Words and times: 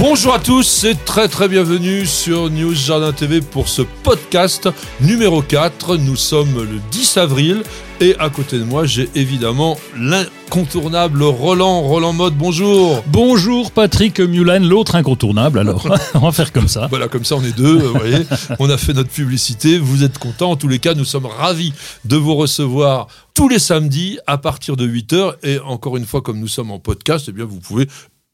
Bonjour 0.00 0.32
à 0.32 0.38
tous, 0.38 0.62
c'est 0.62 1.04
très 1.04 1.26
très 1.26 1.48
bienvenue 1.48 2.06
sur 2.06 2.50
News 2.50 2.72
Jardin 2.72 3.12
TV 3.12 3.40
pour 3.40 3.68
ce 3.68 3.82
podcast 3.82 4.68
numéro 5.00 5.42
4. 5.42 5.96
Nous 5.96 6.14
sommes 6.14 6.62
le 6.62 6.78
10 6.92 7.16
avril 7.16 7.64
et 8.00 8.14
à 8.20 8.30
côté 8.30 8.60
de 8.60 8.64
moi, 8.64 8.84
j'ai 8.84 9.10
évidemment 9.16 9.76
l'incontournable 9.98 11.24
Roland. 11.24 11.80
Roland 11.80 12.12
Mode, 12.12 12.36
bonjour. 12.36 13.02
Bonjour 13.08 13.72
Patrick 13.72 14.20
Mulan, 14.20 14.60
l'autre 14.60 14.94
incontournable 14.94 15.58
alors. 15.58 15.84
on 16.14 16.20
va 16.20 16.30
faire 16.30 16.52
comme 16.52 16.68
ça. 16.68 16.86
Voilà, 16.86 17.08
comme 17.08 17.24
ça 17.24 17.34
on 17.34 17.42
est 17.42 17.56
deux, 17.56 17.78
vous 17.78 17.98
voyez. 17.98 18.24
On 18.60 18.70
a 18.70 18.78
fait 18.78 18.92
notre 18.92 19.10
publicité, 19.10 19.78
vous 19.78 20.04
êtes 20.04 20.18
contents. 20.18 20.52
En 20.52 20.56
tous 20.56 20.68
les 20.68 20.78
cas, 20.78 20.94
nous 20.94 21.04
sommes 21.04 21.26
ravis 21.26 21.72
de 22.04 22.14
vous 22.14 22.36
recevoir 22.36 23.08
tous 23.34 23.48
les 23.48 23.58
samedis 23.58 24.20
à 24.28 24.38
partir 24.38 24.76
de 24.76 24.86
8h. 24.86 25.34
Et 25.42 25.58
encore 25.58 25.96
une 25.96 26.06
fois, 26.06 26.22
comme 26.22 26.38
nous 26.38 26.46
sommes 26.46 26.70
en 26.70 26.78
podcast, 26.78 27.26
eh 27.28 27.32
bien 27.32 27.46
vous 27.46 27.58
pouvez 27.58 27.88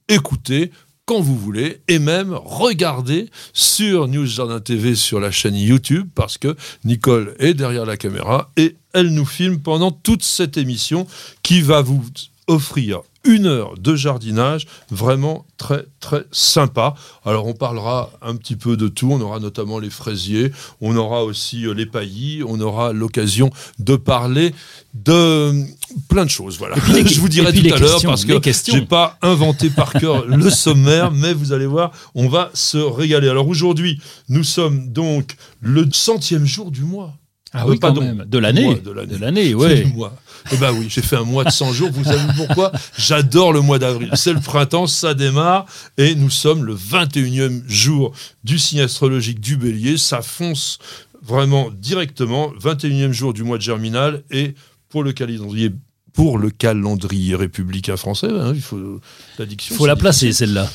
écouter 0.09 0.71
quand 1.07 1.21
vous 1.21 1.37
voulez 1.37 1.81
et 1.89 1.99
même 1.99 2.33
regarder 2.33 3.29
sur 3.53 4.09
News 4.09 4.27
Jardin 4.27 4.61
TV 4.61 4.95
sur 4.95 5.21
la 5.21 5.31
chaîne 5.31 5.55
YouTube 5.55 6.09
parce 6.15 6.39
que 6.39 6.57
Nicole 6.85 7.35
est 7.39 7.55
derrière 7.55 7.85
la 7.85 7.97
caméra 7.97 8.51
et 8.57 8.77
elle 8.93 9.09
nous 9.09 9.27
filme 9.27 9.59
pendant 9.59 9.91
toute 9.91 10.23
cette 10.23 10.57
émission 10.57 11.07
qui 11.43 11.61
va 11.61 11.83
vous 11.83 12.03
offrir 12.47 13.03
une 13.25 13.47
heure 13.47 13.75
de 13.79 13.97
jardinage 13.97 14.67
vraiment 14.91 15.47
très 15.57 15.87
très 16.01 16.25
sympa. 16.31 16.95
Alors 17.25 17.47
on 17.47 17.55
parlera 17.55 18.11
un 18.23 18.37
petit 18.37 18.57
peu 18.57 18.77
de 18.77 18.89
tout, 18.89 19.11
on 19.11 19.21
aura 19.21 19.41
notamment 19.41 19.79
les 19.79 19.91
fraisiers, 19.91 20.53
on 20.81 20.97
aura 20.97 21.25
aussi 21.25 21.67
euh, 21.67 21.73
les 21.73 21.87
paillis, 21.87 22.43
on 22.47 22.61
aura 22.61 22.93
l'occasion 22.93 23.51
de 23.79 23.97
parler 23.97 24.55
de 24.93 25.65
plein 26.09 26.25
de 26.25 26.31
choses. 26.31 26.59
Voilà. 26.59 26.77
Je 27.07 27.21
vous 27.21 27.29
dirai 27.29 27.53
tout 27.53 27.75
à 27.75 27.79
l'heure 27.79 28.03
parce 28.03 28.25
que 28.25 28.41
j'ai 28.71 28.83
pas 28.83 29.19
inventé 29.23 29.71
par 29.71 29.93
cœur 30.01 30.27
le 30.27 30.51
sommaire, 30.51 31.11
mais 31.11 31.33
vous 31.33 31.53
allez 31.53 31.67
voir, 31.67 31.93
on 32.15 32.29
va 32.29 32.51
se 32.55 32.79
régaler. 32.79 33.29
Alors 33.29 33.49
aujourd'hui, 33.49 34.01
nous 34.29 34.45
sommes 34.45 34.93
donc 34.93 35.37
le 35.61 35.89
centième 35.93 36.47
jour 36.47 36.71
du 36.71 36.83
mois. 36.83 37.15
Ah 37.55 37.67
oui, 37.69 37.79
quand 37.79 37.95
même. 37.99 38.25
De 38.27 38.39
l'année. 38.39 38.75
De 38.75 39.17
l'année, 39.17 39.55
oui. 39.55 39.85
Eh 40.53 40.57
ben 40.57 40.73
oui, 40.73 40.87
j'ai 40.89 41.03
fait 41.03 41.17
un 41.17 41.25
mois 41.25 41.45
de 41.45 41.51
100 41.51 41.73
jours. 41.73 41.91
Vous 41.93 42.05
savez 42.05 42.33
pourquoi? 42.37 42.73
J'adore 42.99 43.53
le 43.53 43.61
mois 43.61 43.79
d'avril. 43.79 44.11
C'est 44.15 44.33
le 44.33 44.41
printemps, 44.41 44.87
ça 44.87 45.15
démarre. 45.15 45.65
Et 45.97 46.15
nous 46.17 46.31
sommes 46.31 46.65
le 46.65 46.75
21e 46.75 47.63
jour 47.67 48.13
du 48.43 48.59
signe 48.59 48.81
astrologique 48.81 49.41
du 49.41 49.57
bélier. 49.57 49.97
Ça 49.97 50.21
fonce 50.21 50.79
vraiment 51.23 51.71
directement. 51.71 52.53
21e 52.61 53.13
jour 53.13 53.33
du 53.33 53.45
mois 53.45 53.57
de 53.57 53.63
germinal. 53.63 54.23
Et 54.31 54.55
pour 54.89 55.05
le 55.05 55.13
calendrier 55.13 55.71
pour 56.13 56.39
le 56.39 56.49
calendrier 56.49 57.35
républicain 57.35 57.97
français. 57.97 58.29
Hein, 58.31 58.53
il 58.55 58.63
faut 58.63 59.01
l'addiction. 59.37 59.75
Il 59.75 59.79
faut 59.79 59.87
la 59.87 59.97
placer, 59.97 60.33
celle-là. 60.33 60.71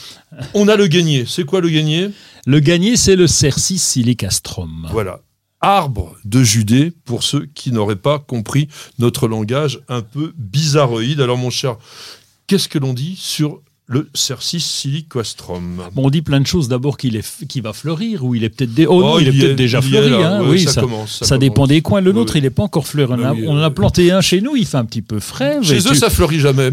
On 0.54 0.68
a 0.68 0.76
le 0.76 0.88
gagné. 0.88 1.26
C'est 1.26 1.46
quoi 1.46 1.62
le 1.62 1.70
gagné 1.70 2.10
Le 2.46 2.60
gagné, 2.60 2.98
c'est 2.98 3.16
le 3.16 3.26
Cercis 3.26 3.78
silicastrum. 3.78 4.90
Voilà 4.92 5.22
arbre 5.62 6.16
de 6.26 6.44
Judée 6.44 6.92
pour 7.06 7.24
ceux 7.24 7.48
qui 7.54 7.72
n'auraient 7.72 7.96
pas 7.96 8.20
compris 8.20 8.68
notre 8.98 9.28
langage 9.28 9.82
un 9.88 10.02
peu 10.02 10.34
bizarroïde. 10.38 11.22
Alors 11.22 11.38
mon 11.38 11.50
cher, 11.50 11.78
qu'est-ce 12.48 12.70
que 12.70 12.80
l'on 12.80 12.94
dit 12.94 13.16
sur 13.18 13.62
le 13.88 14.08
Cercis 14.14 14.60
siliquastrum? 14.60 15.82
on 15.96 16.10
dit 16.10 16.22
plein 16.22 16.40
de 16.40 16.48
choses. 16.48 16.68
D'abord 16.68 16.98
qu'il 16.98 17.20
va 17.64 17.74
fleurir, 17.74 18.24
ou 18.24 18.36
il 18.36 18.44
est 18.44 18.50
peut-être 18.50 18.88
oh, 18.88 19.20
il, 19.20 19.28
est 19.28 19.32
peut-être 19.32 19.56
déjà 19.56 19.82
fleuri. 19.82 20.24
Hein. 20.24 20.44
oui, 20.48 20.66
ça, 20.66 20.82
commence, 20.82 21.24
ça, 21.24 21.38
dépend 21.38 21.66
des 21.66 21.82
coins. 21.82 22.00
Le 22.00 22.12
nôtre, 22.12 22.36
il 22.36 22.44
n'est 22.44 22.52
pas 22.52 22.64
encore 22.64 22.88
fleuri. 22.88 23.16
On, 23.48 23.58
en 23.58 23.62
a 23.62 23.72
planté 23.72 24.12
un 24.12 24.22
chez 24.22 24.42
nous, 24.42 24.56
il 24.56 24.66
fait 24.66 24.78
un 24.78 24.86
petit 24.86 25.02
peu 25.02 25.20
frais. 25.20 25.58
Chez 25.64 25.80
eux, 25.80 25.96
ça 25.96 26.10
fleurit 26.10 26.40
jamais. 26.40 26.70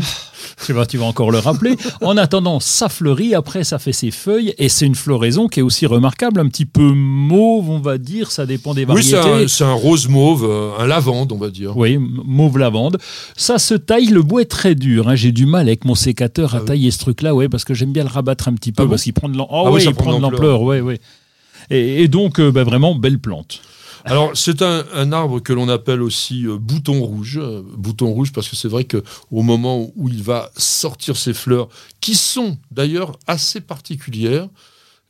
Je 0.58 0.64
sais 0.64 0.74
pas, 0.74 0.86
tu 0.86 0.98
vas 0.98 1.04
encore 1.04 1.30
le 1.30 1.38
rappeler. 1.38 1.76
En 2.00 2.16
attendant, 2.16 2.60
ça 2.60 2.88
fleurit, 2.88 3.34
après 3.34 3.64
ça 3.64 3.78
fait 3.78 3.92
ses 3.92 4.10
feuilles, 4.10 4.54
et 4.58 4.68
c'est 4.68 4.86
une 4.86 4.94
floraison 4.94 5.48
qui 5.48 5.60
est 5.60 5.62
aussi 5.62 5.86
remarquable, 5.86 6.40
un 6.40 6.48
petit 6.48 6.66
peu 6.66 6.92
mauve, 6.92 7.70
on 7.70 7.78
va 7.78 7.98
dire, 7.98 8.30
ça 8.30 8.46
dépend 8.46 8.74
des 8.74 8.84
variétés. 8.84 9.16
Oui, 9.16 9.48
c'est 9.48 9.64
un, 9.64 9.72
rose 9.72 10.08
mauve, 10.08 10.44
euh, 10.48 10.70
un 10.78 10.86
lavande, 10.86 11.32
on 11.32 11.38
va 11.38 11.50
dire. 11.50 11.76
Oui, 11.76 11.98
mauve 11.98 12.58
lavande. 12.58 12.98
Ça 13.36 13.58
se 13.58 13.74
taille, 13.74 14.06
le 14.06 14.22
bois 14.22 14.42
est 14.42 14.50
très 14.50 14.74
dur. 14.74 15.08
Hein. 15.08 15.14
J'ai 15.14 15.32
du 15.32 15.46
mal 15.46 15.66
avec 15.66 15.84
mon 15.84 15.94
sécateur 15.94 16.54
à 16.54 16.58
ah 16.58 16.66
tailler 16.66 16.90
ce 16.90 16.98
truc-là, 16.98 17.34
ouais, 17.34 17.48
parce 17.48 17.64
que 17.64 17.74
j'aime 17.74 17.92
bien 17.92 18.04
le 18.04 18.10
rabattre 18.10 18.48
un 18.48 18.54
petit 18.54 18.72
peu, 18.72 18.84
ah 18.84 18.86
parce 18.88 19.02
qu'il 19.02 19.12
prend 19.12 19.28
de 19.28 19.36
l'ampleur. 19.36 20.60
Oh, 20.60 20.72
oui, 20.72 20.98
Et, 21.70 22.08
donc, 22.08 22.40
euh, 22.40 22.50
bah, 22.50 22.64
vraiment, 22.64 22.94
belle 22.94 23.18
plante. 23.18 23.60
Alors, 24.06 24.30
c'est 24.34 24.62
un, 24.62 25.12
arbre 25.12 25.40
que 25.40 25.52
l'on 25.52 25.68
appelle 25.68 26.00
aussi 26.00 26.46
euh, 26.46 26.58
bouton 26.58 27.02
rouge. 27.02 27.40
Euh, 27.42 27.60
bouton 27.76 28.12
rouge 28.12 28.32
parce 28.32 28.48
que 28.48 28.54
c'est 28.54 28.68
vrai 28.68 28.84
qu'au 28.84 29.42
moment 29.42 29.90
où 29.96 30.08
il 30.08 30.22
va 30.22 30.50
sortir 30.56 31.16
ses 31.16 31.34
fleurs, 31.34 31.68
qui 32.00 32.14
sont 32.14 32.56
d'ailleurs 32.70 33.18
assez 33.26 33.60
particulières, 33.60 34.48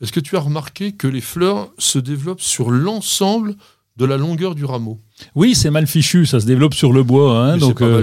est-ce 0.00 0.12
que 0.12 0.20
tu 0.20 0.36
as 0.36 0.40
remarqué 0.40 0.92
que 0.92 1.06
les 1.06 1.20
fleurs 1.20 1.68
se 1.76 1.98
développent 1.98 2.40
sur 2.40 2.70
l'ensemble 2.70 3.54
de 3.98 4.06
la 4.06 4.16
longueur 4.16 4.54
du 4.54 4.64
rameau? 4.64 4.98
Oui, 5.34 5.54
c'est 5.54 5.70
mal 5.70 5.86
fichu, 5.86 6.24
ça 6.24 6.40
se 6.40 6.46
développe 6.46 6.74
sur 6.74 6.94
le 6.94 7.02
bois. 7.02 7.38
Hein, 7.38 7.58
donc, 7.58 7.82
euh, 7.82 8.02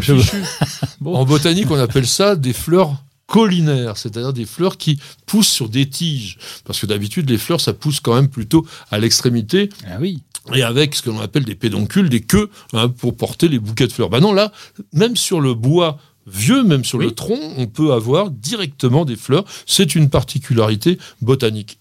En 1.05 1.25
botanique, 1.25 1.71
on 1.71 1.79
appelle 1.79 2.07
ça 2.07 2.35
des 2.35 2.53
fleurs 2.53 3.03
collinaires, 3.25 3.97
c'est-à-dire 3.97 4.33
des 4.33 4.45
fleurs 4.45 4.77
qui 4.77 4.99
poussent 5.25 5.49
sur 5.49 5.69
des 5.69 5.89
tiges. 5.89 6.37
Parce 6.65 6.79
que 6.79 6.85
d'habitude, 6.85 7.29
les 7.31 7.39
fleurs, 7.39 7.61
ça 7.61 7.73
pousse 7.73 7.99
quand 7.99 8.13
même 8.13 8.27
plutôt 8.27 8.65
à 8.91 8.99
l'extrémité. 8.99 9.69
Ah 9.87 9.97
oui 9.99 10.21
et 10.53 10.63
avec 10.63 10.95
ce 10.95 11.01
que 11.01 11.09
l'on 11.09 11.21
appelle 11.21 11.45
des 11.45 11.55
pédoncules, 11.55 12.09
des 12.09 12.21
queues, 12.21 12.49
hein, 12.73 12.89
pour 12.89 13.15
porter 13.15 13.47
les 13.47 13.59
bouquets 13.59 13.87
de 13.87 13.93
fleurs. 13.93 14.09
Ben 14.09 14.19
non, 14.19 14.33
là, 14.33 14.51
même 14.91 15.15
sur 15.15 15.39
le 15.39 15.53
bois 15.53 15.99
vieux, 16.27 16.63
même 16.63 16.83
sur 16.83 16.97
le 16.97 17.11
tronc, 17.11 17.39
on 17.57 17.67
peut 17.67 17.93
avoir 17.93 18.29
directement 18.29 19.05
des 19.05 19.15
fleurs. 19.15 19.45
C'est 19.65 19.95
une 19.95 20.09
particularité 20.09 20.97
botanique. 21.21 21.79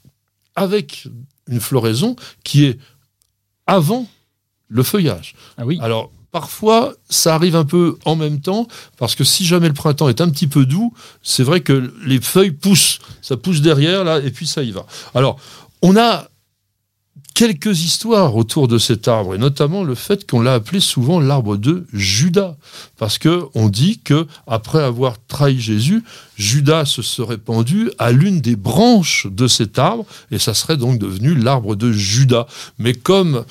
Avec 0.54 1.08
une 1.48 1.60
floraison 1.60 2.16
qui 2.44 2.64
est 2.64 2.78
avant 3.66 4.06
le 4.68 4.82
feuillage. 4.82 5.34
Ah 5.58 5.64
oui. 5.64 5.78
Alors, 5.80 6.10
parfois, 6.30 6.94
ça 7.08 7.34
arrive 7.34 7.56
un 7.56 7.64
peu 7.64 7.98
en 8.04 8.16
même 8.16 8.40
temps, 8.40 8.66
parce 8.96 9.14
que 9.14 9.24
si 9.24 9.44
jamais 9.44 9.68
le 9.68 9.74
printemps 9.74 10.08
est 10.08 10.20
un 10.20 10.30
petit 10.30 10.46
peu 10.46 10.66
doux, 10.66 10.92
c'est 11.22 11.42
vrai 11.42 11.60
que 11.60 11.92
les 12.04 12.20
feuilles 12.20 12.52
poussent. 12.52 12.98
Ça 13.20 13.36
pousse 13.36 13.60
derrière, 13.60 14.04
là, 14.04 14.20
et 14.20 14.30
puis 14.30 14.46
ça 14.46 14.62
y 14.62 14.70
va. 14.70 14.86
Alors, 15.14 15.38
on 15.82 15.96
a 15.96 16.28
quelques 17.34 17.84
histoires 17.84 18.37
autour 18.37 18.69
de 18.69 18.78
cet 18.78 19.09
arbre, 19.09 19.34
et 19.34 19.38
notamment 19.38 19.84
le 19.84 19.94
fait 19.94 20.28
qu'on 20.28 20.41
l'a 20.41 20.54
appelé 20.54 20.81
souvent 20.81 21.20
l'arbre 21.20 21.56
de 21.56 21.87
Judas, 21.93 22.56
parce 22.98 23.19
que 23.19 23.44
on 23.54 23.69
dit 23.69 24.00
que 24.03 24.26
après 24.47 24.82
avoir 24.82 25.16
trahi 25.28 25.60
Jésus, 25.60 26.03
Judas 26.37 26.84
se 26.84 27.03
serait 27.03 27.38
pendu 27.38 27.91
à 27.98 28.12
l'une 28.12 28.41
des 28.41 28.56
branches 28.56 29.26
de 29.31 29.47
cet 29.47 29.78
arbre, 29.78 30.04
et 30.31 30.38
ça 30.38 30.54
serait 30.54 30.76
donc 30.76 30.98
devenu 30.98 31.34
l'arbre 31.34 31.76
de 31.76 31.93
Judas. 31.93 32.47
Mais 32.78 32.94
comme 32.94 33.44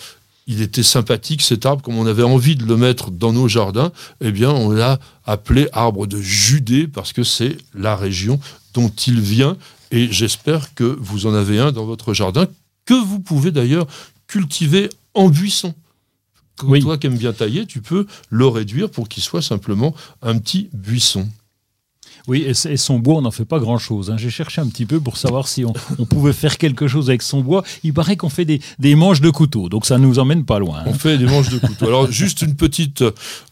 il 0.48 0.62
était 0.62 0.84
sympathique 0.84 1.42
cet 1.42 1.66
arbre, 1.66 1.82
comme 1.82 1.98
on 1.98 2.08
avait 2.08 2.24
envie 2.24 2.56
de 2.56 2.66
le 2.66 2.78
mettre 2.78 3.12
dans 3.12 3.34
nos 3.34 3.48
jardins, 3.48 3.92
eh 4.22 4.32
bien 4.32 4.52
on 4.52 4.72
l'a 4.72 5.00
appelé 5.26 5.68
arbre 5.72 6.08
de 6.08 6.20
Judée 6.20 6.88
parce 6.88 7.14
que 7.14 7.24
c'est 7.24 7.58
la 7.74 7.96
région 7.96 8.40
dont 8.74 8.92
il 9.08 9.22
vient. 9.22 9.56
Et 9.92 10.12
j'espère 10.12 10.74
que 10.74 10.98
vous 11.00 11.26
en 11.26 11.34
avez 11.34 11.60
un 11.60 11.72
dans 11.72 11.86
votre 11.86 12.14
jardin 12.14 12.48
que 12.92 13.06
vous 13.06 13.22
pouvez 13.22 13.52
d'ailleurs 13.52 13.88
cultiver 14.28 14.90
en 15.14 15.30
buisson. 15.30 15.74
Toi 16.58 16.98
qui 16.98 17.08
aimes 17.08 17.18
bien 17.18 17.32
tailler, 17.32 17.66
tu 17.66 17.82
peux 17.82 18.06
le 18.30 18.48
réduire 18.48 18.90
pour 18.90 19.08
qu'il 19.08 19.24
soit 19.24 19.42
simplement 19.42 19.96
un 20.22 20.38
petit 20.38 20.70
buisson. 20.74 21.30
Oui, 22.28 22.46
et, 22.48 22.54
son 22.54 23.00
bois, 23.00 23.16
on 23.16 23.22
n'en 23.22 23.32
fait 23.32 23.46
pas 23.46 23.60
grand-chose. 23.60 24.12
Hein. 24.12 24.18
J'ai 24.18 24.30
cherché 24.30 24.62
un 24.62 24.68
petit 24.68 24.86
peu 24.86 25.00
pour 25.00 25.18
savoir 25.18 25.48
si 25.48 25.66
on, 25.66 25.74
pouvait 26.06 26.34
faire 26.34 26.58
quelque 26.58 26.88
chose 26.88 27.10
avec 27.10 27.22
son 27.22 27.42
bois. 27.42 27.64
Il 27.84 27.94
paraît 27.94 28.18
qu'on 28.18 28.30
fait 28.30 28.46
des, 28.46 28.96
manches 28.96 29.22
de 29.22 29.30
couteau, 29.30 29.70
donc 29.70 29.86
ça 29.86 29.98
ne 29.98 30.06
nous 30.06 30.20
emmène 30.20 30.46
pas 30.46 30.60
loin. 30.60 30.80
Hein. 30.80 30.86
On 30.88 30.94
fait 30.94 31.18
des 31.18 31.26
manches 31.26 31.50
de 31.50 31.58
couteau. 31.58 31.88
Alors, 31.88 32.12
juste 32.12 32.42
une 32.42 32.56
petite 32.56 33.04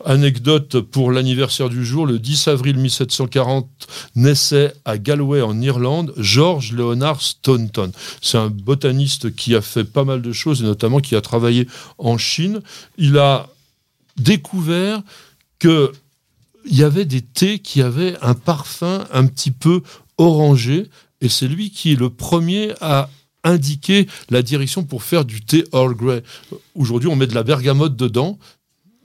anecdote 0.06 0.80
pour 0.81 1.12
l'anniversaire 1.12 1.69
du 1.69 1.86
jour. 1.86 2.06
Le 2.06 2.19
10 2.19 2.48
avril 2.48 2.77
1740 2.77 3.68
naissait 4.16 4.74
à 4.86 4.98
Galway, 4.98 5.42
en 5.42 5.60
Irlande, 5.62 6.13
George 6.18 6.74
Leonard 6.74 7.22
Staunton. 7.22 7.92
C'est 8.22 8.38
un 8.38 8.50
botaniste 8.50 9.36
qui 9.36 9.56
a 9.56 9.62
fait 9.62 9.83
pas 9.83 10.04
mal 10.04 10.22
de 10.22 10.31
choses, 10.31 10.62
et 10.62 10.65
notamment 10.65 11.00
qui 11.00 11.15
a 11.15 11.22
travaillé 11.22 11.68
en 11.98 12.18
Chine. 12.18 12.62
Il 12.98 13.18
a 13.18 13.48
découvert 14.18 15.01
que 15.60 15.92
il 16.69 16.77
y 16.77 16.83
avait 16.83 17.06
des 17.06 17.21
thés 17.21 17.60
qui 17.60 17.81
avaient 17.81 18.16
un 18.21 18.36
parfum 18.36 19.06
un 19.12 19.25
petit 19.25 19.51
peu 19.51 19.81
orangé, 20.18 20.88
et 21.21 21.30
c'est 21.30 21.48
lui 21.48 21.71
qui 21.71 21.94
est 21.94 22.00
le 22.00 22.10
premier 22.10 22.74
à 22.80 23.10
indiquer 23.44 24.07
la 24.30 24.42
direction 24.42 24.83
pour 24.83 25.04
faire 25.04 25.25
du 25.25 25.42
thé 25.42 25.63
Earl 25.74 25.95
Grey. 25.95 26.24
Aujourd'hui, 26.75 27.10
on 27.10 27.16
met 27.16 27.27
de 27.27 27.36
la 27.36 27.44
bergamote 27.44 27.95
dedans. 27.95 28.38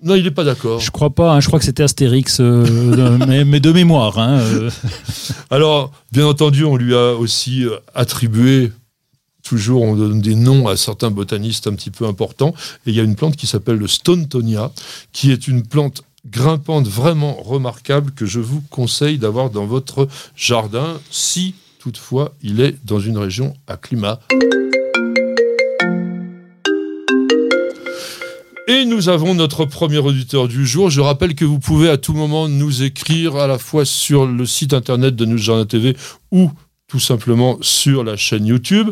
Non, 0.03 0.15
il 0.17 0.25
n'est 0.25 0.31
pas 0.31 0.45
d'accord. 0.45 0.81
Je 0.81 0.91
crois 0.91 1.11
pas. 1.11 1.33
Hein. 1.33 1.41
je 1.41 1.47
crois 1.47 1.59
que 1.59 1.65
c'était 1.65 1.83
Astérix, 1.83 2.39
euh, 2.41 3.19
mais, 3.47 3.61
de 3.61 3.73
mémoire. 3.73 4.19
Hein, 4.19 4.39
euh. 4.39 4.71
Alors, 5.51 5.93
bien 6.13 6.27
entendu, 6.27 6.65
on 6.65 6.77
lui 6.77 6.95
a 6.95 7.15
aussi 7.15 7.65
euh, 7.65 7.77
attribué. 7.95 8.71
Toujours, 9.43 9.83
on 9.83 9.95
donne 9.97 10.21
des 10.21 10.35
noms 10.35 10.69
à 10.69 10.77
certains 10.77 11.11
botanistes 11.11 11.67
un 11.67 11.75
petit 11.75 11.91
peu 11.91 12.07
importants. 12.07 12.55
Et 12.87 12.91
il 12.91 12.95
y 12.95 13.01
a 13.01 13.03
une 13.03 13.15
plante 13.15 13.37
qui 13.37 13.47
s'appelle 13.47 13.77
le 13.77 13.89
Stonetonia, 13.89 14.73
qui 15.13 15.31
est 15.31 15.49
une 15.49 15.63
plante 15.63 16.03
grimpante 16.27 16.89
vraiment 16.89 17.35
remarquable 17.43 18.13
que 18.13 18.27
je 18.27 18.41
vous 18.41 18.63
conseille 18.71 19.19
d'avoir 19.19 19.51
dans 19.51 19.67
votre 19.67 20.09
jardin 20.37 21.01
si 21.11 21.55
toutefois 21.79 22.35
il 22.43 22.61
est 22.61 22.77
dans 22.85 23.01
une 23.01 23.19
région 23.19 23.55
à 23.67 23.77
climat. 23.77 24.21
Et 28.67 28.87
nous 28.87 29.11
avons 29.11 29.35
notre 29.35 29.67
premier 29.67 29.99
auditeur 29.99 30.49
du 30.49 30.67
jour. 30.67 30.89
Je 30.89 31.03
rappelle 31.03 31.35
que 31.35 31.45
vous 31.45 31.59
pouvez 31.59 31.91
à 31.91 31.99
tout 31.99 32.15
moment 32.15 32.49
nous 32.49 32.83
écrire 32.83 33.37
à 33.37 33.47
la 33.47 33.59
fois 33.59 33.85
sur 33.85 34.25
le 34.25 34.47
site 34.47 34.73
internet 34.73 35.15
de 35.15 35.27
Nous 35.27 35.37
Jardin 35.37 35.67
TV 35.67 35.95
ou 36.33 36.51
tout 36.89 37.01
simplement 37.01 37.59
sur 37.61 38.05
la 38.05 38.17
chaîne 38.17 38.47
YouTube. 38.47 38.91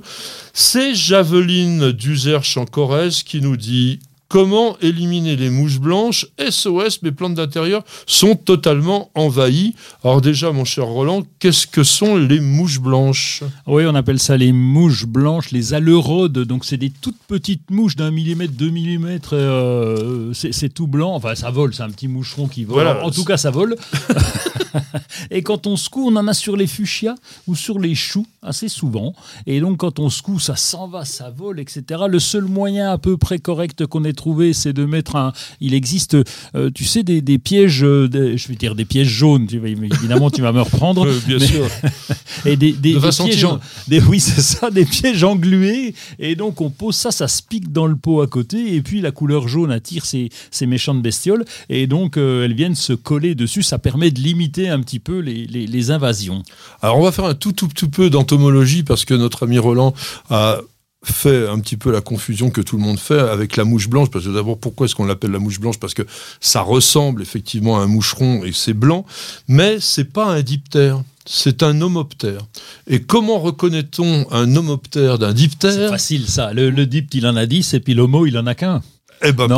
C'est 0.52 0.94
Javeline 0.94 1.92
Duzerche 1.92 2.58
en 2.58 2.66
Corrèze 2.66 3.22
qui 3.22 3.40
nous 3.40 3.56
dit 3.56 4.00
Comment 4.32 4.78
éliminer 4.80 5.36
les 5.36 5.50
mouches 5.50 5.78
blanches 5.78 6.26
SOS, 6.38 7.02
mes 7.02 7.12
plantes 7.12 7.34
d'intérieur 7.34 7.84
sont 8.06 8.34
totalement 8.34 9.10
envahies. 9.14 9.74
Alors 10.02 10.22
déjà, 10.22 10.52
mon 10.52 10.64
cher 10.64 10.86
Roland, 10.86 11.22
qu'est-ce 11.38 11.66
que 11.66 11.84
sont 11.84 12.16
les 12.16 12.40
mouches 12.40 12.80
blanches? 12.80 13.42
Oui, 13.66 13.84
on 13.86 13.94
appelle 13.94 14.18
ça 14.18 14.38
les 14.38 14.52
mouches 14.52 15.04
blanches, 15.04 15.50
les 15.50 15.74
aleraudes. 15.74 16.38
Donc 16.38 16.64
c'est 16.64 16.78
des 16.78 16.88
toutes 16.88 17.18
petites 17.28 17.70
mouches 17.70 17.96
d'un 17.96 18.10
millimètre, 18.10 18.54
deux 18.54 18.70
millimètres. 18.70 19.34
Euh, 19.34 20.32
c'est 20.32 20.72
tout 20.72 20.86
blanc. 20.86 21.14
Enfin, 21.14 21.34
ça 21.34 21.50
vole, 21.50 21.74
c'est 21.74 21.82
un 21.82 21.90
petit 21.90 22.08
moucheron 22.08 22.48
qui 22.48 22.64
vole. 22.64 22.86
En 22.86 23.10
tout 23.10 23.24
cas, 23.24 23.36
ça 23.36 23.50
vole. 23.50 23.76
et 25.30 25.42
quand 25.42 25.66
on 25.66 25.76
secoue, 25.76 26.08
on 26.08 26.16
en 26.16 26.28
a 26.28 26.34
sur 26.34 26.56
les 26.56 26.66
fuchsias 26.66 27.14
ou 27.46 27.54
sur 27.54 27.78
les 27.78 27.94
choux 27.94 28.26
assez 28.42 28.68
souvent. 28.68 29.14
Et 29.46 29.60
donc 29.60 29.78
quand 29.78 29.98
on 29.98 30.10
secoue, 30.10 30.38
ça 30.38 30.56
s'en 30.56 30.88
va, 30.88 31.04
ça 31.04 31.30
vole, 31.30 31.60
etc. 31.60 32.02
Le 32.08 32.18
seul 32.18 32.44
moyen 32.44 32.90
à 32.90 32.98
peu 32.98 33.16
près 33.16 33.38
correct 33.38 33.86
qu'on 33.86 34.04
ait 34.04 34.12
trouvé, 34.12 34.52
c'est 34.52 34.72
de 34.72 34.84
mettre 34.84 35.16
un. 35.16 35.32
Il 35.60 35.74
existe, 35.74 36.16
euh, 36.54 36.70
tu 36.74 36.84
sais, 36.84 37.02
des, 37.02 37.38
pièges, 37.38 37.84
euh, 37.84 38.08
je 38.36 38.48
vais 38.48 38.54
dire 38.54 38.74
des 38.74 38.84
pièges 38.84 39.08
jaunes. 39.08 39.46
Tu 39.46 39.56
évidemment, 39.64 40.30
tu 40.30 40.42
vas 40.42 40.52
me 40.52 40.62
reprendre. 40.62 41.06
bien 41.26 41.38
sûr. 41.38 41.66
et 42.44 42.56
des, 42.56 42.72
des, 42.72 42.94
pièges, 42.94 43.46
des, 43.88 44.00
oui, 44.00 44.20
c'est 44.20 44.40
ça, 44.40 44.70
des 44.70 44.84
pièges 44.84 45.24
englués. 45.24 45.94
Et 46.18 46.34
donc 46.34 46.60
on 46.60 46.70
pose 46.70 46.96
ça, 46.96 47.10
ça 47.10 47.28
se 47.28 47.42
pique 47.42 47.72
dans 47.72 47.86
le 47.86 47.96
pot 47.96 48.22
à 48.22 48.26
côté. 48.26 48.74
Et 48.74 48.82
puis 48.82 49.00
la 49.00 49.12
couleur 49.12 49.48
jaune 49.48 49.70
attire 49.70 50.04
ces, 50.04 50.30
ces 50.50 50.66
méchantes 50.66 51.02
bestioles. 51.02 51.44
Et 51.68 51.86
donc 51.86 52.16
euh, 52.16 52.44
elles 52.44 52.54
viennent 52.54 52.74
se 52.74 52.92
coller 52.92 53.34
dessus. 53.34 53.62
Ça 53.62 53.78
permet 53.78 54.10
de 54.10 54.20
limiter 54.20 54.61
un 54.68 54.80
petit 54.80 54.98
peu 54.98 55.18
les, 55.18 55.46
les, 55.46 55.90
invasions. 55.90 56.42
Alors 56.80 56.98
on 56.98 57.02
va 57.02 57.12
faire 57.12 57.24
un 57.24 57.34
tout 57.34 57.52
tout 57.52 57.68
tout 57.68 57.88
peu 57.88 58.10
d'entomologie 58.10 58.82
parce 58.82 59.04
que 59.04 59.14
notre 59.14 59.44
ami 59.44 59.58
Roland 59.58 59.94
a 60.30 60.60
fait 61.04 61.48
un 61.48 61.58
petit 61.58 61.76
peu 61.76 61.90
la 61.90 62.00
confusion 62.00 62.50
que 62.50 62.60
tout 62.60 62.76
le 62.76 62.82
monde 62.82 62.98
fait 62.98 63.18
avec 63.18 63.56
la 63.56 63.64
mouche 63.64 63.88
blanche. 63.88 64.10
Parce 64.10 64.24
que 64.24 64.30
d'abord, 64.30 64.58
pourquoi 64.58 64.86
est-ce 64.86 64.94
qu'on 64.94 65.04
l'appelle 65.04 65.32
la 65.32 65.38
mouche 65.38 65.60
blanche? 65.60 65.78
Parce 65.78 65.94
que 65.94 66.02
ça 66.40 66.60
ressemble 66.62 67.22
effectivement 67.22 67.78
à 67.78 67.82
un 67.82 67.86
moucheron 67.86 68.44
et 68.44 68.52
c'est 68.52 68.74
blanc, 68.74 69.04
mais 69.48 69.78
c'est 69.80 70.12
pas 70.12 70.26
un 70.26 70.42
diptère. 70.42 71.02
C'est 71.24 71.62
un 71.62 71.80
homoptère. 71.80 72.46
Et 72.88 73.02
comment 73.02 73.38
reconnaît-on 73.38 74.26
un 74.32 74.56
homoptère 74.56 75.18
d'un 75.20 75.32
diptère? 75.32 75.72
C'est 75.72 75.88
facile 75.88 76.26
ça. 76.26 76.52
Le, 76.52 76.70
le 76.70 76.84
dipt, 76.84 77.14
il 77.14 77.28
en 77.28 77.36
a 77.36 77.46
10 77.46 77.74
et 77.74 77.80
puis 77.80 77.94
l'homo, 77.94 78.26
il 78.26 78.36
en 78.36 78.46
a 78.46 78.56
qu'un. 78.56 78.82
Eh 79.24 79.32
ben, 79.32 79.48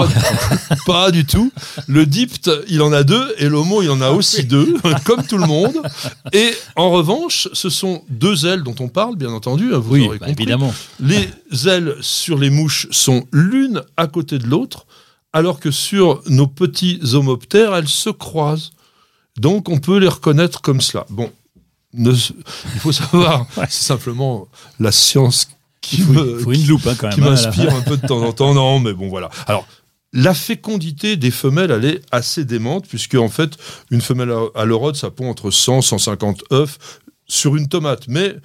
pas 0.87 1.11
du, 1.11 1.25
tout. 1.25 1.51
Le 1.87 2.07
dipt, 2.07 2.51
il 2.69 2.83
en 2.83 2.93
a 2.93 3.03
deux, 3.03 3.35
et 3.39 3.49
l'homo, 3.49 3.83
il 3.83 3.91
en 3.91 4.01
a 4.01 4.11
aussi 4.11 4.45
deux, 4.45 4.77
comme 5.05 5.27
tout 5.27 5.39
le 5.39 5.47
monde. 5.47 5.81
Et 6.33 6.51
en 6.77 6.91
revanche, 6.91 7.49
ce 7.53 7.71
sont 7.71 8.03
deux 8.09 8.47
ailes 8.47 8.63
dont 8.63 8.75
on 8.81 8.89
parle, 8.89 9.17
bien 9.17 9.31
entendu. 9.31 9.71
Vous 9.73 9.95
oui, 9.95 10.09
bah, 10.21 10.29
évidemment. 10.29 10.75
Les 11.01 11.29
ailes 11.67 11.97
sur 12.01 12.39
les 12.39 12.51
mouches 12.51 12.87
sont 12.91 13.27
l'une 13.33 13.83
à 13.97 14.07
côté 14.07 14.39
de 14.39 14.47
l'autre, 14.47 14.87
alors 15.33 15.61
que 15.61 15.71
sur 15.71 16.23
nos 16.27 16.47
petits 16.47 17.01
homoptères, 17.15 17.75
elles 17.75 17.89
se 17.89 18.11
croisent. 18.11 18.73
Donc, 19.39 19.69
on 19.69 19.79
peut 19.79 19.99
les 19.99 20.09
reconnaître 20.09 20.61
comme 20.61 20.81
cela. 20.81 21.07
Bon, 21.11 21.31
il 21.97 22.81
faut 22.81 22.93
savoir, 22.93 23.47
c'est 23.57 23.85
simplement 23.85 24.49
la 24.79 24.93
science 24.93 25.49
qui 25.85 26.03
hein, 26.03 27.11
m'inspire 27.19 27.75
un 27.75 27.83
peu 27.83 27.97
de 27.97 28.07
temps 28.07 28.23
en 28.23 28.33
temps. 28.33 28.55
Non, 28.55 28.81
mais 28.81 28.93
bon, 28.93 29.09
voilà. 29.09 29.31
Alors, 29.47 29.67
la 30.13 30.35
fécondité 30.35 31.17
des 31.17 31.31
femelles, 31.31 31.71
elle 31.71 31.85
est 31.85 32.01
assez 32.13 32.45
démente, 32.45 32.87
puisque 32.87 33.17
en 33.17 33.29
fait, 33.29 33.57
une 33.91 34.01
femelle 34.01 34.33
à 34.55 34.65
l'eurode, 34.65 34.97
ça 34.97 35.11
pond 35.11 35.29
entre 35.29 35.51
100 35.51 35.83
150 35.83 36.45
œufs 36.53 36.79
sur 37.27 37.57
une 37.57 37.69
tomate. 37.69 38.07
Mais 38.09 38.37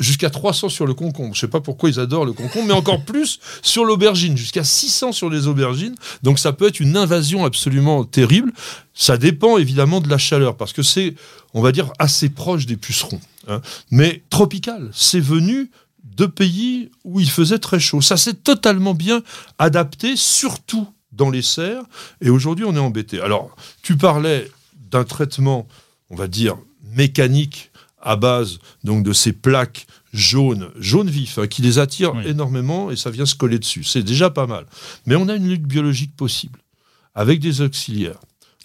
jusqu'à 0.00 0.30
300 0.30 0.70
sur 0.70 0.86
le 0.86 0.94
concombre. 0.94 1.34
Je 1.34 1.40
sais 1.40 1.48
pas 1.48 1.60
pourquoi 1.60 1.90
ils 1.90 2.00
adorent 2.00 2.24
le 2.24 2.32
concombre, 2.32 2.66
mais 2.66 2.74
encore 2.74 3.04
plus 3.04 3.38
sur 3.62 3.84
l'aubergine, 3.84 4.36
jusqu'à 4.36 4.64
600 4.64 5.12
sur 5.12 5.30
les 5.30 5.46
aubergines. 5.46 5.94
Donc 6.22 6.38
ça 6.38 6.52
peut 6.52 6.66
être 6.66 6.80
une 6.80 6.96
invasion 6.96 7.44
absolument 7.44 8.04
terrible. 8.04 8.52
Ça 8.94 9.18
dépend 9.18 9.58
évidemment 9.58 10.00
de 10.00 10.08
la 10.08 10.18
chaleur, 10.18 10.56
parce 10.56 10.72
que 10.72 10.82
c'est, 10.82 11.14
on 11.54 11.60
va 11.60 11.70
dire, 11.70 11.92
assez 11.98 12.30
proche 12.30 12.66
des 12.66 12.76
pucerons. 12.76 13.20
Hein. 13.46 13.60
Mais 13.90 14.22
tropical, 14.30 14.90
c'est 14.92 15.20
venu 15.20 15.70
de 16.16 16.26
pays 16.26 16.90
où 17.04 17.20
il 17.20 17.30
faisait 17.30 17.58
très 17.58 17.80
chaud. 17.80 18.00
Ça 18.00 18.16
s'est 18.16 18.34
totalement 18.34 18.94
bien 18.94 19.22
adapté, 19.58 20.16
surtout 20.16 20.88
dans 21.12 21.30
les 21.30 21.42
serres, 21.42 21.82
et 22.20 22.30
aujourd'hui 22.30 22.64
on 22.64 22.74
est 22.74 22.80
embêté. 22.80 23.20
Alors, 23.20 23.54
tu 23.82 23.96
parlais 23.96 24.50
d'un 24.90 25.04
traitement, 25.04 25.66
on 26.08 26.16
va 26.16 26.28
dire, 26.28 26.56
mécanique 26.94 27.70
à 28.00 28.16
base 28.16 28.58
donc 28.84 29.04
de 29.04 29.12
ces 29.12 29.32
plaques 29.32 29.86
jaunes, 30.12 30.70
jaunes 30.78 31.10
vifs, 31.10 31.38
hein, 31.38 31.46
qui 31.46 31.62
les 31.62 31.78
attirent 31.78 32.20
énormément 32.24 32.90
et 32.90 32.96
ça 32.96 33.10
vient 33.10 33.26
se 33.26 33.34
coller 33.34 33.58
dessus. 33.58 33.84
C'est 33.84 34.02
déjà 34.02 34.30
pas 34.30 34.46
mal. 34.46 34.66
Mais 35.06 35.16
on 35.16 35.28
a 35.28 35.34
une 35.34 35.48
lutte 35.48 35.66
biologique 35.66 36.16
possible, 36.16 36.60
avec 37.14 37.40
des 37.40 37.60
auxiliaires. 37.60 38.20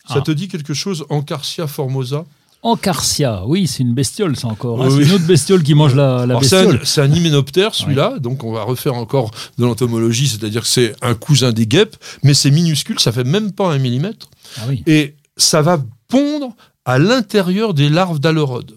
Ça 0.07 0.15
ah. 0.17 0.21
te 0.21 0.31
dit 0.31 0.47
quelque 0.47 0.73
chose, 0.73 1.05
Encarcia 1.09 1.67
formosa? 1.67 2.25
Encarcia, 2.65 3.43
oui, 3.45 3.67
c'est 3.67 3.83
une 3.83 3.93
bestiole, 3.93 4.35
ça 4.35 4.47
encore. 4.47 4.83
Hein. 4.83 4.89
C'est 4.89 5.03
une 5.03 5.11
autre 5.11 5.27
bestiole 5.27 5.61
qui 5.61 5.75
mange 5.75 5.93
la, 5.93 6.25
bestiole. 6.25 6.79
C'est 6.83 6.99
un, 6.99 7.11
hyménoptère, 7.11 7.75
celui-là, 7.75 8.17
donc 8.17 8.43
on 8.43 8.51
va 8.51 8.63
refaire 8.63 8.95
encore 8.95 9.29
de 9.59 9.65
l'entomologie, 9.65 10.27
c'est-à-dire 10.27 10.63
que 10.63 10.67
c'est 10.67 10.95
un 11.03 11.13
cousin 11.13 11.51
des 11.51 11.67
guêpes, 11.67 11.95
mais 12.23 12.33
c'est 12.33 12.49
minuscule, 12.49 12.99
ça 12.99 13.11
fait 13.11 13.23
même 13.23 13.51
pas 13.51 13.71
un 13.71 13.77
millimètre. 13.77 14.31
Ah 14.57 14.61
oui. 14.67 14.81
Et 14.87 15.13
ça 15.37 15.61
va 15.61 15.77
pondre 16.07 16.55
à 16.85 16.97
l'intérieur 16.97 17.75
des 17.75 17.87
larves 17.87 18.19
d'aleurodes. 18.19 18.75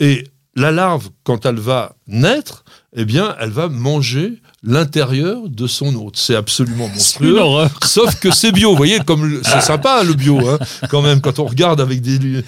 Et 0.00 0.24
la 0.54 0.70
larve, 0.70 1.10
quand 1.22 1.44
elle 1.44 1.58
va 1.58 1.96
naître, 2.06 2.64
eh 2.96 3.04
bien, 3.04 3.36
elle 3.40 3.50
va 3.50 3.68
manger 3.68 4.40
l'intérieur 4.62 5.48
de 5.48 5.66
son 5.66 5.94
hôte. 5.94 6.16
C'est 6.16 6.34
absolument 6.34 6.88
monstrueux. 6.88 7.38
Sauf 7.84 8.18
que 8.18 8.30
c'est 8.30 8.52
bio. 8.52 8.70
Vous 8.70 8.76
voyez, 8.76 8.98
comme 9.00 9.40
c'est 9.44 9.60
sympa 9.60 10.02
le 10.02 10.14
bio, 10.14 10.48
hein, 10.48 10.58
quand 10.88 11.02
même. 11.02 11.20
Quand 11.20 11.38
on 11.38 11.44
regarde 11.44 11.80
avec 11.80 12.00
des, 12.00 12.18
des, 12.18 12.42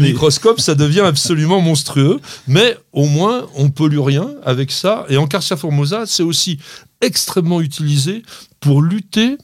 microscopes, 0.00 0.60
ça 0.60 0.74
devient 0.74 1.00
absolument 1.00 1.60
monstrueux. 1.60 2.20
Mais 2.46 2.76
au 2.92 3.06
moins, 3.06 3.46
on 3.54 3.70
pollue 3.70 4.00
rien 4.00 4.30
avec 4.44 4.70
ça. 4.70 5.04
Et 5.08 5.16
en 5.16 5.26
Carcia 5.26 5.56
formosa, 5.56 6.04
c'est 6.06 6.22
aussi 6.22 6.58
extrêmement 7.00 7.60
utilisé 7.60 8.22
pour 8.60 8.80
lutter 8.80 9.36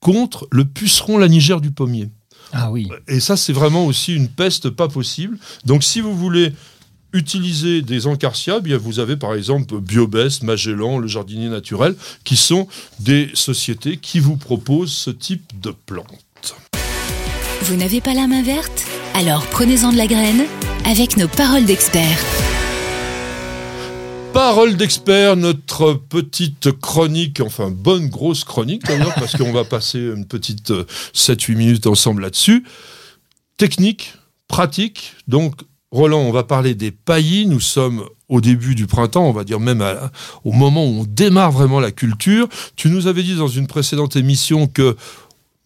contre 0.00 0.46
le 0.52 0.64
puceron 0.66 1.18
lanigère 1.18 1.60
du 1.60 1.70
pommier. 1.70 2.10
Ah 2.52 2.70
oui. 2.70 2.88
Et 3.08 3.20
ça, 3.20 3.36
c'est 3.36 3.52
vraiment 3.52 3.86
aussi 3.86 4.14
une 4.14 4.28
peste 4.28 4.70
pas 4.70 4.88
possible. 4.88 5.38
Donc, 5.64 5.82
si 5.82 6.00
vous 6.00 6.14
voulez 6.16 6.52
utiliser 7.12 7.82
des 7.82 8.06
encarcia, 8.06 8.60
bien 8.60 8.76
vous 8.76 8.98
avez 8.98 9.16
par 9.16 9.34
exemple 9.34 9.80
Biobest, 9.80 10.42
Magellan, 10.42 10.98
le 10.98 11.06
jardinier 11.06 11.48
naturel, 11.48 11.94
qui 12.24 12.36
sont 12.36 12.68
des 13.00 13.30
sociétés 13.34 13.96
qui 13.96 14.20
vous 14.20 14.36
proposent 14.36 14.92
ce 14.92 15.10
type 15.10 15.60
de 15.60 15.70
plantes. 15.70 16.56
Vous 17.62 17.76
n'avez 17.76 18.00
pas 18.00 18.14
la 18.14 18.26
main 18.26 18.42
verte? 18.42 18.84
Alors 19.14 19.46
prenez-en 19.46 19.92
de 19.92 19.96
la 19.96 20.06
graine 20.06 20.44
avec 20.84 21.16
nos 21.16 21.28
paroles 21.28 21.64
d'experts. 21.64 22.22
Parole 24.32 24.76
d'expert, 24.76 25.34
notre 25.34 25.94
petite 25.94 26.70
chronique, 26.70 27.40
enfin 27.40 27.70
bonne 27.70 28.08
grosse 28.08 28.44
chronique 28.44 28.84
d'ailleurs, 28.84 29.14
parce 29.18 29.34
qu'on 29.34 29.52
va 29.52 29.64
passer 29.64 29.98
une 29.98 30.26
petite 30.26 30.70
7-8 30.70 31.52
euh, 31.52 31.56
minutes 31.56 31.86
ensemble 31.86 32.20
là-dessus. 32.20 32.64
Technique, 33.56 34.12
pratique, 34.46 35.14
donc 35.26 35.54
Roland, 35.92 36.20
on 36.20 36.32
va 36.32 36.42
parler 36.42 36.74
des 36.74 36.90
paillis. 36.90 37.46
Nous 37.46 37.60
sommes 37.60 38.04
au 38.28 38.40
début 38.40 38.74
du 38.74 38.86
printemps, 38.86 39.28
on 39.28 39.32
va 39.32 39.44
dire 39.44 39.60
même 39.60 39.84
au 40.44 40.52
moment 40.52 40.84
où 40.84 41.00
on 41.00 41.04
démarre 41.04 41.52
vraiment 41.52 41.80
la 41.80 41.92
culture. 41.92 42.48
Tu 42.74 42.90
nous 42.90 43.06
avais 43.06 43.22
dit 43.22 43.36
dans 43.36 43.48
une 43.48 43.66
précédente 43.66 44.16
émission 44.16 44.66
que 44.66 44.96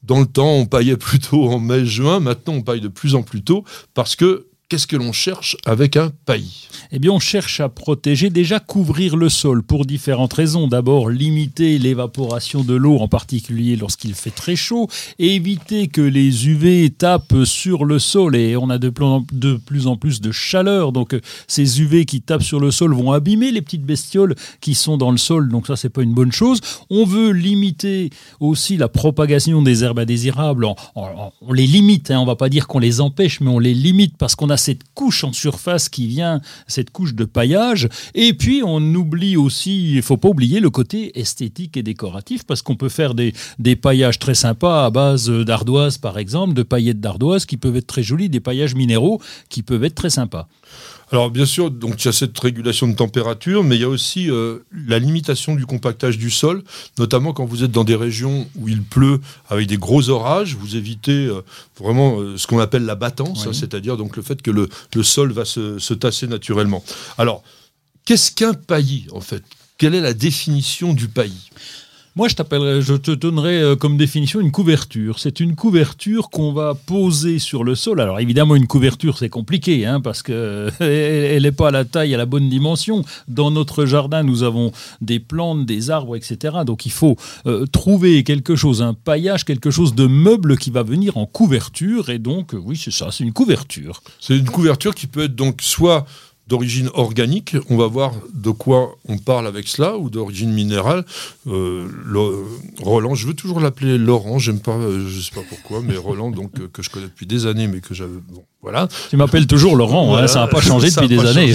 dans 0.03 0.21
le 0.21 0.27
temps, 0.27 0.53
on 0.53 0.67
paillait 0.67 0.97
plutôt 0.99 1.49
en 1.49 1.59
mai-juin. 1.59 2.21
Maintenant, 2.21 2.55
on 2.55 2.63
paille 2.63 2.81
de 2.81 2.89
plus 2.89 3.15
en 3.15 3.23
plus 3.23 3.43
tôt 3.43 3.65
parce 3.95 4.17
que 4.17 4.47
qu'est-ce 4.71 4.87
que 4.87 4.97
l'on 4.97 5.13
cherche 5.13 5.57
avec 5.67 5.97
un 5.97 6.13
paillis 6.27 6.69
Eh 6.93 7.01
bien, 7.01 7.11
on 7.11 7.19
cherche 7.19 7.59
à 7.59 7.69
protéger, 7.69 8.31
déjà 8.31 8.61
couvrir 8.61 9.17
le 9.17 9.29
sol 9.29 9.65
pour 9.65 9.85
différentes 9.85 10.33
raisons. 10.33 10.69
D'abord, 10.69 11.11
limiter 11.11 11.77
l'évaporation 11.79 12.63
de 12.63 12.75
l'eau, 12.75 12.99
en 12.99 13.09
particulier 13.09 13.75
lorsqu'il 13.75 14.15
fait 14.15 14.31
très 14.31 14.55
chaud, 14.55 14.89
éviter 15.19 15.89
que 15.89 16.01
les 16.01 16.47
UV 16.47 16.91
tapent 16.91 17.45
sur 17.45 17.85
le 17.85 17.99
sol. 17.99 18.37
Et 18.37 18.57
on 18.57 18.71
a 18.71 18.79
de 18.79 18.91
plus 18.91 19.87
en, 19.89 19.97
plus, 19.97 20.21
de 20.21 20.31
chaleur, 20.31 20.93
donc 20.93 21.19
ces 21.49 21.81
UV 21.83 22.05
qui 22.05 22.21
tapent 22.21 22.45
sur 22.45 22.61
le 22.61 22.71
sol 22.71 22.95
vont 22.95 23.11
abîmer 23.11 23.51
les 23.51 23.63
petites 23.63 23.85
bestioles 23.85 24.37
qui 24.61 24.77
sont 24.77 24.97
dans 24.97 25.11
le 25.11 25.19
sol. 25.19 25.49
Donc 25.49 25.67
ça, 25.67 25.75
c'est 25.75 25.89
pas 25.89 26.03
une 26.03 26.15
bonne 26.15 26.33
chose. 26.33 26.61
On 26.91 27.05
veut 27.05 27.33
limiter 27.33 28.11
aussi 28.39 28.77
la 28.77 28.89
propagation 28.89 29.63
des 29.63 29.83
herbes 29.83 29.99
indésirables. 29.99 30.65
On, 30.95 31.53
les 31.53 31.67
limite, 31.67 32.13
hein. 32.13 32.21
on 32.21 32.27
va 32.27 32.37
pas 32.37 32.49
dire 32.49 32.69
qu'on 32.69 32.79
les 32.79 33.01
empêche, 33.01 33.41
mais 33.41 33.51
on 33.51 33.59
les 33.59 33.75
limite 33.75 34.17
parce 34.17 34.37
qu'on 34.37 34.49
a 34.49 34.60
cette 34.61 34.83
couche 34.95 35.25
en 35.25 35.33
surface 35.33 35.89
qui 35.89 36.07
vient, 36.07 36.41
cette 36.67 36.91
couche 36.91 37.15
de 37.15 37.25
paillage. 37.25 37.89
Et 38.15 38.35
puis, 38.35 38.63
on 38.65 38.81
oublie 38.95 39.37
aussi, 39.37 39.95
il 39.95 40.03
faut 40.03 40.17
pas 40.17 40.29
oublier 40.29 40.61
le 40.61 40.71
côté 40.71 41.19
esthétique 41.19 41.77
et 41.77 41.83
décoratif, 41.83 42.45
parce 42.45 42.63
qu'on 42.63 42.77
peut 42.77 42.89
faire 42.89 43.15
des, 43.15 43.33
des 43.59 43.77
paillages 43.77 44.19
très 44.19 44.35
sympas 44.35 44.87
à 44.87 44.91
base 44.91 45.31
d'ardoise, 45.31 45.99
par 45.99 46.19
exemple, 46.19 46.55
de 46.55 46.63
paillettes 46.63 47.01
d'ardoise 47.01 47.47
qui 47.47 47.57
peuvent 47.57 47.77
être 47.77 47.87
très 47.87 48.03
jolies, 48.03 48.29
des 48.29 48.41
paillages 48.41 48.75
minéraux 48.75 49.21
qui 49.49 49.63
peuvent 49.63 49.85
être 49.85 49.95
très 49.95 50.11
sympas. 50.11 50.49
Alors 51.13 51.31
bien 51.31 51.47
sûr, 51.47 51.73
donc 51.73 52.03
il 52.03 52.07
y 52.07 52.09
a 52.09 52.13
cette 52.13 52.39
régulation 52.39 52.87
de 52.87 52.95
température, 52.95 53.65
mais 53.65 53.77
il 53.77 53.81
y 53.81 53.85
a 53.85 53.89
aussi 53.89 54.31
euh, 54.31 54.59
la 54.87 55.01
limitation 55.01 55.57
du 55.57 55.67
compactage 55.67 56.19
du 56.19 56.31
sol, 56.31 56.63
notamment 56.99 57.33
quand 57.33 57.45
vous 57.45 57.65
êtes 57.65 57.73
dans 57.73 57.83
des 57.83 57.97
régions 57.97 58.49
où 58.57 58.69
il 58.69 58.83
pleut 58.83 59.21
avec 59.49 59.67
des 59.67 59.77
gros 59.77 60.09
orages, 60.09 60.55
vous 60.55 60.77
évitez 60.77 61.27
euh, 61.27 61.43
vraiment 61.79 62.21
euh, 62.21 62.37
ce 62.37 62.47
qu'on 62.47 62.61
appelle 62.61 62.85
la 62.85 62.95
battance, 62.95 63.47
hein, 63.47 63.53
c'est-à-dire 63.53 63.97
donc 63.97 64.17
le 64.17 64.23
fait 64.23 64.41
que 64.41 64.53
le, 64.53 64.69
sol 65.03 65.33
va 65.33 65.45
se, 65.45 65.81
se 65.81 65.95
tasser 65.95 66.29
naturellement. 66.29 66.85
Alors, 67.19 67.43
qu'est-ce 68.05 68.31
qu'un 68.31 68.55
paillis 68.55 69.07
en 69.11 69.21
fait? 69.21 69.43
Quelle 69.79 69.97
est 69.97 70.01
la 70.01 70.15
définition 70.15 70.95
du 70.95 71.09
paillis? 71.09 71.51
Moi, 72.17 72.27
je 72.27 72.35
je 72.81 72.95
te 72.95 73.13
donnerai 73.13 73.63
euh, 73.63 73.77
comme 73.77 73.97
définition 73.97 74.41
une 74.41 74.51
couverture. 74.51 75.21
C'est 75.21 75.39
une 75.39 75.55
couverture 75.55 76.29
qu'on 76.29 76.53
va 76.53 76.75
poser 76.75 77.39
sur 77.39 77.63
le 77.63 77.77
sol. 77.77 78.01
Alors 78.01 78.19
évidemment, 78.19 78.57
une 78.57 78.67
couverture, 78.67 79.17
c'est 79.17 79.29
compliqué, 79.29 79.87
hein, 79.87 80.01
parce 80.01 80.23
qu'elle 80.23 80.73
n'est 80.81 81.53
pas 81.53 81.69
à 81.69 81.71
la 81.71 81.85
taille, 81.85 82.13
à 82.13 82.19
la 82.19 82.27
bonne 82.27 82.49
dimension. 82.49 83.05
Dans 83.29 83.53
notre 83.53 83.87
jardin, 83.87 84.25
nous 84.25 84.43
avons 84.43 84.73
des 85.01 85.21
plantes, 85.21 85.67
des 85.67 85.91
arbres, 85.91 86.17
etc. 86.17 86.59
Donc 86.67 86.85
il 86.85 86.93
faut 86.93 87.17
euh, 87.47 87.65
trouver 87.67 88.25
quelque 88.25 88.57
chose, 88.57 88.83
un 88.83 88.95
paillage, 88.95 89.45
quelque 89.45 89.71
chose 89.71 89.95
de 89.95 90.09
meuble 90.09 90.59
qui 90.59 90.71
va 90.71 90.83
venir 90.83 91.17
en 91.17 91.27
couverture. 91.27 92.11
Et 92.11 92.19
donc, 92.19 92.57
oui, 92.61 92.77
c'est 92.77 92.93
ça, 92.93 93.11
c'est 93.13 93.23
une 93.23 93.33
couverture. 93.33 94.03
C'est 94.19 94.37
une 94.37 94.51
couverture 94.51 94.97
qui 94.97 95.07
peut 95.07 95.25
être 95.25 95.37
donc 95.37 95.63
soit 95.63 96.07
d'origine 96.51 96.91
organique. 96.95 97.57
On 97.71 97.77
va 97.77 97.87
voir 97.87 98.13
de 98.35 98.51
quoi 98.51 98.97
on 99.09 99.19
parle 99.19 99.47
avec 99.47 99.69
cela, 99.69 99.97
ou 99.97 100.11
d'origine 100.11 100.53
minérale. 100.53 101.05
Euh, 101.47 101.87
Roland, 102.83 103.15
je 103.15 103.29
veux 103.29 103.35
toujours 103.35 103.61
l'appeler 103.61 103.97
Laurent, 103.97 104.41
j'aime 104.41 104.59
pas, 104.59 104.73
euh, 104.73 105.09
je 105.09 105.21
sais 105.21 105.35
pas 105.35 105.47
pourquoi, 105.49 105.81
mais 105.81 105.97
Roland, 105.97 106.33
donc 106.33 106.51
euh, 106.59 106.69
que 106.73 106.83
je 106.83 106.91
connais 106.91 107.07
depuis 107.07 107.27
des 107.27 107.47
années, 107.47 107.69
mais 107.69 107.81
que 107.81 107.95
j'avais, 107.95 108.19
voilà. 108.63 108.89
Tu 109.11 109.17
m'appelles 109.17 109.47
toujours 109.47 109.77
Laurent, 109.77 110.17
hein, 110.17 110.27
ça 110.27 110.41
n'a 110.41 110.49
pas 110.49 110.61
changé 110.61 110.91
depuis 110.91 111.07
des 111.07 111.25
années. 111.25 111.55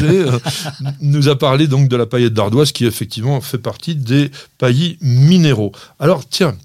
nous 1.01 1.27
a 1.27 1.37
parlé 1.37 1.67
donc 1.67 1.89
de 1.89 1.97
la 1.97 2.05
paillette 2.05 2.33
d'ardoise, 2.33 2.71
qui 2.71 2.85
effectivement 2.85 3.41
fait 3.41 3.57
partie 3.57 3.95
des 3.95 4.31
paillis 4.57 4.97
minéraux. 5.01 5.73
Alors 5.99 6.27
tiens. 6.27 6.55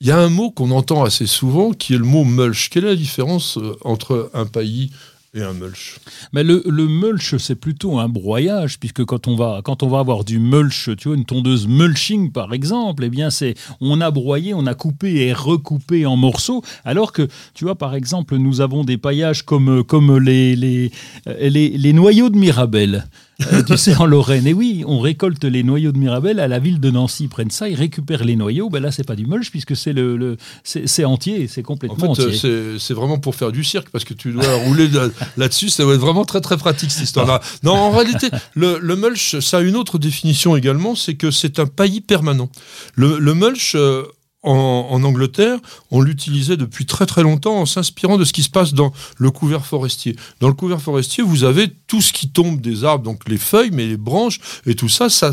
Il 0.00 0.08
y 0.08 0.10
a 0.10 0.18
un 0.18 0.30
mot 0.30 0.50
qu'on 0.50 0.72
entend 0.72 1.04
assez 1.04 1.28
souvent 1.28 1.70
qui 1.70 1.94
est 1.94 1.96
le 1.96 2.04
mot 2.04 2.24
mulch. 2.24 2.70
Quelle 2.70 2.86
est 2.86 2.88
la 2.88 2.96
différence 2.96 3.56
entre 3.82 4.32
un 4.34 4.46
paillis 4.46 4.90
et 5.34 5.42
un 5.42 5.54
mulch. 5.54 5.98
Mais 6.34 6.44
le, 6.44 6.62
mulch, 6.66 7.36
c'est 7.38 7.54
plutôt 7.54 7.98
un 7.98 8.08
broyage, 8.08 8.78
puisque 8.78 9.04
quand 9.04 9.28
on 9.28 9.36
va, 9.36 9.62
quand 9.64 9.82
on 9.82 9.88
va 9.88 9.98
avoir 9.98 10.24
du 10.24 10.38
mulch, 10.38 10.90
tu 10.98 11.08
vois, 11.08 11.16
une 11.16 11.24
tondeuse 11.24 11.66
mulching 11.66 12.32
par 12.32 12.52
exemple, 12.52 13.04
eh 13.04 13.08
bien 13.08 13.30
c'est, 13.30 13.54
on 13.80 14.00
a 14.02 14.10
broyé, 14.10 14.52
on 14.52 14.66
a 14.66 14.74
coupé 14.74 15.26
et 15.26 15.32
recoupé 15.32 16.04
en 16.04 16.16
morceaux, 16.16 16.62
alors 16.84 17.12
que, 17.12 17.28
tu 17.54 17.64
vois, 17.64 17.76
par 17.76 17.94
exemple, 17.94 18.36
nous 18.36 18.60
avons 18.60 18.84
des 18.84 18.98
paillages 18.98 19.42
comme, 19.42 19.82
comme 19.84 20.18
les, 20.18 20.54
les, 20.54 20.90
les, 21.40 21.70
les 21.70 21.92
noyaux 21.92 22.28
de 22.28 22.36
Mirabelle. 22.36 23.06
Euh, 23.52 23.62
tu 23.62 23.76
sais, 23.76 23.96
en 23.96 24.06
Lorraine. 24.06 24.46
Et 24.46 24.52
oui, 24.52 24.84
on 24.86 25.00
récolte 25.00 25.44
les 25.44 25.62
noyaux 25.62 25.92
de 25.92 25.98
Mirabelle 25.98 26.40
à 26.40 26.48
la 26.48 26.58
ville 26.58 26.80
de 26.80 26.90
Nancy. 26.90 27.24
Ils 27.24 27.28
prennent 27.28 27.50
ça, 27.50 27.68
ils 27.68 27.74
récupèrent 27.74 28.24
les 28.24 28.36
noyaux. 28.36 28.68
Ben 28.68 28.80
là, 28.80 28.90
c'est 28.90 29.06
pas 29.06 29.16
du 29.16 29.26
mulch 29.26 29.50
puisque 29.50 29.76
c'est 29.76 29.92
le, 29.92 30.36
c'est 30.64 31.04
entier, 31.04 31.48
c'est 31.48 31.62
complètement 31.62 32.10
en 32.10 32.14
fait, 32.14 32.26
entier. 32.26 32.78
C'est 32.78 32.94
vraiment 32.94 33.18
pour 33.18 33.34
faire 33.34 33.52
du 33.52 33.64
cirque 33.64 33.88
parce 33.90 34.04
que 34.04 34.14
tu 34.14 34.32
dois 34.32 34.54
rouler 34.66 34.88
là-dessus. 35.36 35.68
Ça 35.68 35.84
va 35.84 35.94
être 35.94 36.00
vraiment 36.00 36.24
très 36.24 36.40
très 36.40 36.56
pratique 36.56 36.90
cette 36.90 37.04
histoire-là. 37.04 37.40
Non, 37.62 37.72
en 37.72 37.90
réalité, 37.90 38.28
le, 38.54 38.96
mulch, 38.96 39.38
ça 39.40 39.58
a 39.58 39.60
une 39.60 39.76
autre 39.76 39.98
définition 39.98 40.56
également, 40.56 40.94
c'est 40.94 41.14
que 41.14 41.30
c'est 41.30 41.58
un 41.58 41.66
paillis 41.66 42.00
permanent. 42.00 42.50
Le, 42.94 43.34
mulch. 43.34 43.74
Euh, 43.74 44.04
en, 44.42 45.02
Angleterre, 45.04 45.58
on 45.90 46.00
l'utilisait 46.00 46.56
depuis 46.56 46.86
très 46.86 47.06
très 47.06 47.22
longtemps 47.22 47.60
en 47.60 47.66
s'inspirant 47.66 48.18
de 48.18 48.24
ce 48.24 48.32
qui 48.32 48.42
se 48.42 48.50
passe 48.50 48.74
dans 48.74 48.92
le 49.18 49.30
couvert 49.30 49.64
forestier. 49.64 50.16
Dans 50.40 50.48
le 50.48 50.54
couvert 50.54 50.80
forestier, 50.80 51.22
vous 51.22 51.44
avez 51.44 51.68
tout 51.86 52.00
ce 52.00 52.12
qui 52.12 52.30
tombe 52.30 52.60
des 52.60 52.84
arbres, 52.84 53.04
donc 53.04 53.28
les 53.28 53.38
feuilles, 53.38 53.70
mais 53.72 53.86
les 53.86 53.96
branches 53.96 54.40
et 54.66 54.74
tout 54.74 54.88
ça, 54.88 55.08
ça 55.08 55.30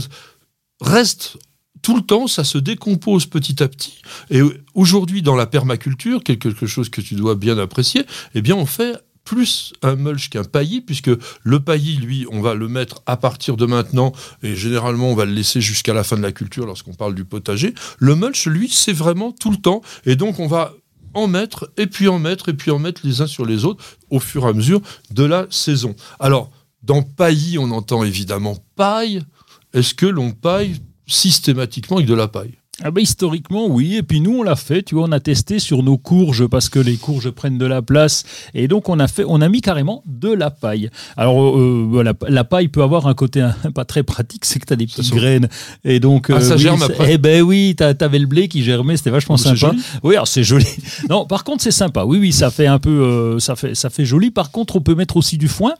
reste 0.82 1.38
tout 1.82 1.96
le 1.96 2.01
temps, 2.01 2.28
ça 2.28 2.44
se 2.44 2.58
décompose 2.58 3.25
petit 3.25 3.63
à 3.63 3.68
petit. 3.68 4.01
Et 4.30 4.42
aujourd'hui, 4.74 5.22
dans 5.22 5.36
la 5.36 5.46
permaculture, 5.46 6.24
quelque 6.24 6.68
chose 6.68 6.89
que 6.89 7.01
tu 7.01 7.16
dois 7.16 7.36
bien 7.36 7.58
apprécier, 7.58 8.06
eh 8.36 8.42
bien, 8.42 8.56
on 8.56 8.66
fait 8.66 8.98
plus 9.30 9.74
un 9.84 9.96
mulch 9.96 10.30
qu'un 10.30 10.44
paillis, 10.44 10.82
puisque 10.82 11.12
le 11.44 11.60
paillis, 11.60 11.98
lui, 11.98 12.26
on 12.32 12.42
va 12.42 12.56
le 12.56 12.68
mettre 12.68 13.04
à 13.06 13.16
partir 13.16 13.58
de 13.58 13.68
maintenant, 13.68 14.12
et 14.42 14.56
généralement 14.56 15.12
on 15.12 15.16
va 15.16 15.26
le 15.26 15.34
laisser 15.34 15.62
jusqu'à 15.62 15.94
la 15.94 16.04
fin 16.04 16.18
de 16.18 16.24
la 16.24 16.32
culture 16.32 16.66
lorsqu'on 16.66 16.96
parle 16.96 17.14
du 17.14 17.26
potager. 17.26 17.76
Le 18.00 18.16
mulch, 18.16 18.48
lui, 18.48 18.70
c'est 18.70 18.92
vraiment 18.92 19.32
tout 19.32 19.52
le 19.52 19.58
temps, 19.58 19.84
et 20.08 20.16
donc 20.16 20.40
on 20.40 20.48
va 20.48 20.74
en 21.14 21.28
mettre, 21.28 21.72
et 21.78 21.86
puis 21.86 22.08
en 22.08 22.18
mettre, 22.18 22.50
et 22.50 22.54
puis 22.54 22.72
en 22.72 22.80
mettre 22.80 23.02
les 23.04 23.22
uns 23.22 23.28
sur 23.28 23.46
les 23.46 23.66
autres 23.66 23.84
au 24.10 24.20
fur 24.20 24.46
et 24.46 24.50
à 24.50 24.54
mesure 24.54 24.82
de 25.12 25.26
la 25.26 25.46
saison. 25.52 25.96
Alors, 26.20 26.50
dans 26.82 27.04
paillis, 27.04 27.60
on 27.60 27.70
entend 27.70 28.04
évidemment 28.04 28.58
paille. 28.76 29.22
Est-ce 29.74 29.94
que 29.94 30.08
l'on 30.08 30.32
paille 30.32 30.78
systématiquement 31.06 31.98
avec 31.98 32.10
de 32.10 32.16
la 32.16 32.28
paille? 32.28 32.59
Ah 32.82 32.92
ben, 32.92 33.02
historiquement, 33.02 33.68
oui. 33.68 33.98
Et 33.98 34.04
puis 34.04 34.22
nous, 34.22 34.40
on 34.40 34.44
l'a 34.44 34.56
fait. 34.56 34.84
Tu 34.84 34.96
vois, 34.96 35.06
on 35.06 35.12
a 35.12 35.20
testé 35.20 35.60
sur 35.60 35.84
nos 35.84 35.98
courges 35.98 36.48
parce 36.48 36.70
que 36.70 36.80
les 36.80 36.96
courges 36.96 37.30
prennent 37.30 37.58
de 37.58 37.66
la 37.66 37.82
place. 37.82 38.24
Et 38.54 38.70
donc, 38.70 38.88
on 38.88 39.00
a 39.00 39.08
fait, 39.08 39.26
on 39.28 39.42
a 39.42 39.50
mis 39.50 39.60
carrément 39.60 40.02
de 40.06 40.32
la 40.32 40.50
paille. 40.50 40.90
Alors, 41.18 41.58
euh, 41.58 41.90
euh, 41.94 42.14
la, 42.30 42.44
paille 42.46 42.70
peut 42.70 42.82
avoir 42.82 43.08
un 43.08 43.14
côté 43.14 43.46
pas 43.76 43.84
très 43.84 44.04
pratique, 44.04 44.46
c'est 44.46 44.60
que 44.60 44.66
tu 44.66 44.74
as 44.74 44.78
des 44.78 44.88
petites 44.88 45.14
graines. 45.14 45.50
Et 45.84 46.00
donc, 46.00 46.30
ah, 46.34 46.40
ça 46.40 46.54
euh, 46.54 46.58
germe 46.58 46.82
après. 46.82 47.14
Eh 47.14 47.18
ben 47.18 47.42
oui, 47.42 47.76
tu 47.78 47.84
avais 47.84 48.20
le 48.20 48.28
blé 48.28 48.48
qui 48.48 48.64
germait, 48.64 48.96
c'était 48.96 49.10
vachement 49.10 49.36
sympa. 49.36 49.56
Joli. 49.56 49.82
Oui, 50.04 50.16
alors 50.16 50.28
c'est 50.28 50.44
joli. 50.44 50.66
non, 51.10 51.26
par 51.26 51.44
contre, 51.44 51.62
c'est 51.62 51.72
sympa. 51.72 52.06
Oui, 52.06 52.18
oui, 52.18 52.32
ça 52.32 52.50
fait 52.50 52.68
un 52.68 52.80
peu, 52.80 53.40
ça 53.40 53.58
fait, 53.58 53.76
ça 53.76 53.90
fait 53.90 54.06
joli. 54.06 54.32
Par 54.32 54.52
contre, 54.52 54.78
on 54.78 54.82
peut 54.82 54.96
mettre 54.96 55.18
aussi 55.18 55.38
du 55.38 55.50
foin, 55.50 55.74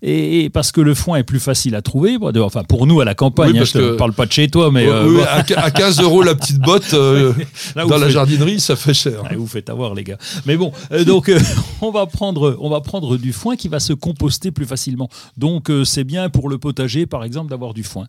et, 0.00 0.48
parce 0.48 0.72
que 0.72 0.80
le 0.80 0.94
foin 0.94 1.18
est 1.18 1.22
plus 1.22 1.40
facile 1.40 1.74
à 1.74 1.82
trouver. 1.82 2.16
Enfin, 2.40 2.62
pour 2.64 2.86
nous 2.86 3.00
à 3.02 3.04
la 3.04 3.14
campagne, 3.14 3.58
hein, 3.58 3.64
je 3.64 3.78
ne 3.78 3.90
parle 3.92 4.14
pas 4.14 4.24
de 4.24 4.32
chez 4.32 4.48
toi, 4.48 4.70
mais 4.72 4.88
à, 4.88 5.44
à 5.56 5.70
15 5.70 6.00
euros 6.00 6.22
la 6.22 6.34
petite 6.34 6.45
petite 6.46 6.62
botte 6.62 6.94
euh, 6.94 7.32
dans 7.74 7.98
la 7.98 8.08
jardinerie, 8.08 8.60
ça 8.60 8.76
fait 8.76 8.94
cher. 8.94 9.22
Ah, 9.24 9.34
vous 9.36 9.46
faites 9.46 9.68
avoir, 9.70 9.94
les 9.94 10.04
gars. 10.04 10.18
Mais 10.44 10.56
bon, 10.56 10.72
euh, 10.92 11.04
donc 11.04 11.28
euh, 11.28 11.38
on, 11.80 11.90
va 11.90 12.06
prendre, 12.06 12.56
on 12.60 12.70
va 12.70 12.80
prendre 12.80 13.16
du 13.16 13.32
foin 13.32 13.56
qui 13.56 13.68
va 13.68 13.80
se 13.80 13.92
composter 13.92 14.50
plus 14.50 14.66
facilement. 14.66 15.08
Donc 15.36 15.70
c'est 15.84 16.04
bien 16.04 16.28
pour 16.28 16.48
le 16.48 16.58
potager, 16.58 17.06
par 17.06 17.24
exemple, 17.24 17.50
d'avoir 17.50 17.74
du 17.74 17.82
foin. 17.82 18.06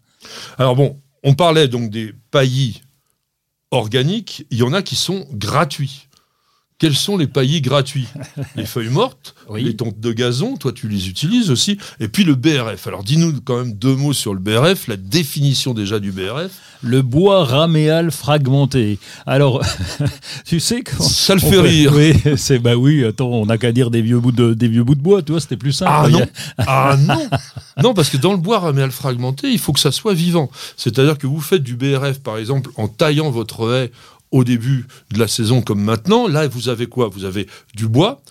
Alors 0.58 0.76
bon, 0.76 0.98
on 1.24 1.34
parlait 1.34 1.68
donc 1.68 1.90
des 1.90 2.14
paillis 2.32 2.82
organiques. 3.72 4.46
Il 4.52 4.58
y 4.58 4.64
en 4.64 4.74
a 4.74 4.82
qui 4.82 4.96
sont 4.96 5.26
gratuits 5.32 6.07
quels 6.80 6.96
sont 6.96 7.18
les 7.18 7.28
paillis 7.28 7.62
gratuits 7.62 8.08
Les 8.56 8.66
feuilles 8.66 8.90
mortes, 8.90 9.36
les 9.56 9.76
tontes 9.76 10.00
de 10.00 10.12
gazon, 10.12 10.58
toi 10.58 10.72
tu 10.72 10.88
les 10.88 11.10
utilises 11.10 11.50
aussi, 11.50 11.78
et 12.00 12.08
puis 12.08 12.24
le 12.24 12.36
BRF. 12.36 12.88
Alors 12.88 13.04
dis-nous 13.04 13.42
quand 13.44 13.58
même 13.58 13.74
deux 13.74 13.96
mots 13.96 14.14
sur 14.14 14.34
le 14.34 14.40
BRF, 14.40 14.88
la 14.88 14.98
définition 14.98 15.74
déjà 15.74 16.00
du 16.00 16.12
BRF. 16.12 16.52
Le 16.84 17.02
bois 17.02 17.44
raméal 17.44 18.12
fragmenté. 18.12 19.00
Alors, 19.26 19.66
tu 20.46 20.60
sais 20.60 20.84
quand 20.84 21.04
ça 21.04 21.34
le 21.34 21.42
fait 21.42 21.60
rire. 21.60 21.92
Oui, 21.96 22.14
c'est 22.38 22.60
bah 22.60 22.76
oui. 22.76 23.04
Attends, 23.04 23.30
on 23.30 23.48
n'a 23.48 23.58
qu'à 23.58 23.72
dire 23.72 23.90
des 23.90 24.04
vieux 24.04 24.20
bouts 24.20 24.32
de 24.32 24.54
des 24.54 24.68
vieux 24.68 24.84
bouts 24.84 24.94
de 24.94 25.02
bois, 25.02 25.24
tu 25.24 25.32
vois, 25.32 25.42
c'était 25.42 25.58
plus 25.58 25.72
simple. 25.72 25.92
Ah 25.92 26.08
non, 26.08 26.28
ah 26.60 26.96
non, 27.00 27.30
non, 27.82 27.94
parce 27.96 28.10
que 28.10 28.18
dans 28.18 28.32
le 28.32 28.38
bois 28.38 28.60
raméal 28.60 28.92
fragmenté, 28.92 29.50
il 29.50 29.58
faut 29.58 29.74
que 29.74 29.80
ça 29.80 29.92
soit 29.92 30.14
vivant. 30.14 30.52
C'est-à-dire 30.76 31.18
que 31.18 31.26
vous 31.26 31.42
faites 31.42 31.64
du 31.64 31.76
BRF, 31.76 32.20
par 32.20 32.38
exemple, 32.38 32.70
en 32.76 32.88
taillant 32.88 33.32
votre 33.32 33.74
haie 33.74 33.92
au 34.32 34.44
début 34.44 34.86
de 35.12 35.20
la 35.20 35.28
saison 35.28 35.62
comme 35.62 35.82
maintenant. 35.82 36.28
Là, 36.28 36.48
vous 36.48 36.70
avez 36.70 36.88
quoi? 36.88 37.08
Vous 37.08 37.26
avez 37.26 37.48
du 37.76 37.88
bois, 37.88 38.22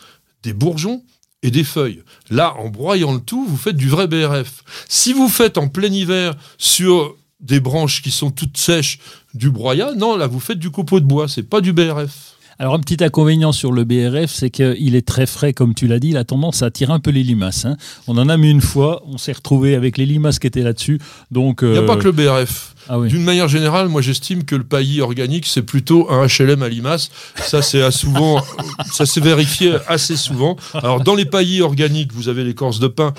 des 0.42 0.52
bourgeons 0.52 1.02
et 1.42 1.50
des 1.50 1.64
feuilles. 1.64 2.02
Là, 2.30 2.54
en 2.56 2.68
broyant 2.68 3.12
le 3.14 3.20
tout, 3.20 3.46
vous 3.46 3.56
faites 3.56 3.76
du 3.76 3.88
vrai 3.88 4.06
BRF. 4.06 4.64
Si 4.88 5.12
vous 5.12 5.28
faites 5.28 5.58
en 5.58 5.68
plein 5.68 5.92
hiver 5.92 6.34
sur 6.58 7.16
des 7.40 7.60
branches 7.60 8.02
qui 8.02 8.10
sont 8.10 8.30
toutes 8.30 8.56
sèches 8.56 8.98
du 9.34 9.50
broyat, 9.50 9.92
non, 9.94 10.16
là, 10.16 10.26
vous 10.26 10.40
faites 10.40 10.58
du 10.58 10.70
copeau 10.70 11.00
de 11.00 11.04
bois, 11.04 11.28
c'est 11.28 11.42
pas 11.42 11.60
du 11.60 11.72
BRF. 11.72 12.35
Alors 12.58 12.74
un 12.74 12.78
petit 12.78 13.04
inconvénient 13.04 13.52
sur 13.52 13.70
le 13.70 13.84
BRF, 13.84 14.32
c'est 14.32 14.48
qu'il 14.48 14.96
est 14.96 15.06
très 15.06 15.26
frais, 15.26 15.52
comme 15.52 15.74
tu 15.74 15.86
l'as 15.86 15.98
dit, 15.98 16.08
il 16.08 16.16
a 16.16 16.24
tendance 16.24 16.62
à 16.62 16.66
attirer 16.66 16.92
un 16.92 17.00
peu 17.00 17.10
les 17.10 17.22
limaces. 17.22 17.66
Hein. 17.66 17.76
On 18.06 18.16
en 18.16 18.30
a 18.30 18.36
mis 18.38 18.50
une 18.50 18.62
fois, 18.62 19.02
on 19.06 19.18
s'est 19.18 19.32
retrouvé 19.32 19.74
avec 19.74 19.98
les 19.98 20.06
limaces 20.06 20.38
qui 20.38 20.46
étaient 20.46 20.62
là-dessus. 20.62 20.98
Donc 21.30 21.60
il 21.62 21.72
n'y 21.72 21.78
a 21.78 21.82
pas 21.82 21.96
que 21.96 22.04
le 22.04 22.12
BRF. 22.12 22.74
Ah 22.88 22.98
D'une 23.00 23.24
manière 23.24 23.48
générale, 23.48 23.88
moi 23.88 24.00
j'estime 24.00 24.44
que 24.44 24.56
le 24.56 24.64
paillis 24.64 25.02
organique 25.02 25.44
c'est 25.46 25.62
plutôt 25.62 26.10
un 26.10 26.26
HLM 26.26 26.62
à 26.62 26.68
limaces. 26.68 27.10
Ça 27.36 27.60
c'est 27.60 27.90
souvent, 27.90 28.42
ça 28.90 29.04
s'est 29.04 29.20
vérifié 29.20 29.76
assez 29.86 30.16
souvent. 30.16 30.56
Alors 30.72 31.00
dans 31.02 31.14
les 31.14 31.26
paillis 31.26 31.60
organiques, 31.60 32.12
vous 32.14 32.28
avez 32.28 32.42
l'écorce 32.42 32.78
de 32.78 32.88
pin 32.88 33.12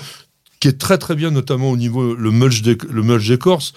qui 0.58 0.66
est 0.66 0.78
très 0.78 0.98
très 0.98 1.14
bien, 1.14 1.30
notamment 1.30 1.70
au 1.70 1.76
niveau 1.76 2.14
le 2.14 2.30
mulch 2.32 2.62
d'écorce. 2.62 3.72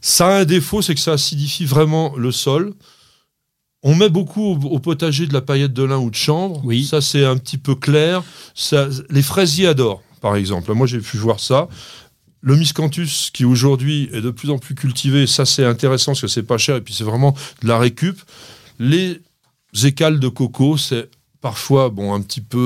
Ça 0.00 0.28
a 0.28 0.40
un 0.40 0.44
défaut, 0.44 0.82
c'est 0.82 0.94
que 0.94 1.00
ça 1.00 1.12
acidifie 1.12 1.64
vraiment 1.64 2.14
le 2.16 2.32
sol. 2.32 2.74
On 3.82 3.94
met 3.94 4.08
beaucoup 4.08 4.42
au, 4.42 4.78
potager 4.80 5.26
de 5.26 5.32
la 5.32 5.40
paillette 5.40 5.72
de 5.72 5.84
lin 5.84 5.98
ou 5.98 6.10
de 6.10 6.16
chanvre. 6.16 6.60
Oui. 6.64 6.84
Ça, 6.84 7.00
c'est 7.00 7.24
un 7.24 7.36
petit 7.36 7.58
peu 7.58 7.74
clair. 7.74 8.24
Ça, 8.54 8.88
les 9.10 9.22
fraisiers 9.22 9.68
adorent, 9.68 10.02
par 10.20 10.34
exemple. 10.34 10.72
Moi, 10.72 10.86
j'ai 10.86 10.98
pu 10.98 11.16
voir 11.16 11.38
ça. 11.38 11.68
Le 12.40 12.56
miscanthus, 12.56 13.30
qui 13.32 13.44
aujourd'hui 13.44 14.08
est 14.12 14.20
de 14.20 14.30
plus 14.30 14.50
en 14.50 14.58
plus 14.58 14.74
cultivé, 14.74 15.26
ça, 15.26 15.44
c'est 15.44 15.64
intéressant 15.64 16.12
parce 16.12 16.22
que 16.22 16.28
c'est 16.28 16.42
pas 16.42 16.58
cher 16.58 16.76
et 16.76 16.80
puis 16.80 16.94
c'est 16.94 17.04
vraiment 17.04 17.34
de 17.62 17.68
la 17.68 17.78
récup. 17.78 18.20
Les 18.80 19.20
écales 19.84 20.18
de 20.18 20.28
coco, 20.28 20.76
c'est 20.76 21.08
parfois 21.40 21.88
bon 21.88 22.14
un 22.14 22.20
petit 22.20 22.40
peu 22.40 22.58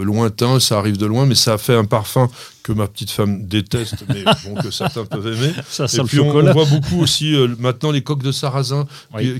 euh, 0.00 0.04
lointain, 0.04 0.60
ça 0.60 0.78
arrive 0.78 0.98
de 0.98 1.06
loin, 1.06 1.26
mais 1.26 1.34
ça 1.34 1.54
a 1.54 1.58
fait 1.58 1.74
un 1.74 1.84
parfum 1.84 2.28
que 2.62 2.72
ma 2.72 2.86
petite 2.86 3.10
femme 3.10 3.46
déteste, 3.46 4.04
mais 4.08 4.22
bon, 4.44 4.60
que 4.60 4.70
certains 4.70 5.04
peuvent 5.04 5.26
aimer. 5.26 5.52
Ça 5.68 5.84
et 5.84 6.02
puis 6.04 6.20
on, 6.20 6.30
voit 6.30 6.66
beaucoup 6.66 7.00
aussi 7.00 7.34
euh, 7.34 7.48
maintenant 7.58 7.90
les 7.90 8.02
coques 8.02 8.22
de 8.22 8.32
sarrasin 8.32 8.86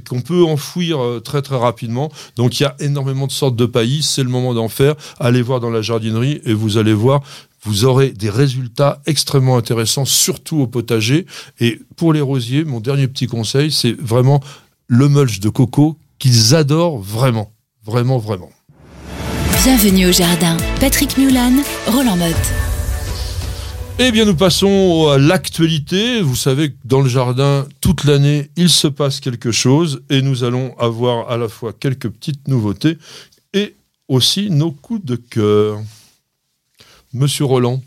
qu'on 0.08 0.22
peut 0.22 0.42
enfouir 0.42 1.02
euh, 1.02 1.20
très 1.20 1.42
très 1.42 1.56
rapidement. 1.56 2.10
Donc 2.36 2.58
il 2.58 2.62
y 2.62 2.66
a 2.66 2.74
énormément 2.80 3.26
de 3.26 3.32
sortes 3.32 3.56
de 3.56 3.66
paillis, 3.66 4.02
c'est 4.02 4.22
le 4.22 4.30
moment 4.30 4.54
d'en 4.54 4.68
faire. 4.68 4.94
Allez 5.20 5.42
voir 5.42 5.60
dans 5.60 5.70
la 5.70 5.82
jardinerie 5.82 6.40
et 6.44 6.54
vous 6.54 6.78
allez 6.78 6.94
voir. 6.94 7.22
Vous 7.64 7.84
aurez 7.84 8.10
des 8.10 8.30
résultats 8.30 9.02
extrêmement 9.04 9.56
intéressants, 9.56 10.04
surtout 10.04 10.60
au 10.60 10.66
potager. 10.66 11.26
Et 11.58 11.80
pour 11.96 12.12
les 12.12 12.20
rosiers, 12.20 12.64
mon 12.64 12.80
dernier 12.80 13.08
petit 13.08 13.26
conseil, 13.26 13.72
c'est 13.72 14.00
vraiment 14.00 14.40
le 14.86 15.08
mulch 15.08 15.40
de 15.40 15.48
coco 15.48 15.98
qu'ils 16.18 16.54
adorent 16.54 16.98
vraiment. 16.98 17.52
Vraiment, 17.84 18.18
vraiment. 18.18 18.50
Bienvenue 19.64 20.06
au 20.06 20.12
jardin. 20.12 20.56
Patrick 20.78 21.18
Mulan, 21.18 21.52
Roland 21.88 22.16
Motte. 22.16 22.36
Eh 23.98 24.12
bien, 24.12 24.24
nous 24.24 24.36
passons 24.36 25.08
à 25.08 25.18
l'actualité. 25.18 26.22
Vous 26.22 26.36
savez 26.36 26.70
que 26.70 26.76
dans 26.84 27.00
le 27.00 27.08
jardin, 27.08 27.66
toute 27.80 28.04
l'année, 28.04 28.50
il 28.56 28.68
se 28.68 28.86
passe 28.86 29.18
quelque 29.18 29.50
chose 29.50 30.00
et 30.10 30.22
nous 30.22 30.44
allons 30.44 30.78
avoir 30.78 31.28
à 31.28 31.36
la 31.36 31.48
fois 31.48 31.72
quelques 31.72 32.08
petites 32.08 32.46
nouveautés 32.46 32.98
et 33.52 33.74
aussi 34.06 34.48
nos 34.48 34.70
coups 34.70 35.04
de 35.04 35.16
cœur. 35.16 35.80
Monsieur 37.12 37.44
Roland. 37.44 37.82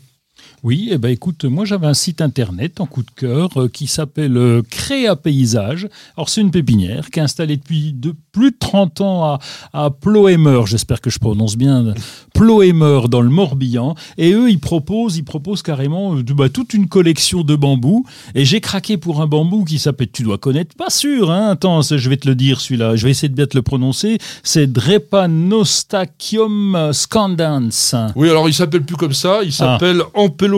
Oui, 0.64 0.90
eh 0.92 0.98
ben 0.98 1.08
écoute, 1.08 1.44
moi 1.44 1.64
j'avais 1.64 1.88
un 1.88 1.94
site 1.94 2.20
internet 2.20 2.80
en 2.80 2.86
coup 2.86 3.02
de 3.02 3.10
cœur 3.16 3.48
euh, 3.56 3.68
qui 3.68 3.88
s'appelle 3.88 4.36
euh, 4.36 4.62
Créa 4.70 5.16
Paysage. 5.16 5.88
Alors 6.16 6.28
c'est 6.28 6.40
une 6.40 6.52
pépinière 6.52 7.10
qui 7.10 7.18
est 7.18 7.22
installée 7.22 7.56
depuis 7.56 7.92
de 7.92 8.14
plus 8.30 8.52
de 8.52 8.56
30 8.60 9.00
ans 9.00 9.24
à, 9.24 9.40
à 9.72 9.90
Ploémeur, 9.90 10.68
j'espère 10.68 11.00
que 11.00 11.10
je 11.10 11.18
prononce 11.18 11.56
bien, 11.56 11.94
Ploémeur 12.32 13.08
dans 13.08 13.22
le 13.22 13.28
Morbihan. 13.28 13.96
Et 14.18 14.34
eux, 14.34 14.50
ils 14.50 14.60
proposent, 14.60 15.16
ils 15.16 15.24
proposent 15.24 15.62
carrément 15.62 16.14
euh, 16.14 16.22
bah, 16.22 16.48
toute 16.48 16.74
une 16.74 16.86
collection 16.86 17.42
de 17.42 17.56
bambous. 17.56 18.06
Et 18.36 18.44
j'ai 18.44 18.60
craqué 18.60 18.98
pour 18.98 19.20
un 19.20 19.26
bambou 19.26 19.64
qui 19.64 19.80
s'appelle, 19.80 20.12
tu 20.12 20.22
dois 20.22 20.38
connaître, 20.38 20.76
pas 20.76 20.90
sûr, 20.90 21.32
hein 21.32 21.48
attends, 21.50 21.82
je 21.82 22.08
vais 22.08 22.18
te 22.18 22.28
le 22.28 22.36
dire 22.36 22.60
celui-là, 22.60 22.94
je 22.94 23.04
vais 23.04 23.10
essayer 23.10 23.28
de 23.28 23.34
bien 23.34 23.46
te 23.46 23.56
le 23.56 23.62
prononcer. 23.62 24.18
C'est 24.44 24.72
Drepanostachium 24.72 26.90
scandans. 26.92 27.70
Oui, 28.14 28.30
alors 28.30 28.48
il 28.48 28.54
s'appelle 28.54 28.84
plus 28.84 28.94
comme 28.94 29.12
ça, 29.12 29.40
il 29.42 29.48
ah. 29.48 29.52
s'appelle 29.52 30.02
ah. 30.02 30.08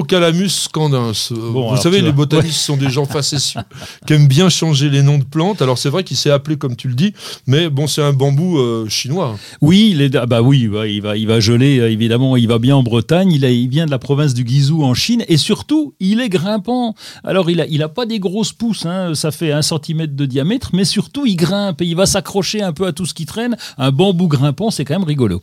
Calamus 0.02 0.48
scandens. 0.48 1.30
Vous 1.30 1.76
savez, 1.76 2.00
les 2.00 2.12
botanistes 2.12 2.60
sont 2.60 2.76
des 2.76 2.90
gens 2.90 3.04
facétieux 3.04 3.60
qui 4.06 4.12
aiment 4.12 4.28
bien 4.28 4.48
changer 4.48 4.90
les 4.90 5.02
noms 5.02 5.18
de 5.18 5.24
plantes. 5.24 5.62
Alors 5.62 5.78
c'est 5.78 5.90
vrai 5.90 6.04
qu'il 6.04 6.16
s'est 6.16 6.30
appelé 6.30 6.56
comme 6.56 6.76
tu 6.76 6.88
le 6.88 6.94
dis, 6.94 7.12
mais 7.46 7.68
bon, 7.68 7.86
c'est 7.86 8.02
un 8.02 8.12
bambou 8.12 8.58
euh, 8.58 8.88
chinois. 8.88 9.36
Oui, 9.60 9.90
il 9.92 10.02
est, 10.02 10.14
ah 10.16 10.26
bah 10.26 10.42
oui, 10.42 10.60
il 10.60 10.70
va, 10.70 10.86
il 10.86 11.26
va 11.26 11.40
geler 11.40 11.78
euh, 11.78 11.90
évidemment. 11.90 12.36
Il 12.36 12.48
va 12.48 12.58
bien 12.58 12.76
en 12.76 12.82
Bretagne. 12.82 13.32
Il, 13.32 13.44
a, 13.44 13.50
il 13.50 13.68
vient 13.68 13.86
de 13.86 13.90
la 13.90 13.98
province 13.98 14.34
du 14.34 14.44
Guizhou 14.44 14.84
en 14.84 14.94
Chine 14.94 15.24
et 15.28 15.36
surtout, 15.36 15.94
il 16.00 16.20
est 16.20 16.28
grimpant. 16.28 16.94
Alors 17.22 17.50
il 17.50 17.60
a, 17.60 17.66
il 17.66 17.82
a 17.82 17.88
pas 17.88 18.06
des 18.06 18.18
grosses 18.18 18.52
pousses, 18.52 18.86
hein, 18.86 19.14
ça 19.14 19.30
fait 19.30 19.52
un 19.52 19.62
centimètre 19.62 20.14
de 20.14 20.26
diamètre, 20.26 20.70
mais 20.72 20.84
surtout 20.84 21.26
il 21.26 21.36
grimpe 21.36 21.82
et 21.82 21.86
il 21.86 21.96
va 21.96 22.06
s'accrocher 22.06 22.62
un 22.62 22.72
peu 22.72 22.86
à 22.86 22.92
tout 22.92 23.06
ce 23.06 23.14
qui 23.14 23.26
traîne. 23.26 23.56
Un 23.78 23.90
bambou 23.90 24.28
grimpant, 24.28 24.70
c'est 24.70 24.84
quand 24.84 24.94
même 24.94 25.08
rigolo. 25.08 25.42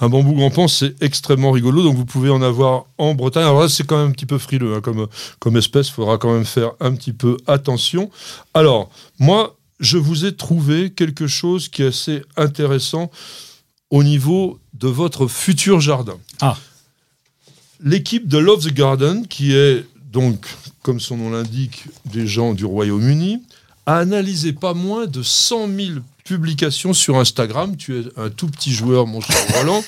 Un 0.00 0.08
bambou 0.08 0.34
grimpant, 0.34 0.68
c'est 0.68 1.00
extrêmement 1.02 1.50
rigolo. 1.50 1.82
Donc 1.82 1.96
vous 1.96 2.04
pouvez 2.04 2.30
en 2.30 2.42
avoir 2.42 2.84
en 2.98 3.14
Bretagne. 3.14 3.44
Alors 3.44 3.60
là, 3.60 3.68
c'est 3.68 3.86
quand 3.90 3.98
même 3.98 4.10
un 4.10 4.12
petit 4.12 4.26
peu 4.26 4.38
frileux 4.38 4.76
hein, 4.76 4.80
comme, 4.80 5.08
comme 5.40 5.56
espèce. 5.56 5.88
Il 5.88 5.94
faudra 5.94 6.16
quand 6.16 6.32
même 6.32 6.44
faire 6.44 6.70
un 6.78 6.94
petit 6.94 7.12
peu 7.12 7.36
attention. 7.48 8.08
Alors, 8.54 8.88
moi, 9.18 9.56
je 9.80 9.98
vous 9.98 10.24
ai 10.24 10.36
trouvé 10.36 10.90
quelque 10.90 11.26
chose 11.26 11.68
qui 11.68 11.82
est 11.82 11.88
assez 11.88 12.22
intéressant 12.36 13.10
au 13.90 14.04
niveau 14.04 14.60
de 14.74 14.86
votre 14.86 15.26
futur 15.26 15.80
jardin. 15.80 16.18
Ah. 16.40 16.56
L'équipe 17.80 18.28
de 18.28 18.38
Love 18.38 18.64
the 18.64 18.72
Garden, 18.72 19.26
qui 19.26 19.54
est 19.54 19.84
donc, 20.12 20.46
comme 20.82 21.00
son 21.00 21.16
nom 21.16 21.30
l'indique, 21.30 21.86
des 22.04 22.28
gens 22.28 22.54
du 22.54 22.64
Royaume-Uni, 22.64 23.42
a 23.86 23.96
analysé 23.96 24.52
pas 24.52 24.72
moins 24.72 25.08
de 25.08 25.22
100 25.22 25.66
000 25.66 25.90
publication 26.30 26.92
sur 26.92 27.18
Instagram. 27.18 27.76
Tu 27.76 27.98
es 27.98 28.04
un 28.16 28.30
tout 28.30 28.46
petit 28.46 28.70
joueur, 28.70 29.08
mon 29.08 29.20
cher 29.20 29.36
Roland, 29.58 29.82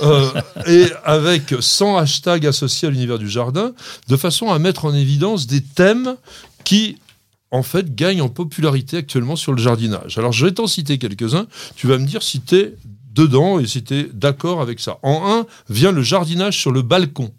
euh, 0.00 0.30
et 0.66 0.86
avec 1.04 1.54
100 1.60 1.98
hashtags 1.98 2.46
associés 2.46 2.88
à 2.88 2.90
l'univers 2.90 3.18
du 3.18 3.28
jardin, 3.28 3.74
de 4.08 4.16
façon 4.16 4.50
à 4.50 4.58
mettre 4.58 4.86
en 4.86 4.94
évidence 4.94 5.46
des 5.46 5.60
thèmes 5.60 6.16
qui 6.64 6.96
en 7.50 7.62
fait, 7.62 7.94
gagnent 7.94 8.22
en 8.22 8.30
popularité 8.30 8.96
actuellement 8.96 9.36
sur 9.36 9.52
le 9.52 9.60
jardinage. 9.60 10.16
Alors, 10.16 10.32
je 10.32 10.46
vais 10.46 10.52
t'en 10.52 10.66
citer 10.66 10.96
quelques-uns. 10.96 11.46
Tu 11.76 11.86
vas 11.86 11.98
me 11.98 12.06
dire 12.06 12.22
si 12.22 12.40
tu 12.40 12.56
es 12.56 12.74
dedans 13.12 13.58
et 13.58 13.66
si 13.66 13.84
tu 13.84 13.94
es 13.94 14.08
d'accord 14.10 14.62
avec 14.62 14.80
ça. 14.80 14.98
En 15.02 15.20
un, 15.30 15.46
vient 15.68 15.92
le 15.92 16.00
jardinage 16.00 16.58
sur 16.58 16.72
le 16.72 16.80
balcon. 16.80 17.30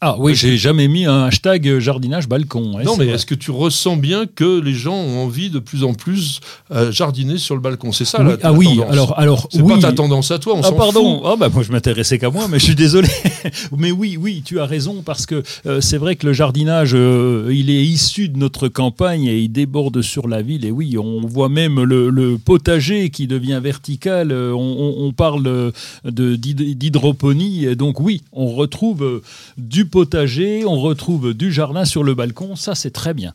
Ah 0.00 0.14
oui, 0.16 0.36
j'ai 0.36 0.56
jamais 0.56 0.86
mis 0.86 1.06
un 1.06 1.24
hashtag 1.24 1.80
jardinage 1.80 2.28
balcon. 2.28 2.78
non, 2.84 2.96
mais 2.96 3.08
est-ce 3.08 3.26
que 3.26 3.34
tu 3.34 3.50
ressens 3.50 3.96
bien 3.96 4.26
que 4.32 4.60
les 4.60 4.72
gens 4.72 4.94
ont 4.94 5.24
envie 5.24 5.50
de 5.50 5.58
plus 5.58 5.82
en 5.82 5.92
plus 5.92 6.38
euh, 6.70 6.92
jardiner 6.92 7.36
sur 7.36 7.56
le 7.56 7.60
balcon? 7.60 7.90
C'est 7.90 8.04
ça 8.04 8.22
oui, 8.22 8.34
Ah 8.44 8.52
oui, 8.52 8.80
alors 8.88 9.18
alors 9.18 9.48
c'est 9.50 9.66
pas 9.66 9.78
ta 9.78 9.92
tendance 9.92 10.30
à 10.30 10.38
toi. 10.38 10.54
On 10.54 10.60
ah 10.62 10.70
pardon. 10.70 11.22
Ah 11.24 11.34
bah 11.36 11.48
moi 11.52 11.64
je 11.64 11.72
m'intéressais 11.72 12.16
qu'à 12.20 12.30
moi, 12.30 12.46
mais 12.48 12.60
je 12.60 12.66
suis 12.66 12.74
désolé. 12.76 13.08
mais 13.76 13.90
oui, 13.90 14.16
oui, 14.16 14.42
tu 14.44 14.60
as 14.60 14.66
raison 14.66 15.02
parce 15.04 15.26
que 15.26 15.42
euh, 15.66 15.80
c'est 15.80 15.98
vrai 15.98 16.14
que 16.14 16.26
le 16.26 16.32
jardinage, 16.32 16.92
euh, 16.94 17.50
il 17.52 17.68
est 17.68 17.82
issu 17.82 18.28
de 18.28 18.38
notre 18.38 18.68
campagne 18.68 19.24
et 19.24 19.38
il 19.38 19.48
déborde 19.48 20.00
sur 20.00 20.28
la 20.28 20.42
ville. 20.42 20.64
Et 20.64 20.70
oui, 20.70 20.96
on 20.96 21.26
voit 21.26 21.48
même 21.48 21.82
le, 21.82 22.38
potager 22.38 23.10
qui 23.10 23.26
devient 23.26 23.60
vertical. 23.60 24.32
On, 24.32 24.94
on 24.98 25.12
parle 25.12 25.72
de 26.04 26.36
d'hydroponie. 26.36 27.74
Donc 27.74 27.98
oui, 27.98 28.22
on 28.32 28.54
retrouve 28.54 29.22
du 29.56 29.87
potager, 29.88 30.64
on 30.64 30.80
retrouve 30.80 31.34
du 31.34 31.52
jardin 31.52 31.84
sur 31.84 32.04
le 32.04 32.14
balcon, 32.14 32.56
ça 32.56 32.74
c'est 32.74 32.90
très 32.90 33.14
bien. 33.14 33.34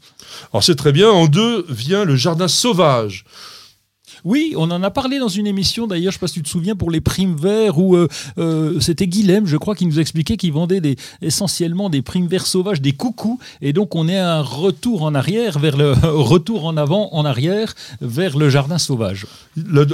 Alors 0.51 0.63
c'est 0.63 0.75
très 0.75 0.91
bien, 0.91 1.09
en 1.09 1.27
deux 1.27 1.65
vient 1.69 2.05
le 2.05 2.15
jardin 2.15 2.47
sauvage. 2.47 3.25
Oui, 4.23 4.53
on 4.55 4.71
en 4.71 4.81
a 4.83 4.89
parlé 4.89 5.19
dans 5.19 5.27
une 5.27 5.47
émission 5.47 5.87
d'ailleurs, 5.87 6.11
je 6.11 6.17
ne 6.17 6.19
sais 6.19 6.19
pas 6.19 6.27
si 6.27 6.35
tu 6.35 6.43
te 6.43 6.49
souviens, 6.49 6.75
pour 6.75 6.91
les 6.91 7.01
primes 7.01 7.35
verts, 7.35 7.77
où 7.77 7.95
euh, 7.95 8.07
euh, 8.37 8.79
c'était 8.79 9.07
Guilhem, 9.07 9.45
je 9.45 9.57
crois, 9.57 9.75
qui 9.75 9.85
nous 9.85 9.99
expliquait 9.99 10.37
qu'il 10.37 10.53
vendait 10.53 10.81
des, 10.81 10.95
essentiellement 11.21 11.89
des 11.89 12.01
primes 12.01 12.27
verts 12.27 12.47
sauvages, 12.47 12.81
des 12.81 12.93
coucous, 12.93 13.39
et 13.61 13.73
donc 13.73 13.95
on 13.95 14.07
est 14.07 14.17
un 14.17 14.41
retour 14.41 15.03
en 15.03 15.13
arrière, 15.13 15.59
vers 15.59 15.77
le 15.77 15.91
retour 16.03 16.65
en 16.65 16.77
avant, 16.77 17.13
en 17.13 17.25
arrière, 17.25 17.73
vers 18.01 18.37
le 18.37 18.49
jardin 18.49 18.77
sauvage. 18.77 19.25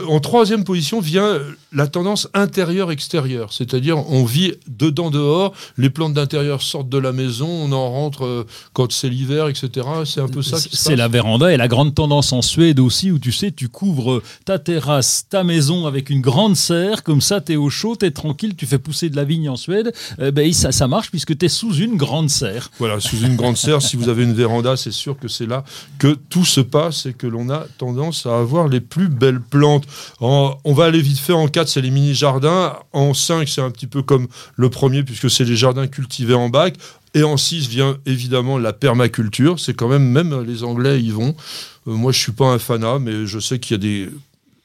en 0.07 0.19
troisième 0.19 0.63
position 0.63 0.99
vient 0.99 1.39
la 1.71 1.87
tendance 1.87 2.27
intérieur-extérieur, 2.33 3.53
c'est-à-dire 3.53 3.97
on 4.09 4.25
vit 4.25 4.53
dedans 4.67 5.09
dehors, 5.09 5.53
les 5.77 5.89
plantes 5.89 6.13
d'intérieur 6.13 6.61
sortent 6.61 6.89
de 6.89 6.97
la 6.97 7.11
maison, 7.11 7.47
on 7.47 7.71
en 7.71 7.89
rentre 7.89 8.25
euh, 8.25 8.47
quand 8.73 8.91
c'est 8.91 9.09
l'hiver, 9.09 9.47
etc. 9.47 9.87
C'est 10.05 10.21
un 10.21 10.27
peu 10.27 10.41
ça. 10.41 10.57
C'est 10.57 10.95
la 10.95 11.07
véranda 11.07 11.51
et 11.51 11.57
la 11.57 11.67
grande 11.67 11.95
tendance 11.95 12.33
en 12.33 12.41
Suède 12.41 12.79
aussi, 12.79 13.11
où 13.11 13.19
tu 13.19 13.31
sais, 13.31 13.51
tu 13.51 13.69
couvres 13.69 14.18
ta 14.45 14.59
terrasse, 14.59 15.25
ta 15.29 15.43
maison 15.43 15.85
avec 15.85 16.09
une 16.09 16.21
grande 16.21 16.55
serre, 16.55 17.03
comme 17.03 17.21
ça 17.21 17.41
tu 17.41 17.53
es 17.53 17.55
au 17.55 17.69
chaud, 17.69 17.95
tu 17.95 18.05
es 18.05 18.11
tranquille, 18.11 18.55
tu 18.55 18.65
fais 18.65 18.79
pousser 18.79 19.09
de 19.09 19.15
la 19.15 19.23
vigne 19.23 19.49
en 19.49 19.55
Suède, 19.55 19.93
eh 20.21 20.31
ben, 20.31 20.51
ça, 20.53 20.87
marche 20.87 21.09
puisque 21.09 21.37
tu 21.37 21.45
es 21.45 21.49
sous 21.49 21.75
une 21.75 21.97
grande 21.97 22.29
serre. 22.29 22.71
Voilà, 22.79 22.99
sous 22.99 23.17
une 23.17 23.35
grande 23.35 23.57
serre, 23.57 23.81
si 23.81 23.97
vous 23.97 24.09
avez 24.09 24.23
une 24.23 24.33
véranda, 24.33 24.77
c'est 24.77 24.91
sûr 24.91 25.17
que 25.17 25.27
c'est 25.27 25.45
là 25.45 25.63
que 25.97 26.17
tout 26.29 26.45
se 26.45 26.61
passe 26.61 27.05
et 27.05 27.13
que 27.13 27.27
l'on 27.27 27.49
a 27.49 27.65
tendance 27.77 28.25
à 28.25 28.37
avoir 28.37 28.67
les 28.67 28.79
plus 28.79 29.09
belles 29.09 29.41
plantes. 29.41 29.85
on 30.19 30.55
va 30.65 30.85
aller 30.85 31.01
vite 31.01 31.19
fait 31.19 31.33
en 31.33 31.47
4, 31.47 31.67
c'est 31.67 31.81
les 31.81 31.91
mini-jardins. 31.91 32.75
En 32.93 33.13
5, 33.13 33.47
c'est 33.47 33.61
un 33.61 33.71
petit 33.71 33.87
peu 33.87 34.01
comme 34.01 34.27
le 34.55 34.69
premier 34.69 35.03
puisque 35.03 35.29
c'est 35.29 35.45
les 35.45 35.55
jardins 35.55 35.87
cultivés 35.87 36.33
en 36.33 36.49
bac. 36.49 36.75
Et 37.15 37.23
en 37.23 37.37
6 37.37 37.67
vient 37.67 37.97
évidemment 38.05 38.57
la 38.57 38.71
permaculture. 38.71 39.59
C'est 39.59 39.73
quand 39.73 39.87
même, 39.87 40.07
même 40.09 40.43
les 40.43 40.63
Anglais 40.63 41.01
y 41.01 41.09
vont. 41.09 41.35
Euh, 41.89 41.93
moi, 41.93 42.11
je 42.11 42.19
suis 42.19 42.31
pas 42.31 42.53
un 42.53 42.59
fanat, 42.59 42.99
mais 42.99 43.25
je 43.25 43.39
sais 43.39 43.59
qu'il 43.59 43.71
y 43.71 43.75
a 43.75 43.77
des 43.79 44.09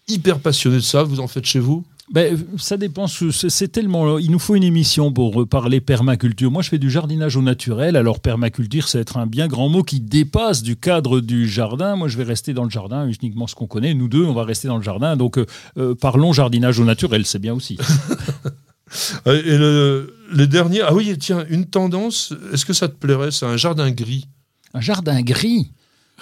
hyper 0.09 0.39
passionné 0.39 0.77
de 0.77 0.83
ça, 0.83 1.03
vous 1.03 1.21
en 1.21 1.27
faites 1.27 1.47
chez 1.47 1.59
vous? 1.61 1.85
Ben, 2.13 2.39
ça 2.59 2.77
dépend. 2.77 3.07
C'est 3.07 3.73
tellement. 3.73 4.19
Il 4.19 4.31
nous 4.31 4.39
faut 4.39 4.55
une 4.55 4.63
émission 4.63 5.11
pour 5.11 5.49
parler 5.49 5.81
permaculture. 5.81 6.51
Moi, 6.51 6.61
je 6.61 6.69
fais 6.69 6.79
du 6.79 6.91
jardinage 6.91 7.37
au 7.37 7.41
naturel. 7.41 7.97
Alors, 7.97 8.21
permaculture, 8.21 8.89
c'est 8.89 8.99
être 9.01 9.17
un 9.17 9.27
bien 9.27 9.49
grand 9.49 9.71
mot 9.71 9.83
qui 9.83 10.01
dépasse 10.01 10.63
du 10.63 10.77
cadre 10.77 11.21
du 11.21 11.49
jardin. 11.49 11.97
Moi, 11.97 12.09
je 12.09 12.19
vais 12.19 12.25
rester 12.25 12.53
dans 12.53 12.65
le 12.65 12.71
jardin, 12.71 13.07
uniquement 13.07 13.47
ce 13.47 13.55
qu'on 13.55 13.67
connaît. 13.67 13.95
Nous 13.95 14.09
deux, 14.09 14.23
on 14.23 14.35
va 14.35 14.45
rester 14.45 14.69
dans 14.69 14.77
le 14.77 14.83
jardin. 14.83 15.17
Donc, 15.17 15.39
euh, 15.39 15.47
euh, 15.79 15.95
parlons 15.95 16.35
jardinage 16.35 16.79
au 16.79 16.85
naturel, 16.85 17.25
c'est 17.25 17.39
bien 17.39 17.55
aussi. 17.55 17.79
Et 19.27 19.57
le, 19.57 20.15
les 20.31 20.47
derniers. 20.47 20.83
Ah 20.83 20.93
oui, 20.93 21.17
tiens, 21.19 21.47
une 21.49 21.65
tendance. 21.65 22.35
Est-ce 22.53 22.67
que 22.67 22.75
ça 22.75 22.87
te 22.87 22.95
plairait? 22.95 23.31
C'est 23.31 23.47
un 23.47 23.57
jardin 23.57 23.91
gris. 23.91 24.29
Un 24.75 24.83
jardin 24.83 25.23
gris? 25.23 25.71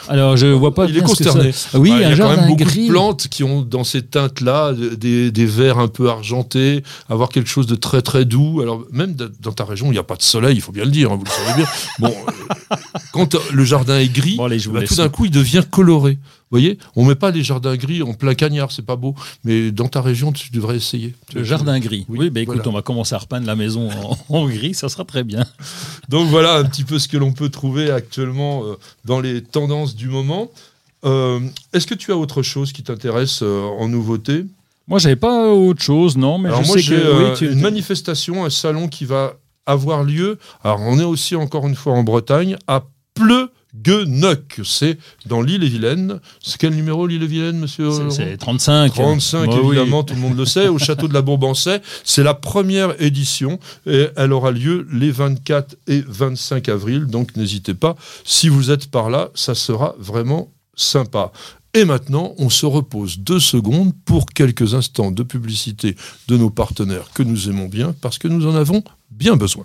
Alors, 0.09 0.37
je 0.37 0.47
vois 0.47 0.75
pas. 0.75 0.87
Il 0.87 0.97
est 0.97 1.03
consterné. 1.03 1.53
Oui, 1.75 1.93
il 1.95 2.01
y 2.01 2.05
a 2.05 2.17
quand 2.17 2.37
même 2.37 2.49
beaucoup 2.49 2.65
de 2.65 2.89
plantes 2.89 3.29
qui 3.29 3.45
ont 3.45 3.63
dans 3.63 3.85
ces 3.85 4.03
teintes-là 4.03 4.73
des, 4.73 5.31
des 5.31 5.47
verts 5.47 5.79
un 5.79 5.89
peu 5.89 6.09
argentés, 6.09 6.83
avoir 7.09 7.29
quelque 7.29 7.49
chose 7.49 7.67
de 7.67 7.75
très 7.75 8.03
très 8.03 8.25
doux. 8.25 8.61
Alors, 8.61 8.85
même 8.91 9.15
dans 9.15 9.53
ta 9.53 9.65
région, 9.65 9.87
il 9.87 9.93
n'y 9.93 9.99
a 9.99 10.03
pas 10.03 10.17
de 10.17 10.23
soleil, 10.23 10.57
il 10.57 10.61
faut 10.61 10.73
bien 10.73 10.85
le 10.85 10.91
dire, 10.91 11.13
hein, 11.13 11.17
vous 11.17 11.25
le 11.25 11.31
savez 11.31 11.63
bien. 11.63 11.71
Bon, 11.99 12.13
euh, 12.13 12.77
quand 13.13 13.37
le 13.53 13.65
jardin 13.65 13.99
est 13.99 14.13
gris, 14.13 14.37
bah, 14.39 14.83
tout 14.87 14.97
d'un 14.97 15.09
coup, 15.09 15.27
il 15.27 15.31
devient 15.31 15.63
coloré. 15.71 16.19
Vous 16.53 16.59
voyez, 16.59 16.79
on 16.97 17.07
met 17.07 17.15
pas 17.15 17.33
des 17.33 17.43
jardins 17.43 17.77
gris 17.77 18.03
en 18.03 18.13
plein 18.13 18.35
cagnard, 18.35 18.71
c'est 18.73 18.85
pas 18.85 18.97
beau. 18.97 19.15
Mais 19.43 19.71
dans 19.71 19.89
ta 19.89 20.03
région, 20.03 20.33
tu 20.33 20.51
devrais 20.53 20.77
essayer. 20.77 21.15
Le 21.35 21.45
jardin 21.45 21.81
gris. 21.81 22.05
Oui, 22.11 22.29
bah, 22.29 22.41
écoute, 22.41 22.67
on 22.67 22.73
va 22.73 22.83
commencer 22.83 23.15
à 23.15 23.19
repeindre 23.19 23.47
la 23.47 23.57
maison 23.57 23.89
en, 24.29 24.47
gris, 24.49 24.75
ça 24.75 24.91
sera 24.91 25.07
très 25.07 25.25
bien. 25.25 25.47
Donc 26.11 26.29
voilà 26.29 26.57
un 26.57 26.65
petit 26.65 26.85
peu 26.85 26.99
ce 26.99 27.09
que 27.09 27.17
l'on 27.17 27.33
peut 27.33 27.49
trouver 27.49 27.91
actuellement 27.91 28.67
euh, 28.67 28.75
dans 29.07 29.19
les 29.19 29.43
tendances 29.43 29.97
du 29.97 30.09
moment. 30.09 30.51
Euh, 31.07 31.41
est-ce 31.73 31.87
que 31.87 31.95
tu 31.95 32.13
as 32.13 32.19
autre 32.19 32.43
chose 32.43 32.71
qui 32.75 32.83
t'intéresse 32.83 33.41
euh, 33.43 33.63
en 33.63 33.89
nouveauté? 33.89 34.45
Moi, 34.89 34.99
j'avais 34.99 35.17
pas 35.17 35.49
autre 35.55 35.83
chose, 35.83 36.19
non. 36.19 36.37
Mais 36.37 36.51
Alors 36.51 36.65
je 36.65 36.69
moi, 36.69 37.35
j'ai 37.35 37.47
une 37.51 37.63
manifestation, 37.63 38.45
un 38.45 38.51
salon 38.51 38.89
qui 38.89 39.07
va 39.07 39.37
avoir 39.65 40.05
lieu. 40.05 40.39
Alors, 40.63 40.81
on 40.81 40.99
est 40.99 41.05
aussi 41.05 41.35
encore 41.35 41.67
une 41.67 41.77
fois 41.77 41.95
en 41.95 42.03
Bretagne, 42.03 42.59
à 42.67 42.85
Pleu 43.15 43.51
Guenoc, 43.75 44.61
c'est 44.65 44.99
dans 45.27 45.41
l'île-et-Vilaine. 45.41 46.21
C'est 46.43 46.59
quel 46.59 46.75
numéro 46.75 47.07
l'île-et-Vilaine, 47.07 47.59
monsieur 47.59 47.91
C'est 48.11 48.37
35. 48.37 48.93
35, 48.93 49.51
évidemment, 49.51 50.03
tout 50.03 50.15
le 50.15 50.21
monde 50.21 50.37
le 50.37 50.45
sait, 50.45 50.69
au 50.69 50.79
château 50.79 51.09
de 51.09 51.15
la 51.15 51.23
Bourbancais. 51.23 51.81
C'est 52.05 52.23
la 52.23 52.35
première 52.35 53.01
édition 53.01 53.59
et 53.87 54.09
elle 54.17 54.33
aura 54.33 54.51
lieu 54.51 54.87
les 54.93 55.11
24 55.11 55.77
et 55.87 56.03
25 56.07 56.69
avril. 56.69 57.07
Donc 57.07 57.37
n'hésitez 57.37 57.75
pas, 57.75 57.97
si 58.25 58.49
vous 58.49 58.71
êtes 58.71 58.91
par 58.91 59.11
là, 59.11 59.31
ça 59.35 59.55
sera 59.55 59.95
vraiment 59.99 60.53
sympa. 60.75 61.33
Et 61.75 61.87
maintenant, 61.87 62.35
on 62.37 62.51
se 62.51 62.67
repose 62.67 63.19
deux 63.19 63.41
secondes 63.41 63.93
pour 64.05 64.27
quelques 64.27 64.75
instants 64.75 65.11
de 65.11 65.23
publicité 65.23 65.97
de 66.29 66.37
nos 66.37 66.51
partenaires 66.51 67.11
que 67.15 67.23
nous 67.23 67.49
aimons 67.49 67.67
bien 67.67 67.95
parce 68.03 68.19
que 68.19 68.29
nous 68.29 68.47
en 68.47 68.55
avons 68.55 68.83
bien 69.11 69.37
besoin. 69.37 69.65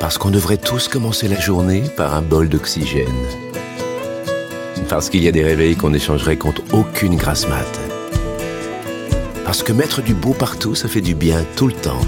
Parce 0.00 0.16
qu'on 0.16 0.30
devrait 0.30 0.58
tous 0.58 0.86
commencer 0.86 1.26
la 1.26 1.40
journée 1.40 1.82
par 1.96 2.14
un 2.14 2.22
bol 2.22 2.48
d'oxygène. 2.48 3.06
Parce 4.88 5.10
qu'il 5.10 5.24
y 5.24 5.28
a 5.28 5.32
des 5.32 5.42
réveils 5.42 5.74
qu'on 5.74 5.92
échangerait 5.92 6.36
contre 6.36 6.62
aucune 6.72 7.16
grasse 7.16 7.48
mat. 7.48 7.80
Parce 9.44 9.64
que 9.64 9.72
mettre 9.72 10.00
du 10.00 10.14
beau 10.14 10.34
partout, 10.34 10.76
ça 10.76 10.86
fait 10.86 11.00
du 11.00 11.16
bien 11.16 11.44
tout 11.56 11.66
le 11.66 11.72
temps. 11.72 12.00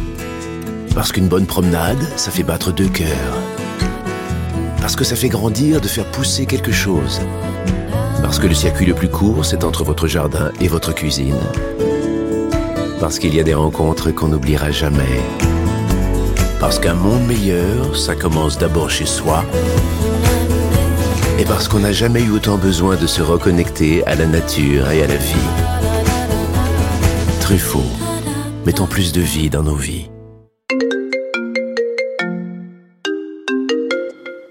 Parce 0.94 1.10
qu'une 1.10 1.26
bonne 1.26 1.46
promenade, 1.46 2.02
ça 2.16 2.30
fait 2.30 2.44
battre 2.44 2.72
deux 2.72 2.88
cœurs. 2.88 3.36
Parce 4.80 4.94
que 4.94 5.04
ça 5.04 5.16
fait 5.16 5.28
grandir 5.28 5.80
de 5.80 5.88
faire 5.88 6.06
pousser 6.06 6.46
quelque 6.46 6.72
chose. 6.72 7.20
Parce 8.22 8.38
que 8.38 8.46
le 8.46 8.54
circuit 8.54 8.86
le 8.86 8.94
plus 8.94 9.10
court, 9.10 9.44
c'est 9.44 9.64
entre 9.64 9.82
votre 9.82 10.06
jardin 10.06 10.52
et 10.60 10.68
votre 10.68 10.94
cuisine. 10.94 11.40
Parce 13.00 13.18
qu'il 13.18 13.34
y 13.34 13.40
a 13.40 13.44
des 13.44 13.54
rencontres 13.54 14.12
qu'on 14.12 14.28
n'oubliera 14.28 14.70
jamais. 14.70 15.49
Parce 16.60 16.78
qu'un 16.78 16.92
monde 16.92 17.26
meilleur, 17.26 17.96
ça 17.96 18.14
commence 18.14 18.58
d'abord 18.58 18.90
chez 18.90 19.06
soi. 19.06 19.46
Et 21.38 21.44
parce 21.44 21.68
qu'on 21.68 21.78
n'a 21.78 21.92
jamais 21.92 22.22
eu 22.22 22.30
autant 22.32 22.58
besoin 22.58 22.96
de 22.96 23.06
se 23.06 23.22
reconnecter 23.22 24.04
à 24.04 24.14
la 24.14 24.26
nature 24.26 24.90
et 24.90 25.02
à 25.02 25.06
la 25.06 25.16
vie. 25.16 25.48
Truffaut, 27.40 27.90
mettons 28.66 28.86
plus 28.86 29.12
de 29.12 29.22
vie 29.22 29.48
dans 29.48 29.62
nos 29.62 29.74
vies. 29.74 30.10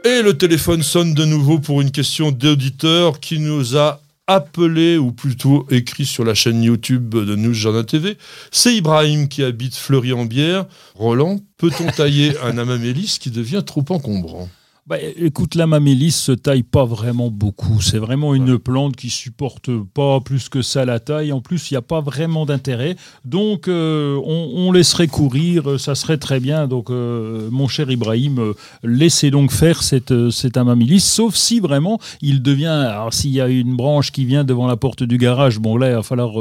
Et 0.04 0.24
le 0.24 0.34
téléphone 0.36 0.82
sonne 0.82 1.14
de 1.14 1.26
nouveau 1.26 1.60
pour 1.60 1.80
une 1.80 1.92
question 1.92 2.32
d'auditeur 2.32 3.20
qui 3.20 3.38
nous 3.38 3.78
a 3.78 4.02
appelé, 4.30 4.98
ou 4.98 5.12
plutôt 5.12 5.66
écrit 5.72 6.06
sur 6.06 6.24
la 6.24 6.36
chaîne 6.36 6.62
YouTube 6.62 7.16
de 7.16 7.36
News 7.36 7.84
TV. 7.84 8.16
C'est 8.52 8.76
Ibrahim 8.76 9.28
qui 9.28 9.44
habite 9.44 9.76
Fleury-en-Bière. 9.76 10.66
Roland, 10.94 11.40
peut-on 11.58 11.88
tailler 11.88 12.38
un 12.44 12.58
amamélis 12.60 13.18
qui 13.20 13.32
devient 13.32 13.64
trop 13.66 13.84
encombrant? 13.90 14.48
Bah, 14.90 14.98
écoute, 15.18 15.54
la 15.54 15.68
mamélis 15.68 16.10
se 16.10 16.32
taille 16.32 16.64
pas 16.64 16.84
vraiment 16.84 17.30
beaucoup. 17.30 17.80
C'est 17.80 18.00
vraiment 18.00 18.34
une 18.34 18.58
plante 18.58 18.96
qui 18.96 19.12
supporte 19.12 19.70
pas 19.94 20.20
plus 20.20 20.50
que 20.50 20.64
ça 20.64 20.84
la 20.84 21.00
taille. 21.00 21.32
En 21.32 21.42
plus, 21.42 21.70
il 21.70 21.76
n'y 21.76 21.78
a 21.78 21.84
pas 21.84 22.02
vraiment 22.02 22.48
d'intérêt. 22.48 22.96
Donc, 23.24 23.68
euh, 23.68 24.20
on, 24.26 24.72
laisserait 24.72 25.06
courir, 25.06 25.80
ça 25.80 25.94
serait 25.94 26.18
très 26.18 26.40
bien. 26.40 26.66
Donc, 26.68 26.90
euh, 26.90 27.50
mon 27.52 27.68
cher 27.68 27.92
Ibrahim, 27.92 28.40
euh, 28.40 28.54
laissez 28.82 29.30
donc 29.30 29.52
faire 29.52 29.84
cette, 29.84 30.32
cette 30.32 30.58
sauf 30.98 31.36
si 31.36 31.60
vraiment 31.60 32.00
il 32.24 32.42
devient. 32.42 32.66
Alors, 32.66 33.14
s'il 33.14 33.32
y 33.32 33.42
a 33.42 33.48
une 33.48 33.76
branche 33.76 34.12
qui 34.12 34.26
vient 34.26 34.44
devant 34.44 34.66
la 34.66 34.76
porte 34.76 35.04
du 35.04 35.20
garage, 35.20 35.60
bon, 35.60 35.78
là, 35.78 35.90
il 35.90 35.96
va 35.98 36.04
falloir 36.04 36.32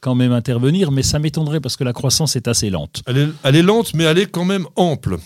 quand 0.00 0.14
même 0.14 0.32
intervenir, 0.32 0.92
mais 0.92 1.02
ça 1.02 1.18
m'étonnerait 1.18 1.60
parce 1.60 1.76
que 1.76 1.84
la 1.84 1.92
croissance 1.92 2.36
est 2.36 2.48
assez 2.48 2.70
lente. 2.70 3.02
elle 3.06 3.56
est 3.56 3.62
lente, 3.62 3.92
mais 3.92 4.04
elle 4.04 4.18
est 4.18 4.30
quand 4.30 4.46
même 4.46 4.64
ample. 4.76 5.18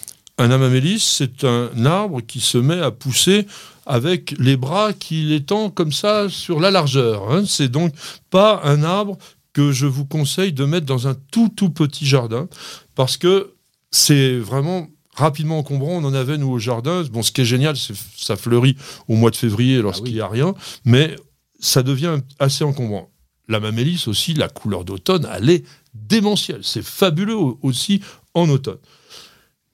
Un 0.43 0.51
amamélis, 0.51 0.99
c'est 0.99 1.45
un 1.45 1.87
arbre 1.87 2.21
qui 2.21 2.41
se 2.41 2.59
met 2.59 2.81
à 2.81 2.91
pousser 2.91 3.47
avec 3.87 4.35
les 4.41 4.57
bras 4.57 4.93
qu'il 4.93 5.31
étend 5.31 5.71
comme 5.71 5.93
ça 5.93 6.29
sur 6.29 6.59
la 6.59 6.73
largeur. 6.73 7.31
Hein. 7.31 7.45
C'est 7.47 7.69
donc 7.69 7.95
pas 8.29 8.61
un 8.65 8.83
arbre 8.83 9.17
que 9.53 9.71
je 9.71 9.87
vous 9.87 10.05
conseille 10.05 10.53
de 10.53 10.65
mettre 10.65 10.85
dans 10.85 11.07
un 11.07 11.15
tout 11.31 11.49
tout 11.49 11.71
petit 11.71 12.07
jardin 12.07 12.49
parce 12.97 13.17
que 13.17 13.53
c'est 13.93 14.37
vraiment 14.37 14.89
rapidement 15.15 15.61
encombrant. 15.61 15.93
On 15.93 16.05
en 16.05 16.13
avait 16.13 16.39
nous 16.39 16.51
au 16.51 16.59
jardin. 16.59 17.05
Bon, 17.13 17.23
ce 17.23 17.31
qui 17.31 17.43
est 17.43 17.45
génial, 17.45 17.77
c'est 17.77 17.95
ça 18.17 18.35
fleurit 18.35 18.77
au 19.07 19.15
mois 19.15 19.31
de 19.31 19.37
février 19.37 19.81
lorsqu'il 19.81 20.13
n'y 20.13 20.21
a 20.21 20.27
rien, 20.27 20.57
mais 20.85 21.15
ça 21.61 21.85
devient 21.85 22.19
assez 22.41 22.65
encombrant. 22.65 23.13
La 23.47 23.61
mamélis 23.61 24.09
aussi, 24.09 24.35
la 24.35 24.49
couleur 24.49 24.85
d'automne, 24.85 25.29
elle 25.33 25.51
est 25.51 25.65
démentielle. 25.95 26.65
C'est 26.65 26.85
fabuleux 26.85 27.39
aussi 27.63 28.01
en 28.35 28.49
automne. 28.49 28.79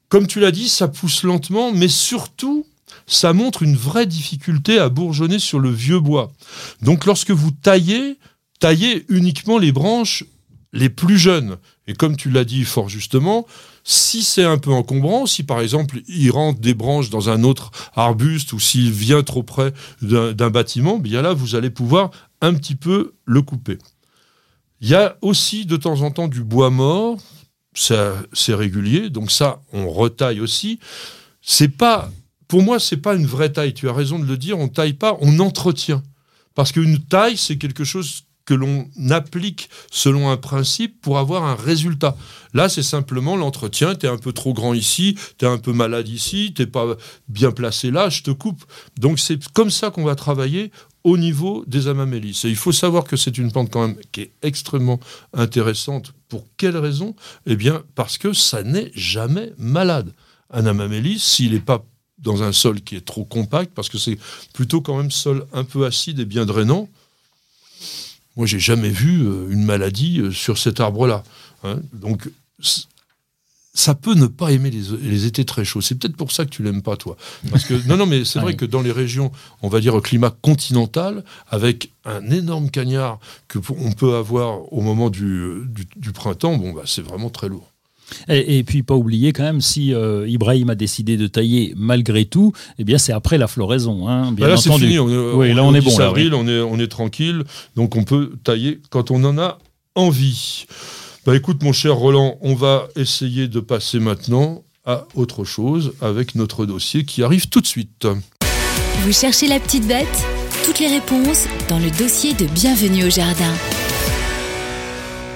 Comme 0.08 0.26
tu 0.26 0.40
l'as 0.40 0.52
dit, 0.52 0.68
ça 0.68 0.88
pousse 0.88 1.22
lentement, 1.22 1.72
mais 1.72 1.88
surtout, 1.88 2.66
ça 3.06 3.32
montre 3.32 3.62
une 3.62 3.76
vraie 3.76 4.06
difficulté 4.06 4.78
à 4.78 4.88
bourgeonner 4.88 5.38
sur 5.38 5.58
le 5.58 5.70
vieux 5.70 6.00
bois. 6.00 6.32
Donc 6.82 7.04
lorsque 7.04 7.30
vous 7.30 7.50
taillez, 7.50 8.18
taillez 8.60 9.04
uniquement 9.08 9.58
les 9.58 9.72
branches 9.72 10.24
les 10.72 10.90
plus 10.90 11.18
jeunes. 11.18 11.56
Et 11.86 11.94
comme 11.94 12.16
tu 12.16 12.30
l'as 12.30 12.44
dit 12.44 12.64
fort 12.64 12.88
justement, 12.88 13.46
si 13.84 14.22
c'est 14.22 14.44
un 14.44 14.58
peu 14.58 14.70
encombrant, 14.70 15.26
si 15.26 15.42
par 15.42 15.60
exemple 15.60 16.00
il 16.06 16.30
rentre 16.30 16.60
des 16.60 16.74
branches 16.74 17.08
dans 17.08 17.30
un 17.30 17.42
autre 17.42 17.70
arbuste 17.94 18.52
ou 18.52 18.60
s'il 18.60 18.92
vient 18.92 19.22
trop 19.22 19.42
près 19.42 19.72
d'un 20.02 20.50
bâtiment, 20.50 20.98
bien 20.98 21.22
là 21.22 21.32
vous 21.32 21.54
allez 21.54 21.70
pouvoir 21.70 22.10
un 22.42 22.54
petit 22.54 22.74
peu 22.74 23.14
le 23.24 23.42
couper. 23.42 23.78
Il 24.80 24.88
y 24.88 24.94
a 24.94 25.16
aussi 25.22 25.64
de 25.64 25.76
temps 25.76 26.02
en 26.02 26.10
temps 26.10 26.28
du 26.28 26.44
bois 26.44 26.70
mort, 26.70 27.18
c'est 27.78 28.54
régulier, 28.54 29.10
donc 29.10 29.30
ça, 29.30 29.60
on 29.72 29.88
retaille 29.88 30.40
aussi. 30.40 30.80
C'est 31.40 31.68
pas, 31.68 32.10
pour 32.48 32.62
moi, 32.62 32.80
c'est 32.80 32.96
pas 32.96 33.14
une 33.14 33.26
vraie 33.26 33.52
taille. 33.52 33.74
Tu 33.74 33.88
as 33.88 33.92
raison 33.92 34.18
de 34.18 34.24
le 34.24 34.36
dire. 34.36 34.58
On 34.58 34.68
taille 34.68 34.94
pas, 34.94 35.16
on 35.20 35.38
entretient. 35.38 36.02
Parce 36.54 36.72
qu'une 36.72 36.98
taille, 36.98 37.36
c'est 37.36 37.56
quelque 37.56 37.84
chose 37.84 38.24
que 38.44 38.54
l'on 38.54 38.88
applique 39.10 39.68
selon 39.90 40.30
un 40.30 40.38
principe 40.38 41.02
pour 41.02 41.18
avoir 41.18 41.44
un 41.44 41.54
résultat. 41.54 42.16
Là, 42.54 42.70
c'est 42.70 42.82
simplement 42.82 43.36
l'entretien. 43.36 43.94
Tu 43.94 44.06
es 44.06 44.08
un 44.08 44.16
peu 44.16 44.32
trop 44.32 44.54
grand 44.54 44.72
ici, 44.72 45.18
tu 45.38 45.44
es 45.44 45.48
un 45.48 45.58
peu 45.58 45.74
malade 45.74 46.08
ici, 46.08 46.54
tu 46.56 46.66
pas 46.66 46.96
bien 47.28 47.50
placé 47.50 47.90
là, 47.90 48.08
je 48.08 48.22
te 48.22 48.30
coupe. 48.30 48.64
Donc, 48.98 49.18
c'est 49.18 49.46
comme 49.52 49.70
ça 49.70 49.90
qu'on 49.90 50.04
va 50.04 50.14
travailler 50.14 50.72
au 51.04 51.16
niveau 51.16 51.64
des 51.66 51.88
amamélis. 51.88 52.42
Et 52.44 52.48
il 52.48 52.56
faut 52.56 52.72
savoir 52.72 53.04
que 53.04 53.16
c'est 53.16 53.38
une 53.38 53.52
plante 53.52 53.70
quand 53.70 53.86
même 53.86 53.96
qui 54.12 54.22
est 54.22 54.30
extrêmement 54.42 55.00
intéressante. 55.32 56.12
Pour 56.28 56.44
quelle 56.56 56.76
raison? 56.76 57.14
Eh 57.46 57.56
bien, 57.56 57.82
parce 57.94 58.18
que 58.18 58.32
ça 58.32 58.62
n'est 58.62 58.90
jamais 58.94 59.52
malade. 59.58 60.12
Un 60.50 60.66
amamélis, 60.66 61.18
s'il 61.18 61.52
n'est 61.52 61.60
pas 61.60 61.84
dans 62.18 62.42
un 62.42 62.52
sol 62.52 62.80
qui 62.80 62.96
est 62.96 63.04
trop 63.04 63.24
compact, 63.24 63.72
parce 63.74 63.88
que 63.88 63.98
c'est 63.98 64.18
plutôt 64.52 64.80
quand 64.80 64.96
même 64.96 65.10
sol 65.10 65.46
un 65.52 65.64
peu 65.64 65.86
acide 65.86 66.18
et 66.18 66.24
bien 66.24 66.46
drainant, 66.46 66.88
moi, 68.38 68.46
j'ai 68.46 68.60
jamais 68.60 68.90
vu 68.90 69.26
euh, 69.26 69.50
une 69.50 69.64
maladie 69.64 70.20
euh, 70.20 70.30
sur 70.30 70.58
cet 70.58 70.78
arbre-là. 70.78 71.24
Hein. 71.64 71.80
Donc, 71.92 72.30
ça 73.78 73.94
peut 73.94 74.14
ne 74.14 74.26
pas 74.26 74.50
aimer 74.50 74.72
les, 74.72 75.26
étés 75.26 75.44
très 75.44 75.64
chauds. 75.64 75.80
C'est 75.80 75.94
peut-être 75.94 76.16
pour 76.16 76.32
ça 76.32 76.44
que 76.44 76.50
tu 76.50 76.64
l'aimes 76.64 76.82
pas, 76.82 76.96
toi. 76.96 77.16
Parce 77.48 77.64
que 77.64 77.74
non, 77.86 77.96
non, 77.96 78.06
mais 78.06 78.24
c'est 78.24 78.40
vrai 78.40 78.54
que 78.54 78.64
dans 78.64 78.82
les 78.82 78.90
régions, 78.90 79.30
on 79.62 79.68
va 79.68 79.78
dire 79.78 79.94
au 79.94 80.00
climat 80.00 80.34
continental, 80.42 81.22
avec 81.48 81.92
un 82.04 82.28
énorme 82.30 82.70
cagnard 82.70 83.20
que 83.46 83.60
on 83.70 83.92
peut 83.92 84.16
avoir 84.16 84.72
au 84.72 84.80
moment 84.80 85.10
du, 85.10 85.62
du, 85.94 86.12
printemps, 86.12 86.56
bon, 86.56 86.72
bah, 86.72 86.82
c'est 86.86 87.02
vraiment 87.02 87.30
très 87.30 87.48
lourd. 87.48 87.70
Et, 88.26 88.64
puis 88.64 88.82
pas 88.82 88.96
oublier 88.96 89.32
quand 89.32 89.44
même 89.44 89.60
si 89.60 89.94
euh, 89.94 90.26
Ibrahim 90.26 90.70
a 90.70 90.74
décidé 90.74 91.16
de 91.16 91.28
tailler 91.28 91.74
malgré 91.76 92.24
tout, 92.24 92.52
eh 92.78 92.84
bien 92.84 92.96
c'est 92.96 93.12
après 93.12 93.36
la 93.36 93.46
floraison, 93.46 94.08
hein, 94.08 94.32
bien 94.32 94.46
bah 94.46 94.52
là 94.52 94.56
c'est 94.56 94.72
fini, 94.72 94.98
on 94.98 95.36
oui, 95.36 95.52
là 95.52 95.62
on 95.62 95.74
est 95.74 95.82
bon, 95.82 95.98
avril, 96.00 96.32
on 96.32 96.48
est 96.48 96.58
on 96.58 96.78
est 96.78 96.88
tranquille, 96.88 97.44
donc 97.76 97.96
on 97.96 98.04
peut 98.04 98.32
tailler 98.44 98.80
quand 98.88 99.10
on 99.10 99.22
en 99.24 99.36
a 99.36 99.58
envie. 99.94 100.64
Bah 101.28 101.36
écoute 101.36 101.62
mon 101.62 101.74
cher 101.74 101.94
Roland, 101.94 102.38
on 102.40 102.54
va 102.54 102.88
essayer 102.96 103.48
de 103.48 103.60
passer 103.60 103.98
maintenant 103.98 104.64
à 104.86 105.04
autre 105.14 105.44
chose 105.44 105.92
avec 106.00 106.34
notre 106.34 106.64
dossier 106.64 107.04
qui 107.04 107.22
arrive 107.22 107.50
tout 107.50 107.60
de 107.60 107.66
suite. 107.66 108.08
Vous 109.02 109.12
cherchez 109.12 109.46
la 109.46 109.60
petite 109.60 109.86
bête? 109.86 110.08
Toutes 110.64 110.78
les 110.78 110.88
réponses 110.88 111.44
dans 111.68 111.78
le 111.78 111.90
dossier 111.90 112.32
de 112.32 112.46
Bienvenue 112.46 113.04
au 113.04 113.10
Jardin. 113.10 113.52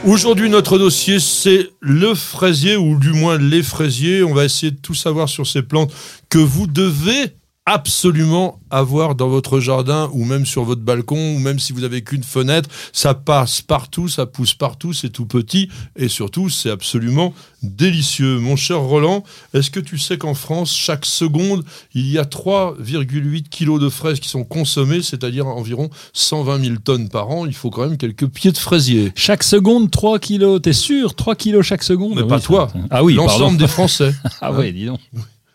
Aujourd'hui, 0.06 0.48
notre 0.48 0.78
dossier, 0.78 1.20
c'est 1.20 1.68
le 1.80 2.14
fraisier, 2.14 2.74
ou 2.76 2.98
du 2.98 3.12
moins 3.12 3.36
les 3.36 3.62
fraisiers. 3.62 4.22
On 4.22 4.32
va 4.32 4.46
essayer 4.46 4.72
de 4.72 4.80
tout 4.80 4.94
savoir 4.94 5.28
sur 5.28 5.46
ces 5.46 5.60
plantes 5.60 5.92
que 6.30 6.38
vous 6.38 6.66
devez 6.66 7.36
absolument 7.64 8.58
avoir 8.70 9.14
dans 9.14 9.28
votre 9.28 9.60
jardin 9.60 10.10
ou 10.12 10.24
même 10.24 10.46
sur 10.46 10.64
votre 10.64 10.80
balcon 10.80 11.36
ou 11.36 11.38
même 11.38 11.60
si 11.60 11.72
vous 11.72 11.84
avez 11.84 12.02
qu'une 12.02 12.24
fenêtre, 12.24 12.68
ça 12.92 13.14
passe 13.14 13.62
partout, 13.62 14.08
ça 14.08 14.26
pousse 14.26 14.54
partout, 14.54 14.92
c'est 14.92 15.10
tout 15.10 15.26
petit 15.26 15.68
et 15.94 16.08
surtout 16.08 16.48
c'est 16.48 16.70
absolument 16.70 17.32
délicieux. 17.62 18.38
Mon 18.38 18.56
cher 18.56 18.80
Roland, 18.80 19.22
est-ce 19.54 19.70
que 19.70 19.78
tu 19.78 19.96
sais 19.96 20.18
qu'en 20.18 20.34
France, 20.34 20.74
chaque 20.74 21.04
seconde, 21.04 21.64
il 21.94 22.10
y 22.10 22.18
a 22.18 22.24
3,8 22.24 23.44
kilos 23.44 23.80
de 23.80 23.88
fraises 23.88 24.18
qui 24.18 24.28
sont 24.28 24.44
consommées, 24.44 25.02
c'est-à-dire 25.02 25.46
environ 25.46 25.88
120 26.14 26.64
000 26.64 26.76
tonnes 26.82 27.08
par 27.08 27.30
an? 27.30 27.46
Il 27.46 27.54
faut 27.54 27.70
quand 27.70 27.88
même 27.88 27.96
quelques 27.96 28.26
pieds 28.26 28.50
de 28.50 28.58
fraisier. 28.58 29.12
Chaque 29.14 29.44
seconde, 29.44 29.90
3 29.90 30.18
kilos, 30.18 30.60
t'es 30.60 30.72
sûr? 30.72 31.14
3 31.14 31.36
kilos 31.36 31.64
chaque 31.64 31.84
seconde? 31.84 32.16
Mais 32.16 32.26
pas 32.26 32.40
toi. 32.40 32.72
Ah 32.90 33.04
oui, 33.04 33.14
l'ensemble 33.14 33.56
des 33.56 33.68
Français. 33.68 34.12
ah 34.40 34.52
oui, 34.52 34.72
dis 34.72 34.86
donc. 34.86 34.98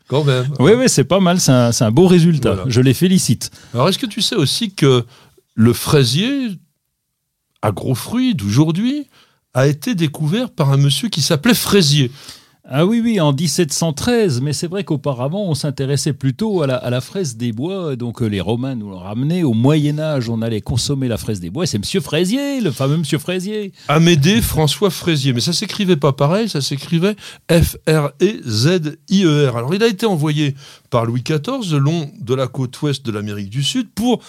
Quand 0.07 0.23
même. 0.23 0.47
Oui, 0.59 0.71
oui, 0.75 0.85
c'est 0.87 1.03
pas 1.03 1.19
mal, 1.19 1.39
c'est 1.39 1.51
un, 1.51 1.91
beau 1.91 2.07
résultat. 2.07 2.63
Je 2.67 2.81
les 2.81 2.93
félicite. 2.93 3.51
Alors, 3.73 3.89
est-ce 3.89 3.97
que 3.97 4.05
tu 4.05 4.21
sais 4.21 4.35
aussi 4.35 4.71
que 4.71 5.05
le 5.55 5.73
fraisier 5.73 6.49
à 7.61 7.71
gros 7.71 7.95
fruits 7.95 8.35
d'aujourd'hui 8.35 9.07
a 9.53 9.67
été 9.67 9.95
découvert 9.95 10.49
par 10.49 10.71
un 10.71 10.77
monsieur 10.77 11.09
qui 11.09 11.21
s'appelait 11.21 11.53
Fraisier? 11.53 12.11
Ah 12.69 12.85
oui, 12.85 12.99
oui, 13.01 13.21
en 13.21 13.31
1713, 13.31 14.41
mais 14.41 14.51
c'est 14.51 14.67
vrai 14.67 14.83
qu'auparavant, 14.83 15.45
on 15.45 15.55
s'intéressait 15.55 16.11
plutôt 16.11 16.63
à 16.63 16.67
la, 16.67 16.99
fraise 16.99 17.37
des 17.37 17.53
bois. 17.53 17.95
Donc 17.95 18.21
euh, 18.21 18.25
les 18.25 18.41
Romains 18.41 18.75
nous 18.75 18.89
l'ont 18.89 18.99
ramené. 18.99 19.45
Au 19.45 19.53
Moyen-Âge, 19.53 20.29
on 20.29 20.41
allait 20.41 20.59
consommer 20.59 21.07
la 21.07 21.15
fraise 21.15 21.39
des 21.39 21.49
bois. 21.49 21.65
C'est 21.65 21.77
Monsieur 21.77 22.01
Fraisier, 22.01 22.59
le 22.59 22.71
fameux 22.71 22.97
Monsieur 22.97 23.19
Fraisier. 23.19 23.71
Amédée 23.87 24.41
François 24.41 24.89
Fraisier. 24.89 25.31
Mais 25.31 25.39
ça 25.39 25.53
s'écrivait 25.53 25.95
pas 25.95 26.11
pareil, 26.11 26.49
ça 26.49 26.59
s'écrivait 26.59 27.15
F-R-E-Z-I-E-R. 27.49 27.87
Alors 29.55 29.73
il 29.73 29.81
a 29.81 29.87
été 29.87 30.05
envoyé 30.05 30.53
par 30.89 31.05
Louis 31.05 31.23
XIV 31.23 31.71
le 31.71 31.77
long 31.77 32.11
de 32.19 32.33
la 32.33 32.47
côte 32.47 32.81
ouest 32.81 33.05
de 33.05 33.13
l'Amérique 33.13 33.49
du 33.49 33.63
Sud 33.63 33.87
pour 33.95 34.21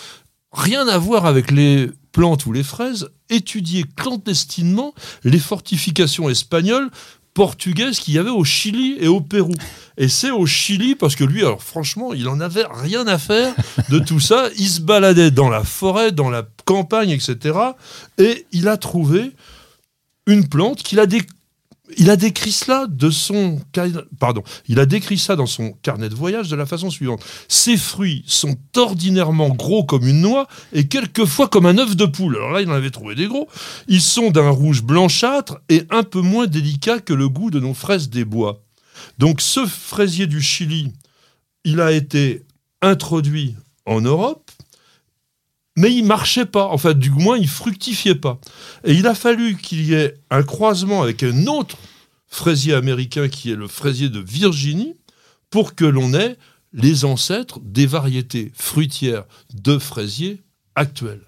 rien 0.53 0.87
à 0.87 0.97
voir 0.97 1.27
avec 1.27 1.51
les 1.51 1.91
plantes 2.13 2.47
ou 2.47 2.53
les 2.53 2.63
fraises, 2.63 3.09
étudier 3.31 3.85
clandestinement 3.97 4.95
les 5.25 5.39
fortifications 5.39 6.29
espagnoles 6.29 6.91
portugaise 7.39 8.01
qu'il 8.01 8.15
y 8.15 8.19
avait 8.19 8.31
au 8.31 8.43
Chili 8.43 8.97
et 8.99 9.07
au 9.07 9.21
Pérou. 9.21 9.55
Et 9.97 10.09
c'est 10.09 10.33
au 10.33 10.45
Chili 10.45 10.97
parce 10.97 11.15
que 11.15 11.23
lui, 11.23 11.43
alors 11.43 11.63
franchement, 11.63 12.13
il 12.13 12.27
en 12.27 12.41
avait 12.41 12.67
rien 12.69 13.07
à 13.07 13.17
faire 13.17 13.55
de 13.91 14.01
tout 14.01 14.19
ça. 14.19 14.49
Il 14.57 14.69
se 14.69 14.81
baladait 14.81 15.31
dans 15.31 15.49
la 15.49 15.63
forêt, 15.63 16.11
dans 16.11 16.31
la 16.31 16.43
campagne, 16.65 17.11
etc. 17.11 17.57
Et 18.19 18.45
il 18.51 18.67
a 18.67 18.77
trouvé 18.77 19.31
une 20.27 20.49
plante 20.49 20.83
qu'il 20.83 20.99
a 20.99 21.07
il 21.97 22.11
a 22.11 22.17
décrit 22.17 22.53
cela 22.53 22.87
de 22.87 23.11
ça 23.11 23.37
dans 25.37 25.47
son 25.47 25.73
carnet 25.83 26.09
de 26.09 26.15
voyage 26.15 26.49
de 26.49 26.57
la 26.57 26.67
façon 26.67 26.91
suivante. 26.91 27.25
Ces 27.49 27.77
fruits 27.77 28.25
sont 28.27 28.57
ordinairement 28.77 29.51
gros 29.51 29.85
comme 29.85 30.07
une 30.07 30.21
noix 30.21 30.49
et 30.73 30.89
quelquefois 30.89 31.49
comme 31.49 31.67
un 31.67 31.79
œuf 31.79 31.97
de 31.97 32.07
poule. 32.07 32.37
Alors 32.37 32.53
là, 32.53 32.61
il 32.61 32.71
en 32.71 32.75
avait 32.75 32.91
trouvé 32.91 33.15
des 33.15 33.27
gros. 33.27 33.49
Ils 33.89 34.03
sont 34.03 34.31
d'un 34.31 34.51
rouge 34.51 34.83
blanchâtre 34.83 35.61
et 35.69 35.85
un 35.91 36.03
peu 36.03 36.21
moins 36.21 36.47
délicat 36.47 37.01
que 37.01 37.15
le 37.15 37.29
goût 37.29 37.51
de 37.51 37.61
nos 37.61 37.75
fraises 37.75 38.11
des 38.11 38.25
bois. 38.25 38.63
Donc 39.19 39.41
ce 39.41 39.67
fraisier 39.67 40.27
du 40.27 40.43
Chili, 40.43 40.93
il 41.65 41.81
a 41.81 41.93
été 41.93 42.43
introduit 42.83 43.57
en 43.87 44.01
Europe 44.01 44.51
mais 45.79 45.95
il 45.95 46.05
marchait 46.05 46.45
pas. 46.45 46.67
En 46.67 46.77
fait, 46.77 46.99
du 46.99 47.11
moins, 47.11 47.39
il 47.39 47.47
fructifiait 47.47 48.17
pas. 48.17 48.41
Et 48.85 48.95
il 48.95 49.07
a 49.07 49.15
fallu 49.15 49.57
qu'il 49.57 49.85
y 49.85 49.95
ait 49.95 50.15
un 50.29 50.43
croisement 50.43 51.03
avec 51.03 51.23
un 51.23 51.47
autre 51.47 51.77
fraisier 52.27 52.75
américain 52.75 53.29
qui 53.29 53.53
est 53.53 53.57
le 53.57 53.69
fraisier 53.69 54.09
de 54.09 54.19
Virginie 54.19 54.97
pour 55.51 55.77
que 55.77 55.85
l'on 55.85 56.15
ait 56.15 56.37
les 56.73 57.05
ancêtres 57.05 57.61
des 57.63 57.87
variétés 57.87 58.51
fruitières 58.57 59.25
de 59.55 59.79
fraisiers 59.79 60.43
actuelles. 60.75 61.28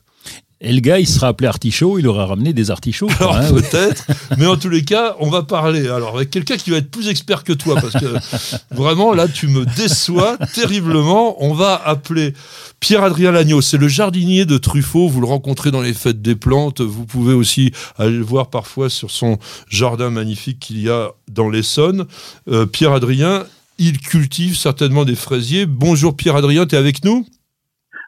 Et 0.63 0.75
le 0.75 0.81
gars, 0.81 0.99
il 0.99 1.07
sera 1.07 1.29
appelé 1.29 1.49
artichaut, 1.49 1.99
il 1.99 2.07
aura 2.07 2.27
ramené 2.27 2.53
des 2.53 2.71
artichauts. 2.71 3.09
Alors 3.19 3.37
hein, 3.37 3.51
peut-être, 3.51 4.07
mais 4.39 4.45
en 4.45 4.57
tous 4.57 4.69
les 4.69 4.85
cas, 4.85 5.17
on 5.19 5.31
va 5.31 5.43
parler 5.43 5.89
alors 5.89 6.17
avec 6.17 6.29
quelqu'un 6.29 6.59
qui 6.59 6.71
va 6.71 6.77
être 6.77 6.91
plus 6.91 7.09
expert 7.09 7.45
que 7.45 7.55
toi, 7.55 7.77
parce 7.77 7.95
que 7.95 8.57
vraiment 8.71 9.15
là, 9.15 9.27
tu 9.27 9.47
me 9.47 9.65
déçois 9.65 10.37
terriblement. 10.55 11.43
On 11.43 11.55
va 11.55 11.81
appeler 11.83 12.35
Pierre-Adrien 12.79 13.33
Lagneau, 13.33 13.63
c'est 13.63 13.79
le 13.79 13.89
jardinier 13.89 14.45
de 14.45 14.59
Truffaut, 14.59 15.09
vous 15.09 15.23
le 15.23 15.27
rencontrez 15.27 15.71
dans 15.71 15.81
les 15.81 15.95
fêtes 15.95 16.21
des 16.21 16.37
plantes, 16.37 16.83
vous 16.83 17.07
pouvez 17.07 17.33
aussi 17.33 17.73
aller 17.97 18.19
le 18.19 18.25
voir 18.25 18.51
parfois 18.51 18.91
sur 18.91 19.11
son 19.11 19.39
jardin 19.67 20.11
magnifique 20.11 20.61
qu'il 20.61 20.83
y 20.83 20.91
a 20.91 21.13
dans 21.31 21.49
l'Essonne. 21.49 22.05
Euh, 22.51 22.67
Pierre-Adrien, 22.67 23.47
il 23.79 23.99
cultive 23.99 24.59
certainement 24.59 25.07
des 25.07 25.17
fraisiers. 25.17 25.65
Bonjour 25.65 26.15
Pierre-Adrien, 26.15 26.67
tu 26.67 26.75
es 26.75 26.79
avec 26.79 27.03
nous? 27.03 27.25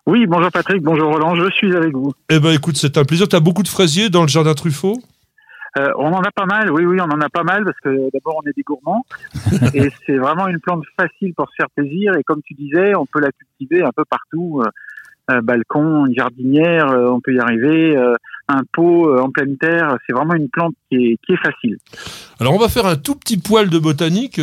Oui, 0.06 0.26
bonjour 0.26 0.50
Patrick, 0.50 0.82
bonjour 0.82 1.12
Roland, 1.12 1.36
je 1.36 1.48
suis 1.52 1.74
avec 1.76 1.94
vous. 1.94 2.12
Eh 2.28 2.40
ben 2.40 2.50
écoute, 2.52 2.76
c'est 2.76 2.98
un 2.98 3.04
plaisir. 3.04 3.28
Tu 3.28 3.36
as 3.36 3.40
beaucoup 3.40 3.62
de 3.62 3.68
fraisiers 3.68 4.10
dans 4.10 4.22
le 4.22 4.28
jardin 4.28 4.54
Truffaut? 4.54 4.98
Euh, 5.78 5.90
on 5.96 6.12
en 6.12 6.20
a 6.20 6.30
pas 6.30 6.44
mal, 6.44 6.70
oui, 6.70 6.84
oui, 6.84 6.98
on 7.00 7.04
en 7.04 7.20
a 7.20 7.30
pas 7.30 7.44
mal 7.44 7.64
parce 7.64 7.78
que 7.80 8.10
d'abord 8.12 8.42
on 8.44 8.46
est 8.46 8.54
des 8.54 8.62
gourmands 8.62 9.06
et 9.74 9.90
c'est 10.04 10.18
vraiment 10.18 10.46
une 10.48 10.60
plante 10.60 10.84
facile 11.00 11.32
pour 11.34 11.48
se 11.48 11.54
faire 11.56 11.70
plaisir 11.74 12.14
et 12.18 12.22
comme 12.24 12.42
tu 12.42 12.52
disais, 12.52 12.94
on 12.94 13.06
peut 13.06 13.20
la 13.20 13.30
cultiver 13.32 13.82
un 13.82 13.92
peu 13.96 14.04
partout, 14.04 14.62
euh, 15.30 15.40
balcon, 15.40 16.04
une 16.04 16.14
jardinière, 16.14 16.90
euh, 16.90 17.08
on 17.08 17.20
peut 17.20 17.32
y 17.32 17.38
arriver, 17.38 17.96
un 18.48 18.60
pot 18.70 19.18
en 19.18 19.30
pleine 19.30 19.56
terre, 19.56 19.96
c'est 20.06 20.12
vraiment 20.12 20.34
une 20.34 20.50
plante 20.50 20.74
qui 20.90 20.96
est, 20.96 21.18
qui 21.24 21.32
est 21.32 21.42
facile. 21.42 21.78
Alors 22.38 22.54
on 22.54 22.58
va 22.58 22.68
faire 22.68 22.84
un 22.84 22.96
tout 22.96 23.14
petit 23.14 23.38
poil 23.38 23.70
de 23.70 23.78
botanique 23.78 24.42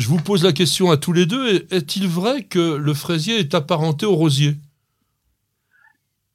je 0.00 0.08
vous 0.08 0.16
pose 0.16 0.42
la 0.42 0.52
question 0.52 0.90
à 0.90 0.96
tous 0.96 1.12
les 1.12 1.26
deux. 1.26 1.66
Est-il 1.70 2.08
vrai 2.08 2.42
que 2.44 2.76
le 2.76 2.94
fraisier 2.94 3.38
est 3.38 3.54
apparenté 3.54 4.06
au 4.06 4.14
rosier? 4.14 4.56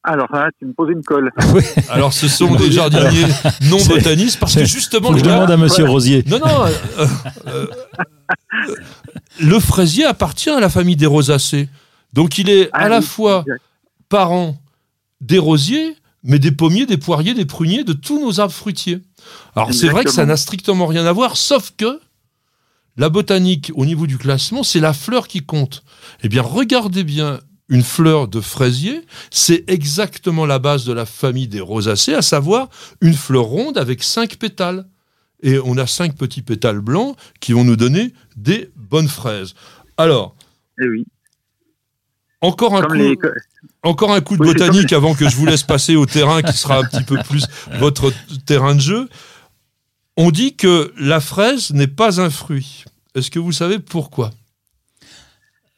Alors 0.03 0.31
là, 0.31 0.49
tu 0.59 0.67
me 0.67 0.73
poses 0.73 0.91
une 0.91 1.01
colle. 1.01 1.31
Alors 1.89 2.13
ce 2.13 2.27
sont 2.27 2.53
des 2.53 2.71
jardiniers 2.71 3.25
non 3.63 3.83
botanistes 3.87 4.39
parce 4.39 4.53
que 4.53 4.65
justement... 4.65 5.17
je 5.17 5.23
demande 5.23 5.49
à 5.49 5.57
Monsieur 5.57 5.85
Rosier. 5.85 6.23
Non, 6.27 6.37
non. 6.37 6.65
Euh, 6.65 6.69
euh, 6.99 7.07
euh, 7.47 8.75
le 9.39 9.59
fraisier 9.59 10.05
appartient 10.05 10.51
à 10.51 10.59
la 10.59 10.69
famille 10.69 10.95
des 10.95 11.07
rosacées. 11.07 11.67
Donc 12.13 12.37
il 12.37 12.51
est 12.51 12.67
à 12.67 12.81
ah 12.81 12.89
la 12.89 13.01
fois 13.01 13.43
parent 14.09 14.57
des 15.21 15.39
rosiers, 15.39 15.95
mais 16.21 16.37
des 16.37 16.51
pommiers, 16.51 16.85
des 16.85 16.97
poiriers, 16.97 17.33
des 17.33 17.45
pruniers, 17.45 17.83
de 17.83 17.93
tous 17.93 18.23
nos 18.23 18.39
arbres 18.39 18.53
fruitiers. 18.53 19.01
Alors 19.55 19.73
c'est 19.73 19.89
vrai 19.89 20.03
que 20.03 20.11
ça 20.11 20.27
n'a 20.27 20.37
strictement 20.37 20.85
rien 20.85 21.07
à 21.07 21.11
voir, 21.13 21.35
sauf 21.35 21.71
que 21.75 21.99
la 22.97 23.09
botanique, 23.09 23.71
au 23.75 23.85
niveau 23.85 24.07
du 24.07 24.17
classement, 24.17 24.63
c'est 24.63 24.79
la 24.79 24.93
fleur 24.93 25.27
qui 25.27 25.41
compte. 25.41 25.83
Eh 26.23 26.29
bien, 26.29 26.41
regardez 26.41 27.03
bien 27.03 27.39
une 27.67 27.83
fleur 27.83 28.27
de 28.27 28.41
fraisier, 28.41 29.01
c'est 29.31 29.63
exactement 29.67 30.45
la 30.45 30.59
base 30.59 30.85
de 30.85 30.93
la 30.93 31.05
famille 31.05 31.47
des 31.47 31.61
rosacées, 31.61 32.13
à 32.13 32.21
savoir 32.21 32.69
une 33.01 33.15
fleur 33.15 33.43
ronde 33.43 33.77
avec 33.77 34.03
cinq 34.03 34.37
pétales. 34.37 34.85
Et 35.41 35.59
on 35.63 35.77
a 35.77 35.85
cinq 35.85 36.15
petits 36.15 36.41
pétales 36.41 36.79
blancs 36.79 37.17
qui 37.39 37.53
vont 37.53 37.63
nous 37.63 37.75
donner 37.75 38.13
des 38.37 38.69
bonnes 38.75 39.07
fraises. 39.07 39.53
Alors, 39.97 40.35
eh 40.81 40.87
oui. 40.87 41.05
encore, 42.41 42.75
un 42.75 42.83
coup, 42.83 43.21
encore 43.83 44.13
un 44.13 44.21
coup 44.21 44.37
de 44.37 44.43
botanique 44.43 44.93
avant 44.93 45.13
que 45.13 45.27
je 45.27 45.35
vous 45.35 45.45
laisse 45.45 45.63
passer 45.63 45.95
au 45.95 46.05
terrain 46.05 46.41
qui 46.41 46.53
sera 46.53 46.79
un 46.79 46.83
petit 46.83 47.03
peu 47.03 47.17
plus 47.27 47.45
votre 47.79 48.11
terrain 48.45 48.75
de 48.75 48.81
jeu. 48.81 49.09
On 50.17 50.31
dit 50.31 50.55
que 50.55 50.93
la 50.97 51.19
fraise 51.19 51.73
n'est 51.73 51.87
pas 51.87 52.21
un 52.21 52.29
fruit. 52.29 52.85
Est-ce 53.15 53.29
que 53.31 53.39
vous 53.39 53.51
savez 53.51 53.79
pourquoi? 53.79 54.31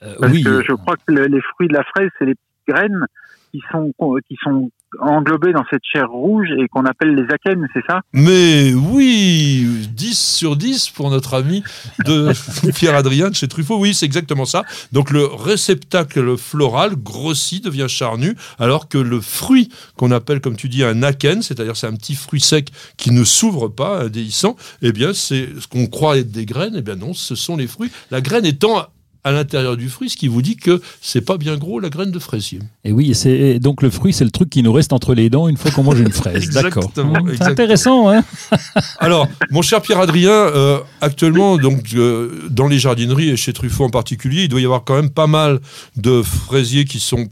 Euh, 0.04 0.16
Oui. 0.22 0.44
je 0.44 0.74
crois 0.74 0.96
que 0.96 1.12
les 1.12 1.42
fruits 1.42 1.68
de 1.68 1.74
la 1.74 1.84
fraise, 1.84 2.10
c'est 2.20 2.26
les 2.26 2.36
petites 2.36 2.68
graines 2.68 3.06
qui 3.52 3.62
sont, 3.72 3.92
qui 4.28 4.38
sont 4.44 4.72
englobés 5.00 5.54
dans 5.54 5.64
cette 5.70 5.84
chair 5.84 6.10
rouge 6.10 6.48
et 6.58 6.68
qu'on 6.68 6.86
appelle 6.86 7.16
les 7.16 7.34
akènes, 7.34 7.68
c'est 7.74 7.84
ça? 7.88 8.02
Mais 8.14 8.74
oui, 8.74 9.88
10 9.92 10.18
sur 10.18 10.56
10 10.56 10.90
pour 10.92 11.10
notre 11.10 11.34
ami 11.34 11.64
de 12.06 12.32
Pierre-Adrien 12.76 13.30
de 13.30 13.36
chez 13.36 13.48
Truffaut. 13.48 13.78
Oui, 13.78 13.94
c'est 13.94 14.06
exactement 14.06 14.46
ça. 14.46 14.64
Donc 14.92 15.12
le 15.12 15.26
réceptacle 15.26 16.38
floral 16.38 16.96
grossit, 16.96 17.64
devient 17.64 17.88
charnu, 17.88 18.36
alors 18.60 18.88
que 18.88 18.98
le 18.98 19.22
fruit 19.22 19.70
qu'on 19.96 20.12
appelle, 20.12 20.42
comme 20.42 20.56
tu 20.56 20.70
dis, 20.70 20.84
un 20.84 21.04
akène, 21.04 21.42
c'est-à-dire 21.42 21.76
c'est 21.76 21.88
un 21.88 21.96
petit 21.96 22.16
fruit 22.16 22.42
sec 22.42 22.72
qui 22.98 23.12
ne 23.12 23.24
s'ouvre 23.24 23.68
pas, 23.68 24.10
déhissant, 24.10 24.56
eh 24.82 24.92
bien 24.92 25.14
c'est 25.14 25.50
ce 25.60 25.68
qu'on 25.68 25.88
croit 25.88 26.18
être 26.18 26.32
des 26.32 26.46
graines, 26.46 26.76
eh 26.78 26.82
bien 26.82 26.96
non, 26.96 27.14
ce 27.14 27.36
sont 27.36 27.58
les 27.58 27.68
fruits. 27.68 27.92
La 28.12 28.22
graine 28.22 28.46
étant 28.46 28.88
à 29.24 29.32
l'intérieur 29.32 29.78
du 29.78 29.90
fruit, 29.90 30.10
ce 30.10 30.18
qui 30.18 30.28
vous 30.28 30.42
dit 30.42 30.56
que 30.56 30.82
c'est 31.02 31.22
pas 31.22 31.38
bien 31.38 31.58
gros 31.58 31.80
la 31.80 31.90
graine 31.90 32.12
de 32.12 32.20
fraisier. 32.20 32.60
Et 32.84 32.92
oui, 32.92 33.14
c'est 33.14 33.60
donc 33.60 33.82
le 33.82 33.90
fruit, 33.90 34.14
c'est 34.14 34.24
le 34.24 34.32
truc 34.32 34.50
qui 34.50 34.64
nous 34.64 34.72
reste 34.72 34.94
entre 34.94 35.14
les 35.14 35.30
dents 35.30 35.48
une 35.48 35.58
fois 35.58 35.72
qu'on 35.72 35.84
mange 35.84 36.00
une 36.00 36.12
fraise. 36.12 36.50
D'accord. 36.54 36.92
C'est 36.96 37.44
intéressant, 37.44 38.10
hein 38.10 38.24
Alors, 39.00 39.28
mon 39.52 39.62
cher 39.62 39.82
Pierre-Adrien, 39.82 40.32
euh, 40.32 40.80
actuellement, 41.02 41.58
donc 41.58 41.94
euh, 41.94 42.48
dans 42.50 42.68
les 42.68 42.80
jardineries 42.80 43.30
et 43.30 43.38
chez 43.38 43.54
Truffaut 43.54 43.86
en 43.86 43.90
particulier, 43.90 44.44
il 44.44 44.50
doit 44.50 44.62
y 44.62 44.66
avoir 44.66 44.84
quand 44.84 44.96
même 44.96 45.10
pas 45.10 45.28
mal 45.28 45.60
de 45.96 46.22
fraisiers 46.22 46.86
qui 46.86 47.00
sont 47.00 47.28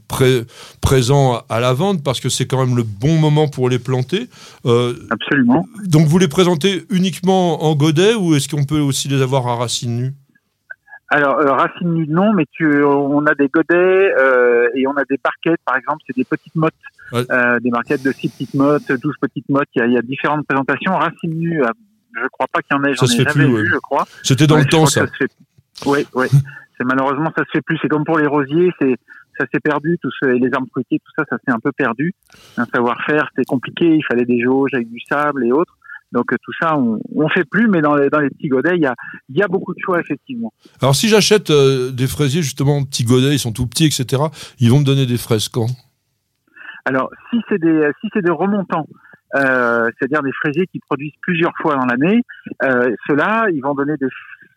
présents 0.81 1.41
à 1.49 1.59
la 1.59 1.73
vente 1.73 2.03
parce 2.03 2.19
que 2.19 2.29
c'est 2.29 2.45
quand 2.45 2.65
même 2.65 2.75
le 2.75 2.83
bon 2.83 3.17
moment 3.17 3.47
pour 3.47 3.69
les 3.69 3.79
planter. 3.79 4.27
Euh, 4.65 4.93
Absolument. 5.09 5.65
Donc, 5.85 6.07
vous 6.07 6.17
les 6.17 6.27
présentez 6.27 6.83
uniquement 6.89 7.63
en 7.63 7.75
godet 7.75 8.15
ou 8.15 8.35
est-ce 8.35 8.49
qu'on 8.49 8.63
peut 8.65 8.79
aussi 8.79 9.07
les 9.07 9.21
avoir 9.21 9.47
à 9.47 9.55
racines 9.55 9.95
nues? 9.95 10.13
Alors, 11.09 11.37
euh, 11.37 11.51
racine 11.51 11.93
nue, 11.93 12.07
non, 12.07 12.33
mais 12.33 12.45
tu, 12.51 12.83
on 12.83 13.25
a 13.27 13.35
des 13.35 13.47
godets 13.47 14.13
euh, 14.17 14.69
et 14.73 14.87
on 14.87 14.93
a 14.93 15.03
des 15.05 15.19
barquettes, 15.23 15.61
par 15.63 15.77
exemple, 15.77 15.99
c'est 16.07 16.15
des 16.15 16.23
petites 16.23 16.55
mottes, 16.55 16.73
euh, 17.13 17.59
des 17.59 17.69
barquettes 17.69 18.03
de 18.03 18.11
6 18.11 18.29
petites 18.29 18.53
mottes, 18.55 18.91
12 18.91 19.15
petites 19.21 19.47
mottes, 19.49 19.69
il 19.75 19.79
y 19.79 19.81
a, 19.83 19.85
il 19.85 19.93
y 19.93 19.97
a 19.97 20.01
différentes 20.01 20.47
présentations. 20.47 20.95
Racine 20.95 21.37
nue, 21.37 21.63
euh, 21.63 21.69
je 22.15 22.27
crois 22.29 22.47
pas 22.51 22.61
qu'il 22.61 22.75
y 22.75 22.79
en 22.79 22.83
ait, 22.85 22.95
j'en 22.95 23.05
ai 23.05 23.23
jamais 23.23 23.45
vu, 23.45 23.69
je 23.71 23.77
crois. 23.77 24.05
C'était 24.23 24.47
dans 24.47 24.57
le 24.57 24.65
temps, 24.65 24.87
ça. 24.87 25.05
Oui, 25.85 26.07
oui. 26.15 26.27
c'est 26.77 26.83
malheureusement, 26.83 27.31
ça 27.37 27.43
se 27.45 27.51
fait 27.51 27.61
plus. 27.61 27.77
C'est 27.81 27.87
comme 27.87 28.03
pour 28.03 28.17
les 28.17 28.27
rosiers, 28.27 28.71
c'est 28.81 28.95
ça 29.37 29.45
s'est 29.53 29.59
perdu, 29.59 29.97
tout 30.01 30.09
ce, 30.19 30.25
les 30.27 30.49
arbres 30.53 30.69
fruitiers, 30.71 30.99
tout 30.99 31.11
ça, 31.15 31.25
ça 31.29 31.37
s'est 31.45 31.51
un 31.51 31.59
peu 31.59 31.71
perdu. 31.71 32.13
Un 32.57 32.65
savoir-faire, 32.65 33.27
c'était 33.29 33.45
compliqué, 33.45 33.95
il 33.95 34.03
fallait 34.05 34.25
des 34.25 34.41
jauges 34.41 34.73
avec 34.73 34.89
du 34.89 34.99
sable 35.07 35.45
et 35.45 35.51
autres. 35.51 35.77
Donc 36.15 36.27
tout 36.29 36.53
ça, 36.61 36.77
on, 36.77 36.97
on 37.13 37.27
fait 37.27 37.43
plus, 37.43 37.67
mais 37.67 37.81
dans 37.81 37.93
les, 37.93 38.09
dans 38.09 38.21
les 38.21 38.29
petits 38.29 38.47
godets, 38.47 38.75
il 38.75 38.81
y 38.81 38.85
a, 38.85 38.95
y 39.29 39.43
a 39.43 39.49
beaucoup 39.49 39.73
de 39.73 39.79
choix 39.83 39.99
effectivement. 39.99 40.53
Alors 40.81 40.95
si 40.95 41.09
j'achète 41.09 41.49
euh, 41.49 41.91
des 41.91 42.07
fraisiers 42.07 42.41
justement 42.41 42.85
petits 42.85 43.03
godets, 43.03 43.33
ils 43.35 43.39
sont 43.39 43.51
tout 43.51 43.67
petits, 43.67 43.85
etc. 43.85 44.23
Ils 44.59 44.71
vont 44.71 44.79
me 44.79 44.85
donner 44.85 45.05
des 45.05 45.17
fraises 45.17 45.49
quand? 45.49 45.67
Alors 46.85 47.11
si 47.29 47.41
c'est 47.49 47.59
des 47.59 47.91
si 47.99 48.07
c'est 48.13 48.21
des 48.21 48.31
remontants, 48.31 48.87
euh, 49.35 49.89
c'est-à-dire 49.99 50.23
des 50.23 50.31
fraisiers 50.31 50.67
qui 50.67 50.79
produisent 50.79 51.19
plusieurs 51.21 51.53
fois 51.61 51.75
dans 51.75 51.85
l'année, 51.85 52.21
euh, 52.63 52.95
ceux-là, 53.07 53.47
ils 53.53 53.61
vont 53.61 53.75
donner 53.75 53.97
des 53.99 54.07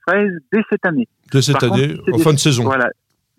fraises 0.06 0.38
dès 0.52 0.62
cette 0.70 0.86
année. 0.86 1.08
Dès 1.32 1.42
cette 1.42 1.62
année, 1.64 1.96
en 2.12 2.18
fin 2.18 2.32
de 2.32 2.38
saison. 2.38 2.62
Voilà, 2.62 2.88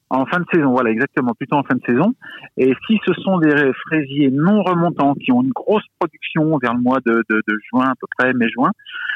en 0.09 0.25
fin 0.25 0.39
de 0.39 0.45
saison, 0.51 0.71
voilà, 0.71 0.89
exactement, 0.89 1.33
plutôt 1.33 1.55
en 1.55 1.63
fin 1.63 1.75
de 1.75 1.81
saison. 1.85 2.13
Et 2.57 2.73
si 2.87 2.99
ce 3.05 3.13
sont 3.21 3.37
des 3.39 3.71
fraisiers 3.87 4.31
non 4.31 4.63
remontants 4.63 5.13
qui 5.13 5.31
ont 5.31 5.41
une 5.41 5.51
grosse 5.51 5.83
production 5.99 6.57
vers 6.57 6.73
le 6.73 6.81
mois 6.81 6.99
de, 7.05 7.23
juin 7.71 7.89
à 7.89 7.93
peu 7.99 8.07
près, 8.17 8.33
mai-juin, 8.33 8.71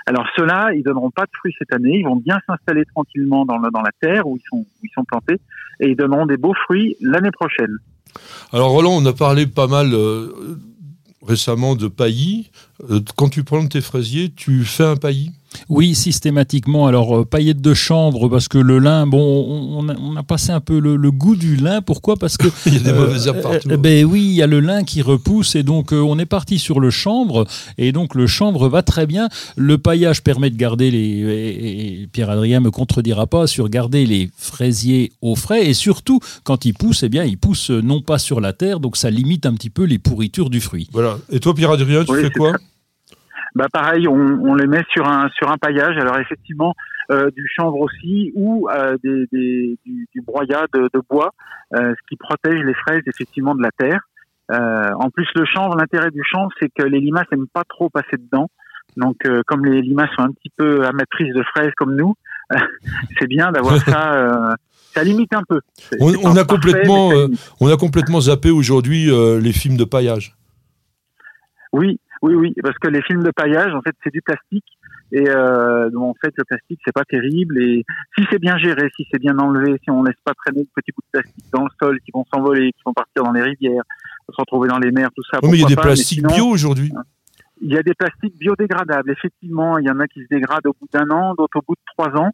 alors 0.05 0.25
ceux-là, 0.35 0.71
ils 0.73 0.83
donneront 0.83 1.11
pas 1.11 1.23
de 1.23 1.31
fruits 1.33 1.55
cette 1.57 1.73
année. 1.73 1.99
Ils 1.99 2.05
vont 2.05 2.17
bien 2.17 2.37
s'installer 2.47 2.85
tranquillement 2.93 3.45
dans, 3.45 3.57
la 3.57 3.91
terre 4.01 4.27
où 4.27 4.37
ils 4.37 4.89
sont 4.93 5.03
plantés 5.05 5.41
et 5.79 5.89
ils 5.89 5.95
donneront 5.95 6.25
des 6.25 6.37
beaux 6.37 6.53
fruits 6.65 6.95
l'année 7.01 7.31
prochaine. 7.31 7.77
Alors 8.51 8.69
Roland, 8.69 8.91
on 8.91 9.05
a 9.05 9.13
parlé 9.13 9.47
pas 9.47 9.67
mal. 9.67 9.93
Euh, 9.93 10.57
récemment 11.25 11.75
de 11.75 11.87
paillis. 11.87 12.49
Euh, 12.89 12.99
quand 13.15 13.29
tu 13.29 13.43
plantes 13.43 13.69
tes 13.69 13.81
fraisiers, 13.81 14.31
tu 14.35 14.63
fais 14.63 14.83
un 14.83 14.95
paillis? 14.95 15.31
Oui, 15.69 15.95
systématiquement. 15.95 16.87
Alors, 16.87 17.19
euh, 17.19 17.25
paillettes 17.25 17.61
de 17.61 17.73
chambre, 17.73 18.29
parce 18.29 18.47
que 18.47 18.57
le 18.57 18.79
lin, 18.79 19.07
bon, 19.07 19.75
on, 19.77 20.15
a, 20.15 20.23
passé 20.23 20.51
un 20.51 20.59
peu 20.59 20.79
le, 20.79 21.11
goût 21.11 21.35
du 21.35 21.55
lin. 21.55 21.81
Pourquoi? 21.81 22.15
Parce 22.17 22.37
que. 22.37 22.47
il 22.65 22.73
y 22.73 22.77
a 22.77 22.79
des 22.79 22.93
mauvaises 22.93 23.27
herbes 23.27 23.41
partout. 23.41 23.69
Euh, 23.69 23.77
ben 23.77 24.05
oui, 24.05 24.21
il 24.21 24.33
y 24.33 24.41
a 24.41 24.47
le 24.47 24.59
lin 24.59 24.83
qui 24.83 25.01
repousse, 25.01 25.55
et 25.55 25.63
donc 25.63 25.91
on 25.91 26.17
est 26.19 26.25
parti 26.25 26.59
sur 26.59 26.79
le 26.79 26.89
chambre, 26.89 27.45
et 27.77 27.91
donc 27.91 28.15
le 28.15 28.27
chambre 28.27 28.69
va 28.69 28.81
très 28.81 29.05
bien. 29.05 29.29
Le 29.55 29.77
paillage 29.77 30.23
permet 30.23 30.49
de 30.49 30.57
garder 30.57 30.91
les. 30.91 31.03
Et, 31.03 32.07
Pierre-Adrien 32.11 32.59
me 32.59 32.71
contredira 32.71 33.27
pas 33.27 33.47
sur 33.47 33.69
garder 33.69 34.05
les 34.05 34.29
fraisiers 34.37 35.11
au 35.21 35.35
frais, 35.35 35.67
et 35.67 35.73
surtout, 35.73 36.19
quand 36.43 36.65
ils 36.65 36.73
poussent, 36.73 37.03
eh 37.03 37.09
bien, 37.09 37.23
ils 37.23 37.37
poussent 37.37 37.71
non 37.71 38.01
pas 38.01 38.17
sur 38.17 38.41
la 38.41 38.53
terre, 38.53 38.79
donc 38.79 38.97
ça 38.97 39.09
limite 39.09 39.45
un 39.45 39.53
petit 39.53 39.69
peu 39.69 39.83
les 39.83 39.99
pourritures 39.99 40.49
du 40.49 40.61
fruit. 40.61 40.89
Voilà. 40.91 41.17
Et 41.31 41.39
toi, 41.39 41.53
Pierre-Adrien, 41.53 42.03
tu 42.05 42.15
fais 42.21 42.31
quoi? 42.31 42.53
Bah 43.55 43.67
pareil, 43.71 44.07
on, 44.07 44.15
on, 44.15 44.55
les 44.55 44.67
met 44.67 44.83
sur 44.91 45.07
un 45.07 45.29
sur 45.29 45.51
un 45.51 45.57
paillage. 45.57 45.97
Alors 45.97 46.17
effectivement, 46.17 46.73
euh, 47.11 47.29
du 47.31 47.47
chanvre 47.55 47.79
aussi 47.79 48.31
ou 48.35 48.67
euh, 48.69 48.97
des, 49.03 49.25
des, 49.31 49.77
du, 49.85 50.07
du 50.13 50.21
broyat 50.21 50.65
de, 50.73 50.89
de 50.93 51.01
bois, 51.09 51.31
euh, 51.75 51.93
ce 51.93 52.07
qui 52.09 52.15
protège 52.17 52.59
les 52.63 52.73
fraises 52.73 53.03
effectivement 53.05 53.55
de 53.55 53.61
la 53.61 53.71
terre. 53.77 54.01
Euh, 54.51 54.91
en 54.99 55.09
plus, 55.09 55.27
le 55.35 55.45
chanvre, 55.45 55.75
l'intérêt 55.77 56.11
du 56.11 56.21
chanvre, 56.23 56.49
c'est 56.59 56.69
que 56.69 56.83
les 56.83 56.99
limaces 56.99 57.27
n'aiment 57.31 57.47
pas 57.47 57.63
trop 57.67 57.89
passer 57.89 58.17
dedans. 58.17 58.49
Donc, 58.97 59.17
euh, 59.25 59.41
comme 59.47 59.65
les 59.65 59.81
limaces 59.81 60.09
sont 60.15 60.23
un 60.23 60.31
petit 60.31 60.51
peu 60.55 60.85
amatrices 60.85 61.33
de 61.33 61.43
fraises 61.43 61.71
comme 61.77 61.95
nous, 61.95 62.13
c'est 63.19 63.27
bien 63.27 63.51
d'avoir 63.51 63.77
ça. 63.77 64.55
ça 64.93 65.03
limite 65.03 65.33
un 65.33 65.43
peu. 65.47 65.61
On, 65.99 66.13
on 66.23 66.35
a 66.35 66.43
complètement, 66.43 67.11
on 67.59 67.67
a 67.71 67.77
complètement 67.77 68.21
zappé 68.21 68.51
aujourd'hui 68.51 69.09
les 69.41 69.53
films 69.53 69.77
de 69.77 69.85
paillage. 69.85 70.35
Oui, 71.71 71.99
oui, 72.23 72.35
oui, 72.35 72.53
parce 72.63 72.77
que 72.79 72.87
les 72.87 73.01
films 73.01 73.21
de 73.21 73.31
paillage, 73.31 73.75
en 73.75 73.81
fait, 73.81 73.93
c'est 74.01 74.13
du 74.13 74.21
plastique. 74.21 74.65
Et 75.11 75.29
euh, 75.29 75.89
en 75.93 76.13
fait, 76.23 76.33
le 76.37 76.45
plastique, 76.45 76.79
c'est 76.85 76.93
pas 76.93 77.03
terrible. 77.03 77.61
Et 77.61 77.83
si 78.17 78.25
c'est 78.31 78.39
bien 78.39 78.57
géré, 78.57 78.89
si 78.95 79.05
c'est 79.11 79.19
bien 79.19 79.37
enlevé, 79.39 79.77
si 79.83 79.91
on 79.91 80.03
laisse 80.03 80.15
pas 80.23 80.31
traîner 80.33 80.61
de 80.61 80.69
petits 80.73 80.93
bouts 80.93 81.03
de 81.13 81.19
plastique 81.19 81.43
dans 81.51 81.65
le 81.65 81.69
sol 81.81 81.99
qui 81.99 82.11
vont 82.13 82.23
s'envoler, 82.33 82.71
qui 82.71 82.81
vont 82.85 82.93
partir 82.93 83.23
dans 83.23 83.33
les 83.33 83.41
rivières, 83.41 83.83
se 84.29 84.35
retrouver 84.37 84.69
dans 84.69 84.79
les 84.79 84.91
mers, 84.91 85.09
tout 85.13 85.21
ça. 85.29 85.39
Oui, 85.43 85.49
mais 85.51 85.57
il 85.57 85.61
y 85.61 85.65
a 85.65 85.67
des 85.67 85.75
plastiques 85.75 86.25
bio 86.25 86.45
aujourd'hui. 86.47 86.93
Il 87.61 87.73
y 87.73 87.77
a 87.77 87.83
des 87.83 87.93
plastiques 87.93 88.37
biodégradables. 88.39 89.11
Effectivement, 89.11 89.77
il 89.77 89.85
y 89.85 89.91
en 89.91 89.99
a 89.99 90.07
qui 90.07 90.21
se 90.23 90.27
dégradent 90.29 90.67
au 90.67 90.75
bout 90.79 90.87
d'un 90.93 91.09
an, 91.09 91.33
d'autres 91.37 91.57
au 91.57 91.63
bout 91.67 91.75
de 91.75 91.93
trois 91.93 92.17
ans. 92.17 92.31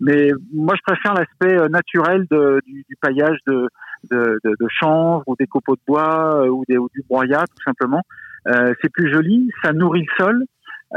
Mais 0.00 0.30
moi, 0.54 0.74
je 0.76 0.82
préfère 0.86 1.14
l'aspect 1.14 1.58
euh, 1.58 1.68
naturel 1.68 2.26
de, 2.30 2.60
du, 2.64 2.84
du, 2.88 2.96
paillage 3.00 3.38
de, 3.48 3.68
de, 4.10 4.38
de, 4.44 4.50
de, 4.58 4.66
chanvre 4.68 5.24
ou 5.26 5.34
des 5.36 5.46
copeaux 5.46 5.74
de 5.74 5.80
bois 5.86 6.44
euh, 6.44 6.48
ou, 6.48 6.64
des, 6.68 6.78
ou 6.78 6.88
du 6.94 7.02
broyat, 7.08 7.44
tout 7.50 7.62
simplement. 7.64 8.02
Euh, 8.48 8.74
c'est 8.80 8.90
plus 8.90 9.10
joli, 9.12 9.50
ça 9.62 9.72
nourrit 9.72 10.04
le 10.04 10.24
sol, 10.24 10.44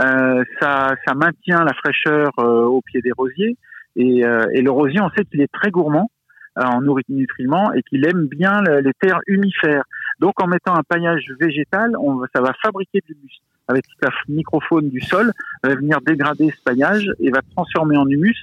euh, 0.01 0.43
ça, 0.59 0.95
ça 1.07 1.13
maintient 1.13 1.63
la 1.63 1.73
fraîcheur 1.73 2.31
euh, 2.39 2.63
au 2.63 2.81
pied 2.81 3.01
des 3.01 3.11
rosiers. 3.11 3.57
Et, 3.97 4.23
et 4.53 4.61
le 4.61 4.71
rosier, 4.71 4.99
on 4.99 5.09
sait 5.11 5.23
qu'il 5.23 5.39
est 5.39 5.51
très 5.53 5.71
gourmand 5.71 6.11
en 6.57 6.81
nutriments 7.07 7.71
et 7.71 7.81
qu'il 7.83 8.05
aime 8.05 8.27
bien 8.27 8.61
les 8.61 8.91
terres 8.99 9.21
humifères. 9.25 9.83
Donc 10.19 10.33
en 10.41 10.47
mettant 10.47 10.75
un 10.75 10.83
paillage 10.83 11.31
végétal, 11.39 11.95
on, 11.97 12.21
ça 12.35 12.41
va 12.41 12.51
fabriquer 12.61 12.99
de 13.07 13.13
l'humus. 13.13 13.39
Avec 13.69 13.85
la 14.01 14.09
microfaune 14.27 14.89
du 14.89 14.99
sol, 14.99 15.31
va 15.63 15.75
venir 15.75 16.01
dégrader 16.01 16.49
ce 16.51 16.61
paillage 16.61 17.09
et 17.21 17.29
va 17.29 17.39
transformer 17.55 17.95
en 17.95 18.05
humus 18.05 18.35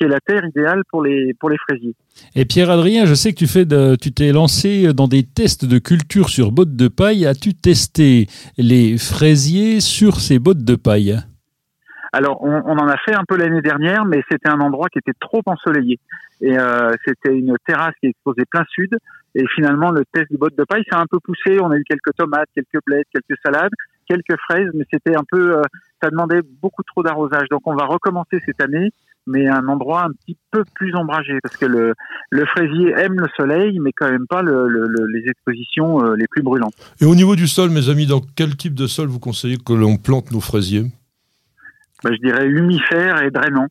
qui 0.00 0.06
est 0.06 0.08
la 0.08 0.20
terre 0.20 0.44
idéale 0.46 0.82
pour 0.90 1.02
les, 1.02 1.34
pour 1.34 1.50
les 1.50 1.58
fraisiers. 1.58 1.94
Et 2.34 2.46
Pierre-Adrien, 2.46 3.04
je 3.04 3.14
sais 3.14 3.32
que 3.32 3.38
tu 3.38 3.46
fais 3.46 3.66
de, 3.66 3.96
tu 3.96 4.12
t'es 4.12 4.32
lancé 4.32 4.94
dans 4.94 5.08
des 5.08 5.24
tests 5.24 5.66
de 5.66 5.78
culture 5.78 6.30
sur 6.30 6.52
bottes 6.52 6.74
de 6.74 6.88
paille. 6.88 7.26
As-tu 7.26 7.54
testé 7.54 8.26
les 8.56 8.96
fraisiers 8.96 9.80
sur 9.80 10.16
ces 10.16 10.38
bottes 10.38 10.64
de 10.64 10.74
paille? 10.74 11.18
Alors, 12.12 12.42
on, 12.42 12.62
on, 12.64 12.78
en 12.78 12.88
a 12.88 12.96
fait 12.96 13.14
un 13.14 13.24
peu 13.28 13.36
l'année 13.36 13.60
dernière, 13.60 14.04
mais 14.04 14.22
c'était 14.30 14.48
un 14.48 14.60
endroit 14.60 14.88
qui 14.88 14.98
était 14.98 15.16
trop 15.20 15.42
ensoleillé. 15.46 16.00
Et 16.40 16.58
euh, 16.58 16.92
c'était 17.04 17.36
une 17.36 17.54
terrasse 17.66 17.94
qui 18.00 18.08
exposait 18.08 18.46
plein 18.50 18.64
sud. 18.70 18.96
Et 19.34 19.44
finalement, 19.54 19.90
le 19.90 20.04
test 20.12 20.26
des 20.30 20.38
bottes 20.38 20.56
de 20.56 20.64
paille, 20.64 20.82
ça 20.90 20.98
a 20.98 21.02
un 21.02 21.06
peu 21.08 21.18
poussé. 21.22 21.60
On 21.60 21.70
a 21.70 21.76
eu 21.76 21.84
quelques 21.84 22.16
tomates, 22.16 22.48
quelques 22.54 22.82
blés, 22.86 23.02
quelques 23.12 23.38
salades, 23.44 23.70
quelques 24.08 24.36
fraises, 24.48 24.70
mais 24.74 24.84
c'était 24.90 25.14
un 25.14 25.22
peu, 25.30 25.58
euh, 25.58 25.62
ça 26.02 26.10
demandait 26.10 26.40
beaucoup 26.62 26.82
trop 26.82 27.02
d'arrosage. 27.02 27.48
Donc, 27.50 27.60
on 27.66 27.76
va 27.76 27.84
recommencer 27.84 28.40
cette 28.46 28.60
année 28.60 28.90
mais 29.26 29.46
un 29.48 29.66
endroit 29.68 30.04
un 30.04 30.12
petit 30.12 30.36
peu 30.50 30.64
plus 30.74 30.94
ombragé 30.94 31.38
parce 31.42 31.56
que 31.56 31.66
le, 31.66 31.94
le 32.30 32.46
fraisier 32.46 32.92
aime 32.96 33.18
le 33.20 33.28
soleil, 33.36 33.78
mais 33.80 33.92
quand 33.92 34.10
même 34.10 34.26
pas 34.26 34.42
le, 34.42 34.68
le, 34.68 35.06
les 35.12 35.28
expositions 35.30 36.04
euh, 36.04 36.16
les 36.16 36.26
plus 36.28 36.42
brûlantes. 36.42 36.74
Et 37.00 37.04
au 37.04 37.14
niveau 37.14 37.36
du 37.36 37.46
sol, 37.46 37.70
mes 37.70 37.88
amis, 37.88 38.06
dans 38.06 38.20
quel 38.36 38.56
type 38.56 38.74
de 38.74 38.86
sol 38.86 39.08
vous 39.08 39.20
conseillez 39.20 39.58
que 39.58 39.72
l'on 39.72 39.96
plante 39.96 40.30
nos 40.32 40.40
fraisiers? 40.40 40.86
Bah, 42.02 42.10
Je 42.12 42.26
dirais 42.26 42.46
humifère 42.46 43.22
et 43.22 43.30
drainant. 43.30 43.68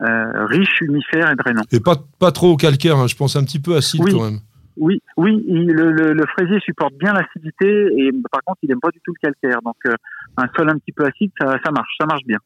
Euh, 0.00 0.46
riche, 0.46 0.80
humifère 0.80 1.30
et 1.32 1.34
drainant. 1.34 1.62
Et 1.72 1.80
pas, 1.80 1.96
pas 2.18 2.30
trop 2.30 2.56
calcaire, 2.56 2.96
hein, 2.96 3.08
je 3.08 3.16
pense 3.16 3.34
un 3.36 3.44
petit 3.44 3.58
peu 3.58 3.76
acide 3.76 4.02
quand 4.10 4.24
même. 4.24 4.38
Oui, 4.76 5.02
oui, 5.16 5.42
le, 5.44 5.90
le, 5.90 6.12
le, 6.12 6.26
fraisier 6.26 6.60
supporte 6.60 6.94
bien 6.94 7.12
l'acidité 7.12 7.66
et 7.96 8.12
par 8.30 8.40
contre 8.44 8.60
il 8.62 8.68
n'aime 8.68 8.78
pas 8.78 8.90
du 8.90 9.00
tout 9.04 9.12
le 9.12 9.18
calcaire. 9.20 9.60
Donc 9.64 9.74
euh, 9.86 9.94
un 10.36 10.46
sol 10.56 10.70
un 10.70 10.78
petit 10.78 10.92
peu 10.92 11.04
acide, 11.04 11.32
ça, 11.36 11.58
ça 11.64 11.72
marche, 11.72 11.90
ça 12.00 12.06
marche 12.06 12.22
bien. 12.24 12.38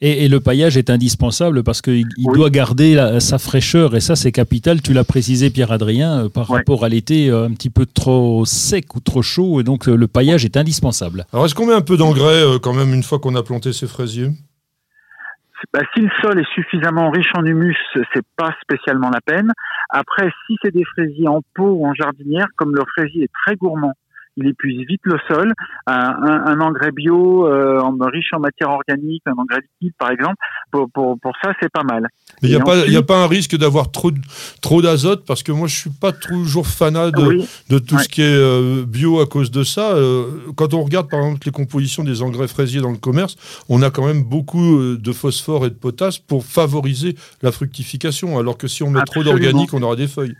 Et, 0.00 0.28
le 0.28 0.38
paillage 0.38 0.76
est 0.76 0.90
indispensable 0.90 1.64
parce 1.64 1.82
qu'il 1.82 2.06
doit 2.32 2.50
garder 2.50 3.18
sa 3.18 3.38
fraîcheur 3.38 3.96
et 3.96 4.00
ça 4.00 4.14
c'est 4.14 4.30
capital. 4.30 4.80
Tu 4.80 4.92
l'as 4.92 5.02
précisé 5.02 5.50
Pierre-Adrien 5.50 6.24
euh, 6.24 6.28
par 6.28 6.46
rapport 6.46 6.84
à 6.84 6.88
l'été 6.88 7.30
euh, 7.30 7.46
un 7.46 7.52
petit 7.52 7.70
peu 7.70 7.84
trop 7.84 8.44
sec 8.44 8.94
ou 8.94 9.00
trop 9.00 9.22
chaud 9.22 9.60
et 9.60 9.64
donc 9.64 9.88
euh, 9.88 9.96
le 9.96 10.06
paillage 10.06 10.44
est 10.44 10.56
indispensable. 10.56 11.24
Alors 11.32 11.46
est-ce 11.46 11.54
qu'on 11.56 11.66
met 11.66 11.74
un 11.74 11.80
peu 11.80 11.96
d'engrais 11.96 12.60
quand 12.62 12.74
même 12.74 12.94
une 12.94 13.02
fois 13.02 13.18
qu'on 13.18 13.34
a 13.34 13.42
planté 13.42 13.72
ces 13.72 13.88
fraisiers 13.88 14.30
bah, 15.72 15.80
si 15.92 16.02
le 16.02 16.10
sol 16.22 16.38
est 16.38 16.54
suffisamment 16.54 17.10
riche 17.10 17.32
en 17.34 17.44
humus, 17.44 17.76
c'est 18.14 18.24
pas 18.36 18.54
spécialement 18.62 19.10
la 19.10 19.20
peine. 19.20 19.50
Après, 19.90 20.30
si 20.46 20.56
c'est 20.62 20.72
des 20.72 20.84
fraisiers 20.84 21.26
en 21.26 21.40
pot 21.54 21.70
ou 21.70 21.84
en 21.84 21.94
jardinière, 21.94 22.46
comme 22.54 22.76
le 22.76 22.84
fraisier 22.96 23.24
est 23.24 23.30
très 23.44 23.56
gourmand, 23.56 23.92
il 24.38 24.48
épuise 24.48 24.86
vite 24.86 25.00
le 25.02 25.18
sol. 25.28 25.52
Un, 25.86 26.60
engrais 26.60 26.92
bio 26.92 27.46
euh, 27.46 27.80
riche 28.00 28.32
en 28.32 28.40
matière 28.40 28.70
organique, 28.70 29.22
un 29.26 29.32
engrais 29.32 29.60
liquide 29.60 29.94
par 29.98 30.10
exemple, 30.10 30.36
pour, 30.70 30.90
pour, 30.90 31.18
pour 31.20 31.32
ça 31.42 31.52
c'est 31.60 31.70
pas 31.70 31.82
mal. 31.82 32.08
Mais 32.42 32.48
il 32.48 32.54
n'y 32.54 32.60
a, 32.60 32.64
pas, 32.64 32.76
a 32.76 33.02
pas 33.02 33.22
un 33.24 33.26
risque 33.26 33.56
d'avoir 33.56 33.90
trop, 33.90 34.10
trop 34.60 34.82
d'azote? 34.82 35.24
Parce 35.26 35.42
que 35.42 35.52
moi 35.52 35.68
je 35.68 35.76
suis 35.76 35.90
pas 35.90 36.12
toujours 36.12 36.66
fanat 36.66 37.10
de, 37.10 37.42
de 37.68 37.78
tout 37.78 37.98
ce 37.98 38.08
qui 38.08 38.22
est 38.22 38.36
euh, 38.36 38.84
bio 38.86 39.20
à 39.20 39.26
cause 39.26 39.50
de 39.50 39.62
ça. 39.62 39.92
Euh, 39.92 40.24
quand 40.56 40.74
on 40.74 40.82
regarde 40.82 41.08
par 41.08 41.20
exemple 41.20 41.40
les 41.44 41.52
compositions 41.52 42.04
des 42.04 42.22
engrais 42.22 42.48
fraisiers 42.48 42.80
dans 42.80 42.92
le 42.92 42.98
commerce, 42.98 43.36
on 43.68 43.82
a 43.82 43.90
quand 43.90 44.06
même 44.06 44.22
beaucoup 44.22 44.78
euh, 44.78 44.98
de 44.98 45.12
phosphore 45.12 45.66
et 45.66 45.70
de 45.70 45.74
potasse 45.74 46.18
pour 46.18 46.44
favoriser 46.44 47.16
la 47.42 47.52
fructification, 47.52 48.38
alors 48.38 48.56
que 48.56 48.68
si 48.68 48.82
on 48.82 48.90
met 48.90 49.02
trop 49.02 49.22
d'organique, 49.22 49.74
on 49.74 49.82
aura 49.82 49.96
des 49.96 50.08
feuilles 50.08 50.36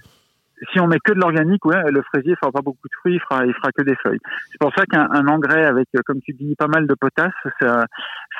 si 0.72 0.80
on 0.80 0.86
met 0.86 0.98
que 1.02 1.12
de 1.12 1.20
l'organique, 1.20 1.64
ouais, 1.64 1.90
le 1.90 2.02
fraisier 2.02 2.34
fera 2.36 2.50
pas 2.50 2.62
beaucoup 2.62 2.88
de 2.88 2.94
fruits, 3.00 3.14
il 3.14 3.20
fera, 3.20 3.46
il 3.46 3.54
fera 3.54 3.70
que 3.72 3.82
des 3.82 3.94
feuilles. 3.96 4.20
C'est 4.50 4.58
pour 4.60 4.72
ça 4.74 4.84
qu'un 4.86 5.26
engrais 5.26 5.64
avec, 5.64 5.88
euh, 5.96 6.00
comme 6.04 6.20
tu 6.20 6.32
dis, 6.32 6.54
pas 6.56 6.66
mal 6.66 6.86
de 6.86 6.94
potasse, 6.94 7.32
ça, 7.60 7.86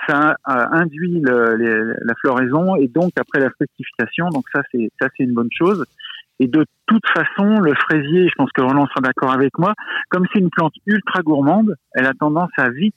ça 0.08 0.36
euh, 0.48 0.66
induit 0.72 1.20
le, 1.20 1.94
la 2.02 2.14
floraison 2.16 2.76
et 2.76 2.88
donc 2.88 3.12
après 3.18 3.40
la 3.40 3.50
fructification. 3.50 4.28
Donc 4.30 4.44
ça, 4.52 4.62
c'est 4.72 4.90
ça, 5.00 5.08
c'est 5.16 5.24
une 5.24 5.34
bonne 5.34 5.50
chose. 5.56 5.84
Et 6.40 6.46
de 6.46 6.64
toute 6.86 7.06
façon, 7.08 7.60
le 7.60 7.74
fraisier, 7.74 8.28
je 8.28 8.34
pense 8.36 8.50
que 8.52 8.62
Roland 8.62 8.86
sera 8.86 9.00
d'accord 9.00 9.32
avec 9.32 9.58
moi, 9.58 9.74
comme 10.08 10.24
c'est 10.32 10.38
une 10.38 10.50
plante 10.50 10.74
ultra 10.86 11.22
gourmande, 11.22 11.74
elle 11.94 12.06
a 12.06 12.14
tendance 12.14 12.50
à 12.56 12.70
vite 12.70 12.94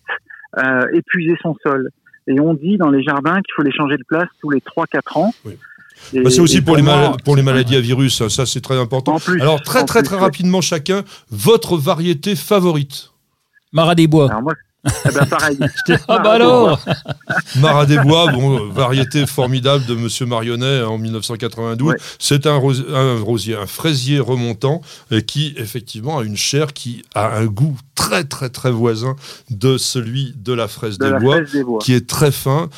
euh, 0.60 0.86
épuiser 0.94 1.36
son 1.42 1.56
sol. 1.64 1.90
Et 2.28 2.40
on 2.40 2.54
dit 2.54 2.78
dans 2.78 2.90
les 2.92 3.02
jardins 3.02 3.42
qu'il 3.42 3.54
faut 3.56 3.64
les 3.64 3.72
changer 3.72 3.98
de 3.98 4.04
place 4.08 4.30
tous 4.42 4.52
les 4.52 4.60
3-4 4.60 5.20
ans. 5.20 5.32
Oui. 5.44 5.58
Bah, 6.14 6.30
c'est 6.30 6.42
aussi 6.42 6.62
pour, 6.62 6.76
les 6.76 6.84
pour 7.24 7.36
les 7.36 7.44
maladies 7.44 7.76
à 7.76 7.82
virus, 7.82 8.28
ça 8.28 8.46
c'est 8.46 8.62
très 8.62 8.78
important. 8.80 9.18
Alors 9.40 9.62
très 9.62 9.86
très 9.86 10.04
très 10.04 10.18
rapidement 10.18 10.62
chacun, 10.62 11.04
votre 11.30 11.78
variété 11.78 12.36
favorite 12.36 13.12
Marat 13.74 13.96
des 13.96 14.08
Bois. 14.08 14.30
Alors 14.30 14.42
moi, 14.42 14.54
eh 14.86 15.12
ben 15.14 15.26
pareil. 15.26 15.58
ah 16.08 16.20
bah 16.20 16.34
alors 16.34 16.80
Marat 17.58 17.86
des 17.86 17.98
Bois, 18.00 18.32
bon, 18.32 18.68
variété 18.70 19.26
formidable 19.26 19.86
de 19.86 19.96
Monsieur 19.96 20.26
Marionnet 20.26 20.82
en 20.82 20.98
1992. 20.98 21.96
C'est 22.20 22.48
un, 22.48 22.56
un, 22.56 23.20
rosier, 23.22 23.56
un 23.56 23.68
fraisier 23.68 24.20
remontant 24.20 24.82
et 25.12 25.24
qui 25.24 25.54
effectivement 25.58 26.20
a 26.20 26.24
une 26.24 26.38
chair 26.38 26.74
qui 26.74 27.04
a 27.14 27.38
un 27.38 27.46
goût 27.46 27.78
très 27.96 28.24
très 28.24 28.50
très 28.50 28.72
voisin 28.72 29.16
de 29.50 29.78
celui 29.78 30.34
de 30.36 30.54
la 30.54 30.68
fraise, 30.68 30.98
des, 30.98 31.12
bois, 31.14 31.42
des 31.42 31.64
bois, 31.64 31.80
qui 31.80 31.94
est 31.94 32.08
très 32.08 32.32
fin. 32.32 32.70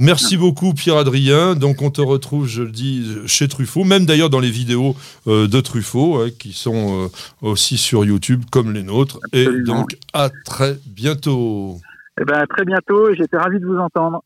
Merci 0.00 0.38
beaucoup 0.38 0.72
Pierre-Adrien. 0.72 1.54
Donc 1.54 1.82
on 1.82 1.90
te 1.90 2.00
retrouve, 2.00 2.46
je 2.46 2.62
le 2.62 2.70
dis, 2.70 3.18
chez 3.26 3.48
Truffaut, 3.48 3.84
même 3.84 4.06
d'ailleurs 4.06 4.30
dans 4.30 4.40
les 4.40 4.50
vidéos 4.50 4.96
euh, 5.28 5.46
de 5.46 5.60
Truffaut, 5.60 6.22
hein, 6.22 6.28
qui 6.38 6.54
sont 6.54 7.04
euh, 7.04 7.08
aussi 7.42 7.76
sur 7.76 8.04
YouTube 8.06 8.44
comme 8.50 8.72
les 8.72 8.82
nôtres. 8.82 9.20
Et 9.34 9.46
donc 9.46 9.98
à 10.14 10.30
très 10.46 10.78
bientôt. 10.86 11.76
Eh 12.18 12.24
ben, 12.24 12.38
à 12.38 12.46
très 12.46 12.64
bientôt, 12.64 13.14
j'étais 13.14 13.36
ravi 13.36 13.60
de 13.60 13.66
vous 13.66 13.78
entendre. 13.78 14.24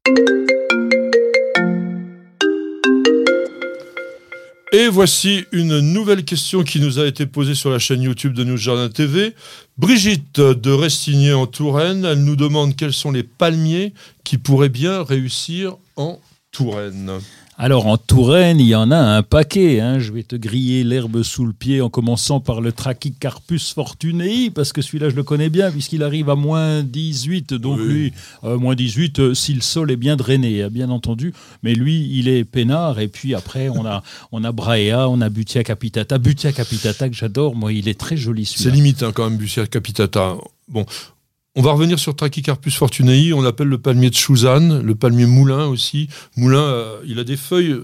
Et 4.75 4.89
voici 4.89 5.45
une 5.53 5.79
nouvelle 5.79 6.25
question 6.25 6.65
qui 6.65 6.81
nous 6.81 6.99
a 6.99 7.07
été 7.07 7.27
posée 7.27 7.55
sur 7.55 7.71
la 7.71 7.79
chaîne 7.79 8.03
YouTube 8.03 8.33
de 8.33 8.43
News 8.43 8.57
Jardin 8.57 8.89
TV. 8.89 9.33
Brigitte 9.79 10.41
de 10.41 10.73
Restigné 10.73 11.33
en 11.33 11.47
Touraine, 11.47 12.05
elle 12.05 12.25
nous 12.25 12.35
demande 12.35 12.75
quels 12.75 12.93
sont 12.93 13.13
les 13.13 13.23
palmiers 13.23 13.95
qui 14.25 14.37
pourraient 14.37 14.69
bien 14.69 15.05
réussir 15.05 15.77
en 15.95 16.19
Touraine. 16.51 17.21
Alors 17.57 17.87
en 17.87 17.97
Touraine, 17.99 18.59
il 18.59 18.67
y 18.67 18.75
en 18.75 18.91
a 18.91 18.97
un 18.97 19.23
paquet. 19.23 19.81
Hein. 19.81 20.01
Je 20.01 20.13
vais 20.13 20.25
te 20.25 20.35
griller 20.35 20.83
l'herbe 20.83 21.23
sous 21.23 21.47
le 21.47 21.53
pied 21.53 21.81
en 21.81 21.89
commençant 21.89 22.41
par 22.41 22.61
le 22.61 22.73
Trachycarpus 22.73 23.73
fortunei, 23.73 24.51
parce 24.51 24.73
que 24.73 24.83
celui-là 24.83 25.09
je 25.11 25.15
le 25.15 25.23
connais 25.23 25.51
bien, 25.51 25.71
puisqu'il 25.71 26.03
arrive 26.03 26.31
à 26.31 26.35
moins 26.35 26.83
18. 26.83 27.55
Donc 27.55 27.79
lui, 27.79 28.13
euh, 28.43 28.59
moins 28.59 28.75
18 28.75 29.21
euh, 29.21 29.35
si 29.35 29.55
le 29.55 29.61
sol 29.61 29.93
est 29.93 29.97
bien 29.97 30.17
drainé, 30.17 30.65
hein, 30.65 30.69
bien 30.69 30.91
entendu. 30.91 31.33
Mais 31.63 31.75
lui, 31.75 32.11
il 32.19 32.27
est 32.27 32.43
peinard. 32.43 32.99
Et 32.99 33.07
puis 33.07 33.37
après, 33.37 33.69
on 33.69 33.87
a, 33.87 34.03
on 34.33 34.43
a 34.43 34.51
Braea, 34.51 35.09
on 35.09 35.21
a 35.21 35.29
Butia 35.29 35.63
capitata. 35.63 36.19
Butia 36.19 36.51
capitata 36.51 37.09
que 37.09 37.15
j'adore, 37.15 37.55
moi, 37.55 37.73
il 37.73 37.89
est 37.89 37.99
très 37.99 38.17
joli 38.17 38.47
celui-là. 38.47 38.71
C'est 38.71 38.77
limite 38.77 39.03
hein, 39.05 39.13
quand 39.15 39.31
même, 39.31 39.39
Butia 39.39 39.67
capitata. 39.69 40.37
Bon, 40.67 40.87
on 41.57 41.63
va 41.63 41.73
revenir 41.73 41.99
sur 41.99 42.17
Trachycarpus 42.17 42.75
fortunei, 42.75 43.33
on 43.33 43.41
l'appelle 43.41 43.69
le 43.69 43.79
palmier 43.79 44.11
de 44.11 44.15
Chouzanne, 44.15 44.81
le 44.81 44.95
palmier 44.95 45.27
moulin 45.27 45.67
aussi. 45.67 46.09
Moulin, 46.37 46.59
euh, 46.59 47.01
il 47.07 47.19
a 47.21 47.25
des 47.25 47.37
feuilles 47.37 47.77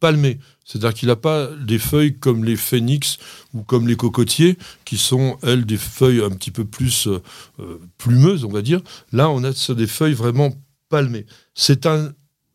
palmées, 0.00 0.38
c'est-à-dire 0.64 0.94
qu'il 0.94 1.08
n'a 1.08 1.16
pas 1.16 1.46
des 1.46 1.78
feuilles 1.78 2.18
comme 2.18 2.44
les 2.44 2.56
phénix 2.56 3.18
ou 3.54 3.62
comme 3.62 3.86
les 3.86 3.96
cocotiers, 3.96 4.58
qui 4.84 4.96
sont, 4.96 5.38
elles, 5.42 5.64
des 5.64 5.76
feuilles 5.76 6.22
un 6.22 6.30
petit 6.30 6.50
peu 6.50 6.64
plus 6.64 7.06
euh, 7.06 7.22
euh, 7.60 7.80
plumeuses, 7.98 8.44
on 8.44 8.50
va 8.50 8.62
dire. 8.62 8.80
Là, 9.12 9.30
on 9.30 9.44
a 9.44 9.52
des 9.52 9.86
feuilles 9.86 10.14
vraiment 10.14 10.52
palmées. 10.88 11.26
C'est 11.54 11.86
un 11.86 12.12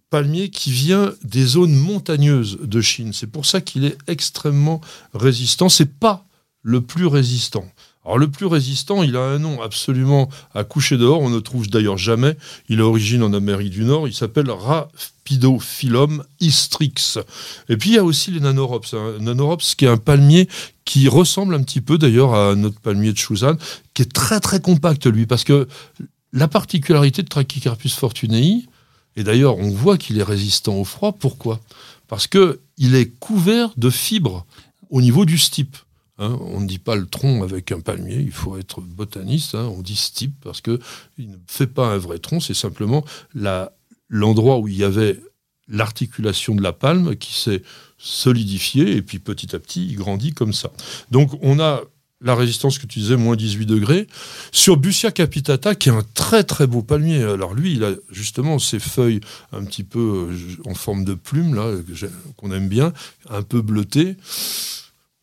palmier 0.10 0.50
qui 0.50 0.72
vient 0.72 1.14
des 1.24 1.46
zones 1.46 1.76
montagneuses 1.76 2.60
de 2.62 2.82
Chine. 2.82 3.14
C'est 3.14 3.28
pour 3.28 3.46
ça 3.46 3.62
qu'il 3.62 3.86
est 3.86 3.98
extrêmement 4.08 4.82
résistant. 5.14 5.70
C'est 5.70 6.00
pas 6.00 6.28
le 6.62 6.82
plus 6.82 7.08
résistant. 7.08 7.66
Alors 8.06 8.18
le 8.18 8.30
plus 8.30 8.48
résistant, 8.48 9.02
il 9.02 9.16
a 9.16 9.22
un 9.22 9.40
nom 9.40 9.62
absolument 9.62 10.30
à 10.54 10.64
coucher 10.64 10.98
dehors, 10.98 11.22
on 11.22 11.30
ne 11.30 11.40
trouve 11.40 11.70
d'ailleurs 11.70 11.98
jamais. 11.98 12.38
Il 12.68 12.82
a 12.82 12.86
origine 12.86 13.24
en 13.24 13.34
Amérique 13.34 13.70
du 13.70 13.86
Nord, 13.86 14.08
il 14.08 14.14
s'appelle 14.14 14.50
Rapidophyllum 14.50 16.24
istrix. 16.42 17.18
Et 17.70 17.78
puis 17.78 17.92
il 17.92 17.96
y 17.96 17.98
a 17.98 18.04
aussi 18.04 18.32
les 18.32 18.42
nanorops. 18.42 18.94
Hein. 18.94 19.14
Nanorops 19.22 19.76
qui 19.76 19.86
est 19.86 19.90
un 19.90 19.98
palmier 19.98 20.50
qui 20.84 21.08
ressemble 21.08 21.56
un 21.56 21.64
petit 21.64 21.80
peu 21.80 21.98
d'ailleurs 21.98 22.36
à 22.36 22.56
notre 22.56 22.80
palmier 22.82 23.14
de 23.14 23.18
Chouzanne, 23.18 23.58
qui 23.94 24.02
est 24.02 24.12
très 24.12 24.42
très 24.42 24.60
compact 24.60 25.06
lui, 25.06 25.26
parce 25.26 25.46
que 25.46 25.70
la 26.34 26.50
particularité 26.50 27.24
de 27.24 27.30
Trachycarpus 27.30 27.94
fortunei, 27.96 28.66
et 29.16 29.24
d'ailleurs 29.24 29.58
on 29.60 29.70
voit 29.70 29.98
qu'il 29.98 30.20
est 30.20 30.24
résistant 30.24 30.76
au 30.76 30.84
froid, 30.84 31.14
pourquoi? 31.14 31.62
Parce 32.10 32.28
qu'il 32.28 32.96
est 32.96 33.18
couvert 33.20 33.70
de 33.78 33.90
fibres 33.90 34.46
au 34.90 35.02
niveau 35.02 35.24
du 35.24 35.38
stipe. 35.38 35.78
Hein, 36.20 36.38
on 36.42 36.60
ne 36.60 36.68
dit 36.68 36.78
pas 36.78 36.96
le 36.96 37.08
tronc 37.08 37.42
avec 37.42 37.72
un 37.72 37.80
palmier, 37.80 38.18
il 38.20 38.32
faut 38.32 38.56
être 38.58 38.82
botaniste, 38.82 39.56
hein, 39.56 39.66
on 39.76 39.82
dit 39.82 39.96
stipe 39.96 40.36
parce 40.44 40.62
qu'il 40.62 40.78
ne 41.18 41.38
fait 41.48 41.66
pas 41.66 41.88
un 41.88 41.98
vrai 41.98 42.20
tronc, 42.20 42.40
c'est 42.40 42.54
simplement 42.54 43.04
l'endroit 44.10 44.60
où 44.60 44.68
il 44.68 44.78
y 44.78 44.84
avait 44.84 45.20
l'articulation 45.68 46.54
de 46.54 46.62
la 46.62 46.72
palme 46.72 47.16
qui 47.16 47.34
s'est 47.34 47.64
solidifiée 47.98 48.96
et 48.96 49.02
puis 49.02 49.18
petit 49.18 49.56
à 49.56 49.60
petit 49.60 49.88
il 49.88 49.96
grandit 49.96 50.34
comme 50.34 50.54
ça. 50.54 50.72
Donc 51.10 51.32
on 51.42 51.60
a 51.60 51.82
la 52.22 52.36
résistance 52.36 52.78
que 52.78 52.86
tu 52.86 53.00
disais, 53.00 53.18
moins 53.18 53.36
18 53.36 53.66
degrés. 53.66 54.08
Sur 54.54 54.78
Bussia 54.78 55.12
capitata, 55.12 55.76
qui 55.76 55.90
est 55.90 55.92
un 55.92 56.06
très 56.14 56.46
très 56.46 56.68
beau 56.68 56.82
palmier. 56.82 57.22
Alors 57.22 57.54
lui, 57.54 57.74
il 57.74 57.84
a 57.84 57.92
justement 58.12 58.60
ses 58.60 58.80
feuilles 58.80 59.20
un 59.52 59.66
petit 59.66 59.84
peu 59.84 60.30
euh, 60.32 60.70
en 60.70 60.74
forme 60.74 61.04
de 61.04 61.16
plume, 61.16 61.54
là, 61.54 61.76
qu'on 62.38 62.52
aime 62.54 62.70
bien, 62.70 62.94
un 63.30 63.44
peu 63.44 63.62
bleutées 63.62 64.16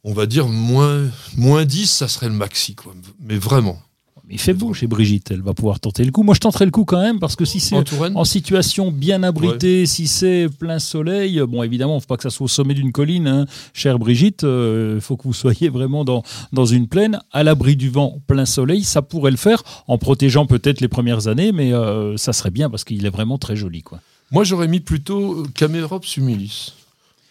on 0.04 0.12
va 0.12 0.26
dire 0.26 0.48
moins, 0.48 1.02
moins 1.36 1.64
10, 1.64 1.86
ça 1.90 2.08
serait 2.08 2.28
le 2.28 2.34
maxi, 2.34 2.74
quoi. 2.74 2.94
Mais 3.20 3.36
vraiment. 3.36 3.78
Mais 4.26 4.36
il 4.36 4.40
fait 4.40 4.54
beau 4.54 4.72
chez 4.72 4.86
Brigitte, 4.86 5.32
elle 5.32 5.42
va 5.42 5.54
pouvoir 5.54 5.80
tenter 5.80 6.04
le 6.04 6.12
coup. 6.12 6.22
Moi, 6.22 6.34
je 6.34 6.40
tenterai 6.40 6.64
le 6.64 6.70
coup 6.70 6.84
quand 6.84 7.00
même, 7.00 7.18
parce 7.18 7.34
que 7.34 7.44
si 7.44 7.58
c'est 7.58 7.74
en, 8.14 8.24
situation 8.24 8.92
bien 8.92 9.24
abritée, 9.24 9.86
si 9.86 10.06
c'est 10.06 10.48
plein 10.58 10.78
soleil, 10.78 11.40
bon, 11.48 11.62
évidemment, 11.64 11.94
il 11.94 11.96
ne 11.96 12.00
faut 12.00 12.06
pas 12.06 12.16
que 12.16 12.22
ça 12.22 12.30
soit 12.30 12.44
au 12.44 12.48
sommet 12.48 12.74
d'une 12.74 12.92
colline, 12.92 13.26
hein. 13.26 13.46
chère 13.74 13.98
Brigitte, 13.98 14.42
il 14.42 14.48
euh, 14.48 15.00
faut 15.00 15.16
que 15.16 15.24
vous 15.24 15.32
soyez 15.32 15.68
vraiment 15.68 16.04
dans, 16.04 16.22
dans 16.52 16.64
une 16.64 16.86
plaine, 16.86 17.18
à 17.32 17.42
l'abri 17.42 17.74
du 17.74 17.90
vent, 17.90 18.22
plein 18.28 18.46
soleil, 18.46 18.84
ça 18.84 19.02
pourrait 19.02 19.32
le 19.32 19.36
faire, 19.36 19.64
en 19.88 19.98
protégeant 19.98 20.46
peut-être 20.46 20.80
les 20.80 20.88
premières 20.88 21.26
années, 21.26 21.50
mais 21.50 21.72
euh, 21.72 22.16
ça 22.16 22.32
serait 22.32 22.52
bien, 22.52 22.70
parce 22.70 22.84
qu'il 22.84 23.04
est 23.04 23.10
vraiment 23.10 23.36
très 23.36 23.56
joli, 23.56 23.82
quoi. 23.82 24.00
Moi, 24.30 24.44
j'aurais 24.44 24.68
mis 24.68 24.78
plutôt 24.78 25.42
Camerops 25.54 26.16
humilis. 26.16 26.74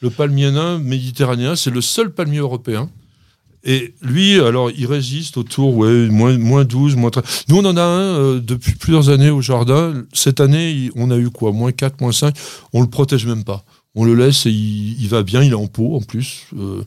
Le 0.02 0.10
palmier 0.10 0.52
nain 0.52 0.80
méditerranéen, 0.80 1.56
c'est 1.56 1.72
le 1.72 1.82
seul 1.82 2.12
palmier 2.12 2.39
européen. 2.39 2.89
Et 3.66 3.93
lui, 4.02 4.39
alors, 4.39 4.72
il 4.72 4.86
résiste 4.86 5.36
autour, 5.36 5.76
ouais, 5.76 6.08
moins, 6.08 6.38
moins 6.38 6.64
12, 6.64 6.95
moins 6.95 7.10
13. 7.10 7.45
Nous, 7.50 7.58
on 7.58 7.66
en 7.66 7.76
a 7.76 7.82
un 7.82 8.18
euh, 8.18 8.39
depuis 8.39 8.76
plusieurs 8.76 9.10
années 9.10 9.30
au 9.30 9.41
jardin. 9.41 10.06
Cette 10.14 10.39
année, 10.39 10.89
on 10.95 11.12
a 11.12 11.18
eu 11.18 11.30
quoi? 11.30 11.52
Moins 11.52 11.74
4, 11.74 12.00
moins 12.00 12.14
5. 12.14 12.34
On 12.72 12.82
le 12.82 12.88
protège 12.88 13.26
même 13.26 13.43
pas. 13.43 13.66
On 13.95 14.06
le 14.06 14.16
laisse 14.16 14.45
et 14.45 14.52
il, 14.52 15.08
va 15.10 15.24
bien, 15.24 15.43
il 15.43 15.52
est 15.52 15.56
en 15.56 15.68
pot 15.68 15.95
en 15.97 16.02
plus. 16.02 16.45
Euh, 16.58 16.84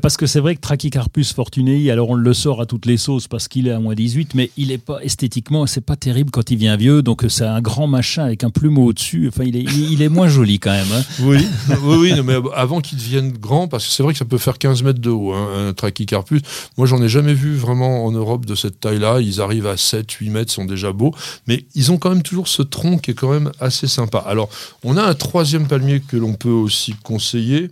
Parce 0.00 0.16
que 0.16 0.26
c'est 0.26 0.40
vrai 0.40 0.54
que 0.54 0.60
Trachycarpus 0.60 1.32
fortunei, 1.32 1.90
alors 1.90 2.10
on 2.10 2.14
le 2.14 2.34
sort 2.34 2.60
à 2.60 2.66
toutes 2.66 2.86
les 2.86 2.96
sauces 2.96 3.28
parce 3.28 3.48
qu'il 3.48 3.68
est 3.68 3.72
à 3.72 3.80
moins 3.80 3.94
18, 3.94 4.34
mais 4.34 4.50
il 4.56 4.70
est 4.70 4.78
pas 4.78 5.00
esthétiquement, 5.02 5.66
c'est 5.66 5.80
pas 5.80 5.96
terrible 5.96 6.30
quand 6.30 6.50
il 6.50 6.58
vient 6.58 6.76
vieux, 6.76 7.02
donc 7.02 7.24
c'est 7.28 7.44
un 7.44 7.60
grand 7.60 7.86
machin 7.86 8.24
avec 8.24 8.44
un 8.44 8.50
plumeau 8.50 8.86
au-dessus. 8.86 9.28
Enfin, 9.28 9.44
il 9.44 9.56
est, 9.56 9.62
il 9.62 10.02
est 10.02 10.08
moins 10.08 10.28
joli 10.28 10.58
quand 10.58 10.72
même. 10.72 10.92
Hein. 10.92 11.02
Oui, 11.20 11.38
oui, 11.82 11.96
oui 11.98 12.22
mais 12.24 12.36
avant 12.54 12.80
qu'il 12.80 12.98
devienne 12.98 13.32
grand, 13.32 13.68
parce 13.68 13.86
que 13.86 13.92
c'est 13.92 14.02
vrai 14.02 14.12
que 14.12 14.18
ça 14.18 14.24
peut 14.24 14.38
faire 14.38 14.58
15 14.58 14.82
mètres 14.82 15.00
de 15.00 15.10
haut, 15.10 15.32
hein, 15.32 15.68
un 15.68 15.72
Trachycarpus. 15.72 16.42
Moi, 16.76 16.86
j'en 16.86 17.02
ai 17.02 17.08
jamais 17.08 17.34
vu 17.34 17.54
vraiment 17.54 18.04
en 18.04 18.12
Europe 18.12 18.46
de 18.46 18.54
cette 18.54 18.80
taille-là. 18.80 19.20
Ils 19.20 19.40
arrivent 19.40 19.66
à 19.66 19.76
7, 19.76 20.10
8 20.10 20.30
mètres, 20.30 20.52
sont 20.52 20.64
déjà 20.64 20.92
beaux, 20.92 21.14
mais 21.46 21.64
ils 21.74 21.92
ont 21.92 21.98
quand 21.98 22.10
même 22.10 22.22
toujours 22.22 22.48
ce 22.48 22.62
tronc 22.62 22.98
qui 22.98 23.12
est 23.12 23.14
quand 23.14 23.30
même 23.30 23.50
assez 23.60 23.86
sympa. 23.86 24.18
Alors, 24.18 24.48
on 24.84 24.96
a 24.96 25.02
un 25.02 25.14
troisième 25.14 25.66
palmier 25.66 26.00
que 26.00 26.16
l'on 26.16 26.34
peut 26.34 26.48
aussi 26.48 26.94
conseiller. 27.02 27.70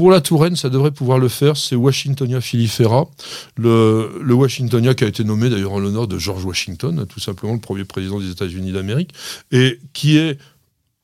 Pour 0.00 0.10
la 0.10 0.22
Touraine, 0.22 0.56
ça 0.56 0.70
devrait 0.70 0.92
pouvoir 0.92 1.18
le 1.18 1.28
faire, 1.28 1.58
c'est 1.58 1.76
Washingtonia 1.76 2.40
filifera, 2.40 3.10
le, 3.58 4.32
Washingtonia 4.32 4.94
qui 4.94 5.04
a 5.04 5.06
été 5.06 5.24
nommé 5.24 5.50
d'ailleurs 5.50 5.74
en 5.74 5.78
l'honneur 5.78 6.08
de 6.08 6.16
George 6.16 6.42
Washington, 6.42 7.04
tout 7.06 7.20
simplement 7.20 7.52
le 7.52 7.60
premier 7.60 7.84
président 7.84 8.18
des 8.18 8.30
États-Unis 8.30 8.72
d'Amérique, 8.72 9.12
et 9.52 9.78
qui 9.92 10.16
est 10.16 10.38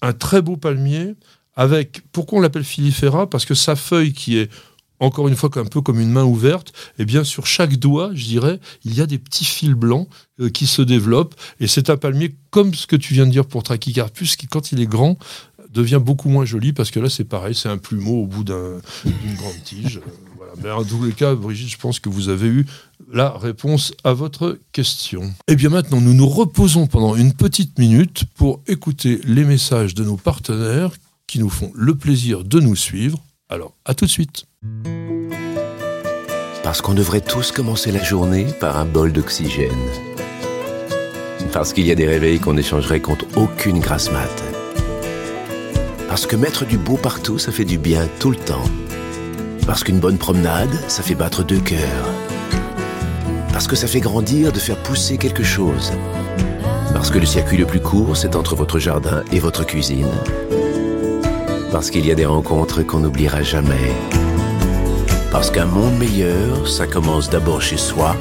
un 0.01 0.15
très 0.15 0.41
beau 0.41 0.57
palmier 0.57 1.15
avec, 1.57 2.05
pourquoi 2.11 2.39
on 2.39 2.41
l'appelle 2.41 2.65
filifera? 2.65 3.29
Parce 3.29 3.45
que 3.45 3.53
sa 3.53 3.77
feuille 3.77 4.15
qui 4.15 4.39
est 4.39 4.51
encore 4.99 5.29
une 5.29 5.37
fois 5.37 5.51
un 5.57 5.67
peu 5.67 5.83
comme 5.83 6.01
une 6.01 6.11
main 6.11 6.25
ouverte, 6.25 6.71
et 6.99 7.03
eh 7.03 7.05
bien 7.05 7.23
sur 7.23 7.47
chaque 7.47 7.77
doigt, 7.77 8.13
je 8.15 8.25
dirais, 8.25 8.61
il 8.87 8.95
y 8.95 9.03
a 9.03 9.07
des 9.07 9.19
petits 9.19 9.45
fils 9.45 9.75
blancs 9.75 10.09
euh, 10.41 10.49
qui 10.49 10.67
se 10.67 10.81
développent, 10.81 11.35
et 11.61 11.67
c'est 11.67 11.91
un 11.91 11.99
palmier 11.99 12.35
comme 12.49 12.75
ce 12.75 12.87
que 12.87 12.97
tu 12.97 13.13
viens 13.13 13.27
de 13.27 13.31
dire 13.31 13.45
pour 13.45 13.63
Trachycarpus, 13.63 14.37
qui 14.37 14.47
quand 14.47 14.73
il 14.73 14.81
est 14.81 14.87
grand, 14.87 15.19
devient 15.73 16.01
beaucoup 16.03 16.29
moins 16.29 16.45
joli 16.45 16.73
parce 16.73 16.91
que 16.91 17.01
là 17.01 17.09
c'est 17.09 17.25
pareil, 17.25 17.55
c'est 17.55 17.69
un 17.69 17.79
plumeau 17.79 18.23
au 18.23 18.27
bout 18.27 18.45
d'une 18.45 19.35
grande 19.37 19.63
tige. 19.65 19.99
Euh, 19.99 20.11
voilà. 20.37 20.53
Mais 20.63 20.71
en 20.71 20.85
tous 20.85 21.05
les 21.05 21.13
cas, 21.13 21.35
Brigitte, 21.35 21.71
je 21.71 21.79
pense 21.79 22.01
que 22.01 22.09
vous 22.09 22.29
avez 22.29 22.49
eu 22.49 22.67
la 23.13 23.31
réponse 23.31 23.93
à 24.05 24.13
votre 24.13 24.59
question. 24.73 25.23
Et 25.49 25.53
eh 25.53 25.57
bien 25.57 25.69
maintenant, 25.69 26.01
nous 26.01 26.15
nous 26.15 26.29
reposons 26.29 26.87
pendant 26.87 27.17
une 27.17 27.33
petite 27.33 27.79
minute 27.79 28.25
pour 28.35 28.63
écouter 28.67 29.21
les 29.25 29.45
messages 29.45 29.95
de 29.95 30.05
nos 30.05 30.17
partenaires 30.17 30.91
qui 31.27 31.39
nous 31.39 31.51
font 31.51 31.73
le 31.75 31.95
plaisir 31.95 32.45
de 32.45 32.61
nous 32.61 32.77
suivre. 32.77 33.19
Alors, 33.49 33.75
à 33.85 33.95
tout 33.95 34.07
de 34.07 34.11
suite. 34.11 34.47
Parce 36.63 36.83
qu'on 36.83 36.95
devrait 36.95 37.21
tous 37.21 37.53
commencer 37.53 37.93
la 37.93 38.03
journée 38.03 38.47
par 38.61 38.77
un 38.77 38.85
bol 38.85 39.13
d'oxygène. 39.13 39.71
Parce 41.53 41.73
qu'il 41.73 41.87
y 41.87 41.93
a 41.93 41.95
des 41.95 42.09
réveils 42.09 42.41
qu'on 42.41 42.57
échangerait 42.57 43.01
contre 43.01 43.25
aucune 43.37 43.79
grasse 43.79 44.11
mat. 44.11 44.56
Parce 46.09 46.25
que 46.25 46.37
mettre 46.37 46.65
du 46.65 46.79
beau 46.79 46.97
partout, 46.97 47.39
ça 47.39 47.51
fait 47.51 47.65
du 47.65 47.79
bien 47.79 48.09
tout 48.21 48.31
le 48.31 48.37
temps. 48.37 48.65
Parce 49.67 49.83
qu'une 49.83 49.99
bonne 49.99 50.19
promenade, 50.19 50.71
ça 50.87 51.03
fait 51.03 51.17
battre 51.17 51.43
deux 51.43 51.59
cœurs. 51.59 52.09
Parce 53.53 53.67
que 53.67 53.75
ça 53.75 53.89
fait 53.89 54.01
grandir 54.01 54.53
de 54.53 54.59
faire 54.59 54.77
pousser 54.77 55.19
quelque 55.19 55.43
chose. 55.43 55.93
Parce 56.93 57.11
que 57.11 57.19
le 57.19 57.27
circuit 57.27 57.57
le 57.57 57.67
plus 57.67 57.81
court, 57.81 58.17
c'est 58.17 58.37
entre 58.37 58.55
votre 58.55 58.79
jardin 58.79 59.25
et 59.33 59.41
votre 59.41 59.67
cuisine. 59.67 60.07
Parce 61.73 61.91
qu'il 61.91 62.07
y 62.07 62.13
a 62.13 62.15
des 62.15 62.25
rencontres 62.25 62.83
qu'on 62.83 63.01
n'oubliera 63.01 63.43
jamais. 63.43 63.93
Parce 65.33 65.51
qu'un 65.51 65.67
monde 65.67 65.99
meilleur, 65.99 66.69
ça 66.69 66.87
commence 66.87 67.29
d'abord 67.29 67.61
chez 67.61 67.77
soi. 67.77 68.17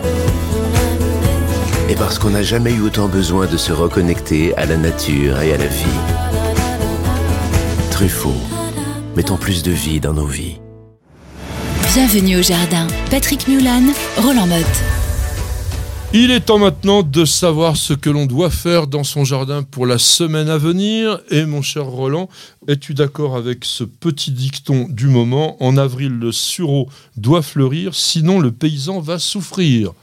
Et 1.87 1.95
parce 1.95 2.17
qu'on 2.17 2.31
n'a 2.31 2.41
jamais 2.41 2.73
eu 2.73 2.81
autant 2.81 3.07
besoin 3.07 3.45
de 3.45 3.57
se 3.57 3.71
reconnecter 3.71 4.57
à 4.57 4.65
la 4.65 4.75
nature 4.75 5.39
et 5.39 5.53
à 5.53 5.57
la 5.57 5.67
vie. 5.67 6.44
Truffaut. 7.95 8.35
Mettons 9.15 9.37
plus 9.37 9.63
de 9.63 9.71
vie 9.71 10.01
dans 10.01 10.11
nos 10.11 10.25
vies. 10.25 10.57
Bienvenue 11.93 12.39
au 12.39 12.41
jardin. 12.41 12.87
Patrick 13.09 13.47
Mulan, 13.47 13.83
Roland 14.17 14.47
Motte. 14.47 14.65
Il 16.13 16.29
est 16.29 16.41
temps 16.41 16.59
maintenant 16.59 17.03
de 17.03 17.23
savoir 17.23 17.77
ce 17.77 17.93
que 17.93 18.09
l'on 18.09 18.25
doit 18.25 18.49
faire 18.49 18.87
dans 18.87 19.05
son 19.05 19.23
jardin 19.23 19.63
pour 19.63 19.85
la 19.85 19.97
semaine 19.97 20.49
à 20.49 20.57
venir. 20.57 21.21
Et 21.31 21.45
mon 21.45 21.61
cher 21.61 21.85
Roland, 21.85 22.27
es-tu 22.67 22.95
d'accord 22.95 23.37
avec 23.37 23.63
ce 23.63 23.85
petit 23.85 24.31
dicton 24.31 24.87
du 24.89 25.07
moment? 25.07 25.55
En 25.63 25.77
avril, 25.77 26.19
le 26.19 26.33
sureau 26.33 26.89
doit 27.15 27.43
fleurir, 27.43 27.95
sinon 27.95 28.41
le 28.41 28.51
paysan 28.51 28.99
va 28.99 29.19
souffrir. 29.19 29.93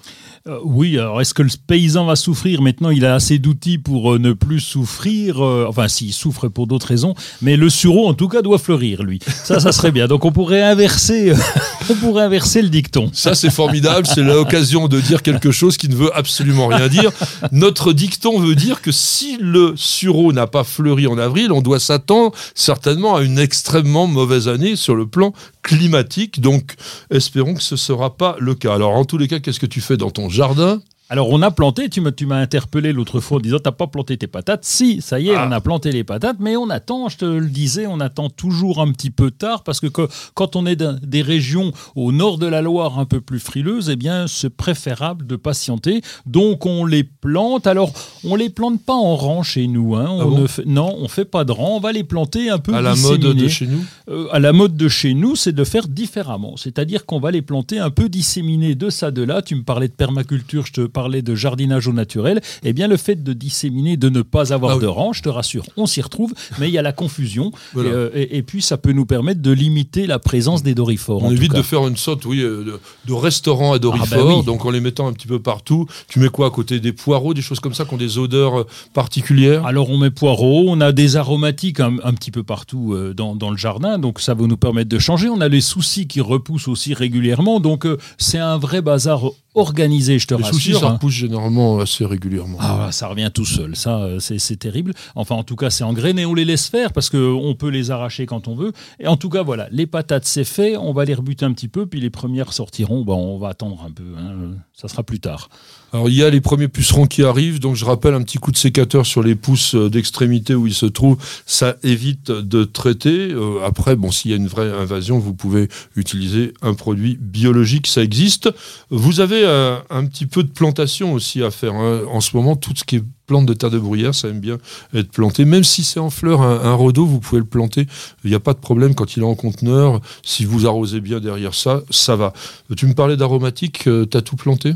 Euh, 0.49 0.59
oui, 0.65 0.99
alors 0.99 1.21
est-ce 1.21 1.35
que 1.35 1.43
le 1.43 1.51
paysan 1.69 2.05
va 2.05 2.17
souffrir 2.17 2.63
Maintenant, 2.63 2.91
il 2.91 3.05
a 3.07 3.15
assez 3.15 3.39
d'outils 3.39 3.79
pour 3.79 4.15
euh, 4.15 4.19
ne 4.19 4.33
plus 4.33 4.59
souffrir. 4.59 5.41
Euh, 5.41 5.67
enfin, 5.69 5.87
s'il 5.87 6.13
souffre 6.13 6.49
pour 6.49 6.67
d'autres 6.67 6.89
raisons. 6.89 7.15
Mais 7.43 7.57
le 7.57 7.71
sureau, 7.71 8.09
en 8.09 8.15
tout 8.15 8.27
cas, 8.27 8.43
doit 8.43 8.59
fleurir, 8.59 9.05
lui. 9.05 9.21
Ça, 9.45 9.61
ça 9.61 9.71
serait 9.71 9.93
bien. 9.93 10.09
Donc, 10.09 10.25
on 10.25 10.33
pourrait 10.33 10.63
inverser, 10.63 11.33
on 11.91 11.95
pourrait 11.95 12.25
inverser 12.25 12.61
le 12.61 12.71
dicton. 12.71 13.09
Ça, 13.13 13.37
c'est 13.37 13.53
formidable. 13.53 14.05
C'est 14.05 14.23
l'occasion 14.23 14.89
de 14.89 15.01
dire 15.01 15.23
quelque 15.23 15.53
chose 15.53 15.77
qui 15.77 15.89
ne 15.89 15.95
veut 15.95 16.11
absolument 16.13 16.67
rien 16.67 16.89
dire. 16.89 17.13
Notre 17.53 17.93
dicton 17.93 18.41
veut 18.41 18.57
dire 18.57 18.83
que 18.83 18.91
si 18.91 19.37
le 19.41 19.75
sureau 19.77 20.33
n'a 20.33 20.49
pas 20.49 20.65
fleuri 20.65 21.07
en 21.07 21.19
avril, 21.19 21.53
on 21.53 21.63
doit 21.63 21.79
s'attendre 21.79 22.33
certainement 22.57 23.15
à 23.15 23.23
une 23.23 23.39
extrêmement 23.39 24.09
mauvaise 24.09 24.49
année 24.49 24.75
sur 24.75 24.97
le 24.97 25.07
plan 25.07 25.33
climatique. 25.63 26.41
Donc, 26.41 26.75
espérons 27.11 27.55
que 27.55 27.63
ce 27.63 27.75
ne 27.75 27.79
sera 27.79 28.17
pas 28.17 28.35
le 28.41 28.57
cas. 28.57 28.75
Alors, 28.75 28.97
en 28.97 29.05
tous 29.05 29.19
les 29.19 29.29
cas, 29.29 29.39
qu'est-ce 29.39 29.61
que 29.61 29.67
tu 29.67 29.81
fais 29.81 29.97
dans 29.97 30.11
ton 30.11 30.32
jardin 30.33 30.83
alors 31.13 31.29
on 31.29 31.43
a 31.43 31.51
planté, 31.51 31.91
tu 31.91 32.01
m'as 32.01 32.39
interpellé 32.39 32.91
l'autre 32.95 33.21
fois 33.21 33.37
en 33.37 33.41
disant 33.41 33.59
t'as 33.63 33.71
pas 33.71 33.87
planté 33.87 34.17
tes 34.17 34.29
patates. 34.29 34.65
Si, 34.65 35.03
ça 35.03 35.21
y 35.21 35.29
est, 35.29 35.35
ah. 35.35 35.47
on 35.47 35.53
a 35.53 35.61
planté 35.61 35.93
les 35.93 36.05
patates, 36.05 36.39
mais 36.41 36.57
on 36.57 36.71
attend, 36.71 37.11
je 37.11 37.19
te 37.19 37.27
le 37.27 37.51
disais, 37.51 37.87
on 37.87 38.01
attend 38.01 38.31
toujours 38.31 38.81
un 38.81 38.91
petit 38.93 39.11
peu 39.11 39.31
tard 39.31 39.63
parce 39.63 39.79
que, 39.79 39.89
quand 40.33 40.57
on 40.57 40.65
est 40.65 40.77
dans 40.77 40.99
des 41.03 41.21
régions 41.21 41.71
au 41.97 42.13
nord 42.13 42.39
de 42.39 42.47
la 42.47 42.63
Loire 42.63 42.99
un 42.99 43.05
peu 43.05 43.21
plus 43.21 43.41
frileuses, 43.41 43.91
eh 43.91 43.97
bien 43.97 44.27
c'est 44.27 44.49
préférable 44.49 45.27
de 45.27 45.37
patienter. 45.37 46.01
Donc 46.25 46.65
on 46.65 46.87
les 46.87 47.05
plante. 47.05 47.67
Alors 47.67 47.93
on 48.25 48.35
les 48.35 48.49
plante 48.49 48.83
pas 48.83 48.95
en 48.95 49.15
rang 49.15 49.43
chez 49.43 49.67
nous. 49.67 49.95
Hein. 49.97 50.07
On 50.09 50.35
ah 50.35 50.41
ne 50.41 50.47
fait, 50.47 50.65
non, 50.65 50.97
on 50.99 51.09
fait 51.09 51.27
pas 51.27 51.45
de 51.45 51.53
rang. 51.53 51.77
On 51.77 51.81
va 51.81 51.93
les 51.93 52.05
planter 52.05 52.49
un 52.49 52.59
peu 52.59 52.73
à 52.73 52.81
la 52.81 52.97
mode 52.97 53.21
de 53.21 53.49
chez 53.49 53.67
nous. 53.67 53.85
Euh, 54.09 54.29
à 54.33 54.39
la 54.39 54.55
mode 54.55 54.79
de 54.79 54.89
chez 54.89 55.13
nous, 55.13 55.37
c'est 55.37 55.53
de 55.53 55.65
faire 55.65 55.89
différemment. 55.89 56.57
C'est-à-dire 56.57 57.05
qu'on 57.05 57.21
va 57.21 57.31
les 57.31 57.43
planter 57.43 57.79
un 57.81 57.91
peu 57.91 58.09
disséminés 58.09 58.77
de 58.77 58.89
ça 58.89 59.11
de 59.11 59.23
là. 59.23 59.43
Tu 59.43 59.57
me 59.57 59.63
parlais 59.63 59.89
de 59.89 59.93
permaculture, 59.93 60.65
je 60.65 60.73
te 60.73 60.81
parle 60.81 61.02
parler 61.03 61.23
de 61.23 61.35
jardinage 61.35 61.89
au 61.89 61.93
naturel, 61.93 62.41
eh 62.63 62.73
bien 62.73 62.87
le 62.87 62.97
fait 62.97 63.25
de 63.25 63.33
disséminer, 63.33 63.97
de 63.97 64.09
ne 64.09 64.23
pas 64.23 64.53
avoir 64.53 64.77
ah 64.77 64.79
de 64.79 64.87
rang, 64.87 65.13
je 65.13 65.21
te 65.21 65.29
rassure, 65.29 65.65
on 65.77 65.87
s'y 65.87 66.01
retrouve, 66.01 66.33
mais 66.61 66.69
il 66.69 66.73
y 66.73 66.79
a 66.79 66.83
la 66.83 66.93
confusion. 66.93 67.51
Euh, 67.77 68.11
et, 68.15 68.43
puis 68.43 68.63
ça 68.63 68.77
peut 68.77 68.93
nous 68.93 69.05
permettre 69.05 69.43
de 69.43 69.51
limiter 69.51 70.07
la 70.07 70.21
présence 70.21 70.63
des 70.63 70.77
dorifores. 70.77 71.25
On 71.25 71.33
évite 71.33 71.55
de 71.55 71.63
faire 71.63 71.89
une 71.89 71.97
sorte, 71.97 72.25
oui, 72.25 72.39
euh, 72.41 72.79
de, 73.05 73.13
restaurant 73.13 73.73
à 73.73 73.77
ah, 73.77 73.79
bah 73.79 73.81
dorifores, 73.81 74.45
donc 74.45 74.65
en 74.65 74.71
les 74.71 74.81
mettant 74.81 75.09
un 75.09 75.13
petit 75.13 75.27
peu 75.27 75.41
partout. 75.41 75.87
Tu 76.07 76.21
mets 76.21 76.29
quoi 76.29 76.47
à 76.47 76.51
côté 76.51 76.79
des 76.79 76.93
poireaux, 76.93 77.35
des 77.35 77.43
choses 77.43 77.59
comme 77.59 77.75
ça 77.75 77.85
qui 77.85 77.95
ont 77.95 77.97
des 77.97 78.19
odeurs 78.19 78.61
euh, 78.61 78.67
particulières? 78.95 79.67
Alors 79.67 79.91
on 79.91 79.99
met 79.99 80.11
poireaux, 80.13 80.67
on 80.69 80.81
a 80.81 80.93
des 80.93 81.17
aromatiques 81.17 81.81
un, 81.81 82.15
petit 82.15 82.31
peu 82.31 82.45
partout 82.45 82.97
dans, 83.17 83.35
dans, 83.35 83.51
le 83.51 83.57
jardin, 83.57 83.99
donc 83.99 84.21
ça 84.21 84.35
va 84.35 84.47
nous 84.47 84.57
permettre 84.57 84.89
de 84.89 85.01
changer. 85.01 85.29
On 85.29 85.41
a 85.41 85.49
les 85.49 85.61
soucis 85.61 86.07
qui 86.07 86.21
repoussent 86.21 86.69
aussi 86.69 86.95
régulièrement, 86.95 87.59
donc 87.59 87.89
c'est 88.19 88.39
un 88.39 88.57
vrai 88.57 88.83
bazar 88.83 89.33
organisé, 89.55 90.19
je 90.19 90.27
te 90.27 90.35
les 90.35 90.43
rassure. 90.43 90.55
Soucis, 90.55 90.75
ça 90.75 90.89
hein. 90.89 90.93
repousse 90.95 91.15
généralement 91.15 91.81
assez 91.81 92.05
régulièrement. 92.05 92.59
Ah, 92.61 92.91
ça 92.93 93.09
revient 93.09 93.31
tout 93.33 93.45
seul, 93.45 93.77
ça 93.77 94.03
euh, 94.03 94.19
c'est 94.21 94.57
terrible. 94.57 94.95
Enfin, 95.15 95.35
en 95.35 95.45
tout 95.45 95.57
cas, 95.57 95.71
c'est 95.71 95.85
engrainé, 95.85 96.25
on 96.27 96.35
les 96.35 96.45
laisse 96.45 96.69
faire 96.69 96.93
parce 96.93 97.11
qu'on 97.11 97.55
peut 97.59 97.69
les 97.69 97.91
arracher 97.91 98.27
quand 98.27 98.49
on 98.49 98.55
veut. 98.55 98.73
Et 98.99 99.07
en 99.07 99.17
tout 99.17 99.29
cas, 99.29 99.43
voilà, 99.43 99.69
les 99.71 99.87
patates, 99.87 100.25
c'est 100.25 100.45
fait, 100.45 100.77
on 100.77 100.93
va 100.93 101.05
les 101.05 101.15
rebuter 101.15 101.45
un 101.45 101.53
petit 101.53 101.69
peu, 101.69 101.87
puis 101.87 102.01
les 102.01 102.11
premières 102.11 102.53
sortiront, 102.53 103.03
bon, 103.03 103.17
on 103.17 103.39
va 103.39 103.49
attendre 103.49 103.85
un 103.87 103.91
peu, 103.91 104.15
hein. 104.19 104.53
ça 104.73 104.89
sera 104.89 105.03
plus 105.03 105.21
tard. 105.21 105.49
Alors 105.93 106.09
il 106.09 106.15
y 106.15 106.23
a 106.23 106.31
les 106.31 106.41
premiers 106.41 106.69
pucerons 106.69 107.07
qui 107.07 107.23
arrivent, 107.23 107.61
donc 107.61 107.77
je 107.77 107.85
rappelle 107.85 108.15
un 108.15 108.23
petit 108.23 108.39
coup 108.39 108.51
de 108.51 108.57
sécateur 108.57 109.05
sur 109.05 109.23
les 109.23 109.35
pousses 109.35 109.75
euh, 109.75 109.91
d'extrémité 109.91 110.55
où 110.55 110.67
ils 110.67 110.73
se 110.75 110.87
trouvent, 110.87 111.19
ça 111.45 111.77
évite 111.83 112.31
de 112.31 112.65
traiter. 112.65 113.31
Euh, 113.33 113.63
après, 113.63 113.95
bon, 113.95 114.11
s'il 114.11 114.31
y 114.31 114.35
a 114.35 114.39
une 114.39 114.47
vraie 114.47 114.73
invasion, 114.73 115.19
vous 115.19 115.35
pouvez 115.35 115.69
utiliser 115.95 116.55
un 116.63 116.73
produit 116.73 117.19
biologique, 117.21 117.87
ça 117.87 118.03
existe. 118.03 118.49
Vous 118.89 119.21
avez 119.21 119.45
euh, 119.45 119.77
un 119.91 120.07
petit 120.07 120.25
peu 120.25 120.43
de 120.43 120.49
plantation 120.49 121.13
aussi 121.13 121.43
à 121.43 121.51
faire. 121.51 121.75
Hein. 121.75 122.01
En 122.11 122.23
ce 122.23 122.35
moment, 122.39 122.57
tout 122.57 122.73
ce 122.75 122.85
qui 122.85 122.97
est 122.97 123.05
plante 123.27 123.45
de 123.45 123.53
terre 123.53 123.71
de 123.71 123.79
bruyère, 123.79 124.15
ça 124.15 124.29
aime 124.29 124.41
bien 124.41 124.57
être 124.95 125.11
planté. 125.11 125.45
Même 125.45 125.65
si 125.65 125.85
c'est 125.85 126.01
en 126.01 126.09
fleurs, 126.09 126.41
un, 126.41 126.73
un 126.73 126.77
vous 126.77 127.21
pouvez 127.21 127.39
le 127.39 127.45
planter. 127.47 127.87
Il 128.25 128.31
n'y 128.31 128.37
a 128.37 128.41
pas 128.41 128.55
de 128.55 128.59
problème 128.59 128.95
quand 128.95 129.17
il 129.17 129.23
est 129.23 129.27
en 129.27 129.35
conteneur. 129.35 130.01
Si 130.23 130.47
vous 130.47 130.67
arrosez 130.67 131.01
bien 131.03 131.21
derrière 131.21 131.55
ça, 131.55 131.83
ça 131.91 132.17
va. 132.17 132.33
Tu 132.77 132.87
me 132.87 132.95
parlais 132.95 133.19
d'aromatique, 133.19 133.85
tu 133.85 134.17
as 134.17 134.23
tout 134.23 134.37
planté? 134.37 134.73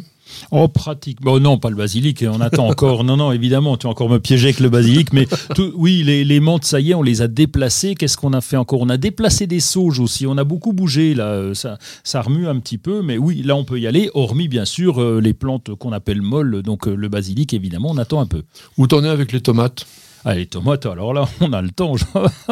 Oh, 0.51 0.68
pratique. 0.68 1.20
Bon, 1.20 1.41
non, 1.41 1.59
pas 1.59 1.70
le 1.70 1.76
basilic. 1.76 2.24
On 2.28 2.41
attend 2.41 2.68
encore. 2.68 3.05
Non, 3.05 3.16
non, 3.16 3.32
évidemment, 3.32 3.76
tu 3.76 3.87
vas 3.87 3.91
encore 3.91 4.09
me 4.09 4.18
piéger 4.18 4.49
avec 4.49 4.61
le 4.61 4.68
basilic. 4.68 5.12
Mais 5.12 5.26
oui, 5.74 6.03
les, 6.05 6.24
les, 6.24 6.41
menthes, 6.41 6.64
ça 6.64 6.80
y 6.80 6.91
est, 6.91 6.95
on 6.95 7.03
les 7.03 7.22
a 7.22 7.28
déplacées. 7.28 7.95
Qu'est-ce 7.95 8.16
qu'on 8.16 8.32
a 8.32 8.41
fait 8.41 8.57
encore? 8.57 8.80
On 8.80 8.89
a 8.89 8.97
déplacé 8.97 9.47
des 9.47 9.61
sauges 9.61 10.01
aussi. 10.01 10.26
On 10.26 10.39
a 10.39 10.45
beaucoup 10.45 10.72
bougé, 10.72 11.14
là. 11.14 11.26
Euh, 11.26 11.55
ça, 11.55 11.78
ça 12.05 12.22
remue 12.22 12.47
un 12.49 12.59
petit 12.61 12.78
peu. 12.78 13.03
Mais 13.03 13.18
oui, 13.18 13.43
là, 13.43 13.57
on 13.57 13.64
peut 13.64 13.78
y 13.78 13.87
aller. 13.87 14.11
Hormis, 14.14 14.49
bien 14.49 14.64
sûr, 14.64 15.01
euh, 15.01 15.20
les 15.20 15.34
plantes 15.34 15.74
qu'on 15.74 15.93
appelle 15.93 16.22
molles. 16.22 16.62
Donc, 16.62 16.89
euh, 16.89 16.95
le 16.95 17.09
basilic, 17.09 17.55
évidemment, 17.55 17.91
on 17.91 17.99
attend 17.99 18.20
un 18.20 18.26
peu. 18.26 18.43
Où 18.78 18.87
t'en 18.87 19.05
es 19.05 19.09
avec 19.09 19.32
les 19.32 19.41
tomates? 19.41 19.87
Ah, 20.29 20.35
les 20.35 20.47
tomates, 20.47 20.87
alors 20.87 21.14
là, 21.14 21.29
on 21.41 21.53
a 21.53 21.62
le 21.62 21.70
temps. 21.70 21.95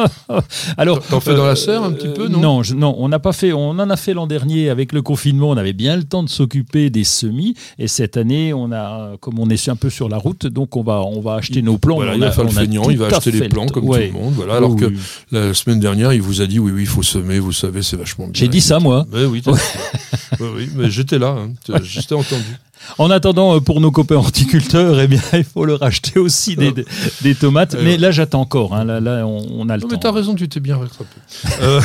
alors, 0.77 1.01
t'en 1.01 1.19
fais 1.19 1.35
dans 1.35 1.45
la 1.45 1.57
serre 1.57 1.83
un 1.83 1.91
petit 1.91 2.07
peu, 2.07 2.29
non? 2.29 2.39
Non, 2.39 2.61
non, 2.73 2.95
on 2.97 3.09
n'a 3.09 3.19
pas 3.19 3.33
fait. 3.33 3.51
On 3.51 3.71
en 3.71 3.89
a 3.89 3.97
fait 3.97 4.13
l'an 4.13 4.27
dernier 4.27 4.69
avec 4.69 4.93
le 4.93 5.01
confinement. 5.01 5.49
On 5.49 5.57
avait 5.57 5.73
bien 5.73 5.97
le 5.97 6.05
temps 6.05 6.23
de 6.23 6.29
s'occuper 6.29 6.89
des 6.89 7.03
semis. 7.03 7.53
Et 7.77 7.89
cette 7.89 8.15
année, 8.15 8.53
on 8.53 8.71
a, 8.71 9.17
comme 9.19 9.39
on 9.39 9.49
est 9.49 9.67
un 9.67 9.75
peu 9.75 9.89
sur 9.89 10.07
la 10.07 10.17
route, 10.17 10.47
donc 10.47 10.77
on 10.77 10.83
va, 10.83 11.01
on 11.01 11.19
va 11.19 11.33
acheter 11.33 11.61
nos 11.61 11.77
plants. 11.77 11.97
Voilà, 11.97 12.15
il 12.15 12.21
va 12.21 12.31
faire 12.31 12.45
le 12.45 12.49
feignant, 12.49 12.89
il 12.89 12.97
va 12.97 13.07
acheter 13.07 13.31
les 13.31 13.49
plants 13.49 13.65
comme 13.65 13.85
tout 13.85 13.93
le 13.93 14.11
monde. 14.11 14.33
Voilà, 14.35 14.55
alors 14.55 14.77
que 14.77 14.93
la 15.33 15.53
semaine 15.53 15.81
dernière, 15.81 16.13
il 16.13 16.21
vous 16.21 16.39
a 16.39 16.47
dit 16.47 16.59
oui, 16.59 16.71
oui, 16.73 16.83
il 16.83 16.87
faut 16.87 17.03
semer. 17.03 17.39
Vous 17.39 17.51
savez, 17.51 17.81
c'est 17.81 17.97
vachement 17.97 18.27
bien. 18.27 18.39
J'ai 18.39 18.47
dit 18.47 18.61
ça, 18.61 18.79
moi. 18.79 19.05
oui, 19.11 19.41
oui, 20.39 20.69
mais 20.75 20.89
j'étais 20.89 21.19
là. 21.19 21.35
Hein. 21.37 21.79
J'étais 21.83 22.15
entendu. 22.15 22.55
En 22.97 23.09
attendant, 23.09 23.55
euh, 23.55 23.59
pour 23.59 23.81
nos 23.81 23.91
copains 23.91 24.15
horticulteurs, 24.15 24.99
eh 25.01 25.07
bien, 25.07 25.21
il 25.33 25.43
faut 25.43 25.65
leur 25.65 25.81
acheter 25.83 26.19
aussi 26.19 26.55
des, 26.55 26.73
des, 27.21 27.35
tomates. 27.35 27.75
Mais 27.81 27.97
là, 27.97 28.11
j'attends 28.11 28.41
encore. 28.41 28.75
Hein. 28.75 28.85
Là, 28.85 28.99
là, 28.99 29.25
on, 29.27 29.69
a 29.69 29.75
le 29.75 29.81
non, 29.81 29.87
temps. 29.87 29.95
Mais 29.95 29.99
t'as 29.99 30.11
raison, 30.11 30.35
tu 30.35 30.47
t'es 30.47 30.59
bien 30.59 30.77
rattrapé. 30.77 31.15
Euh, 31.61 31.79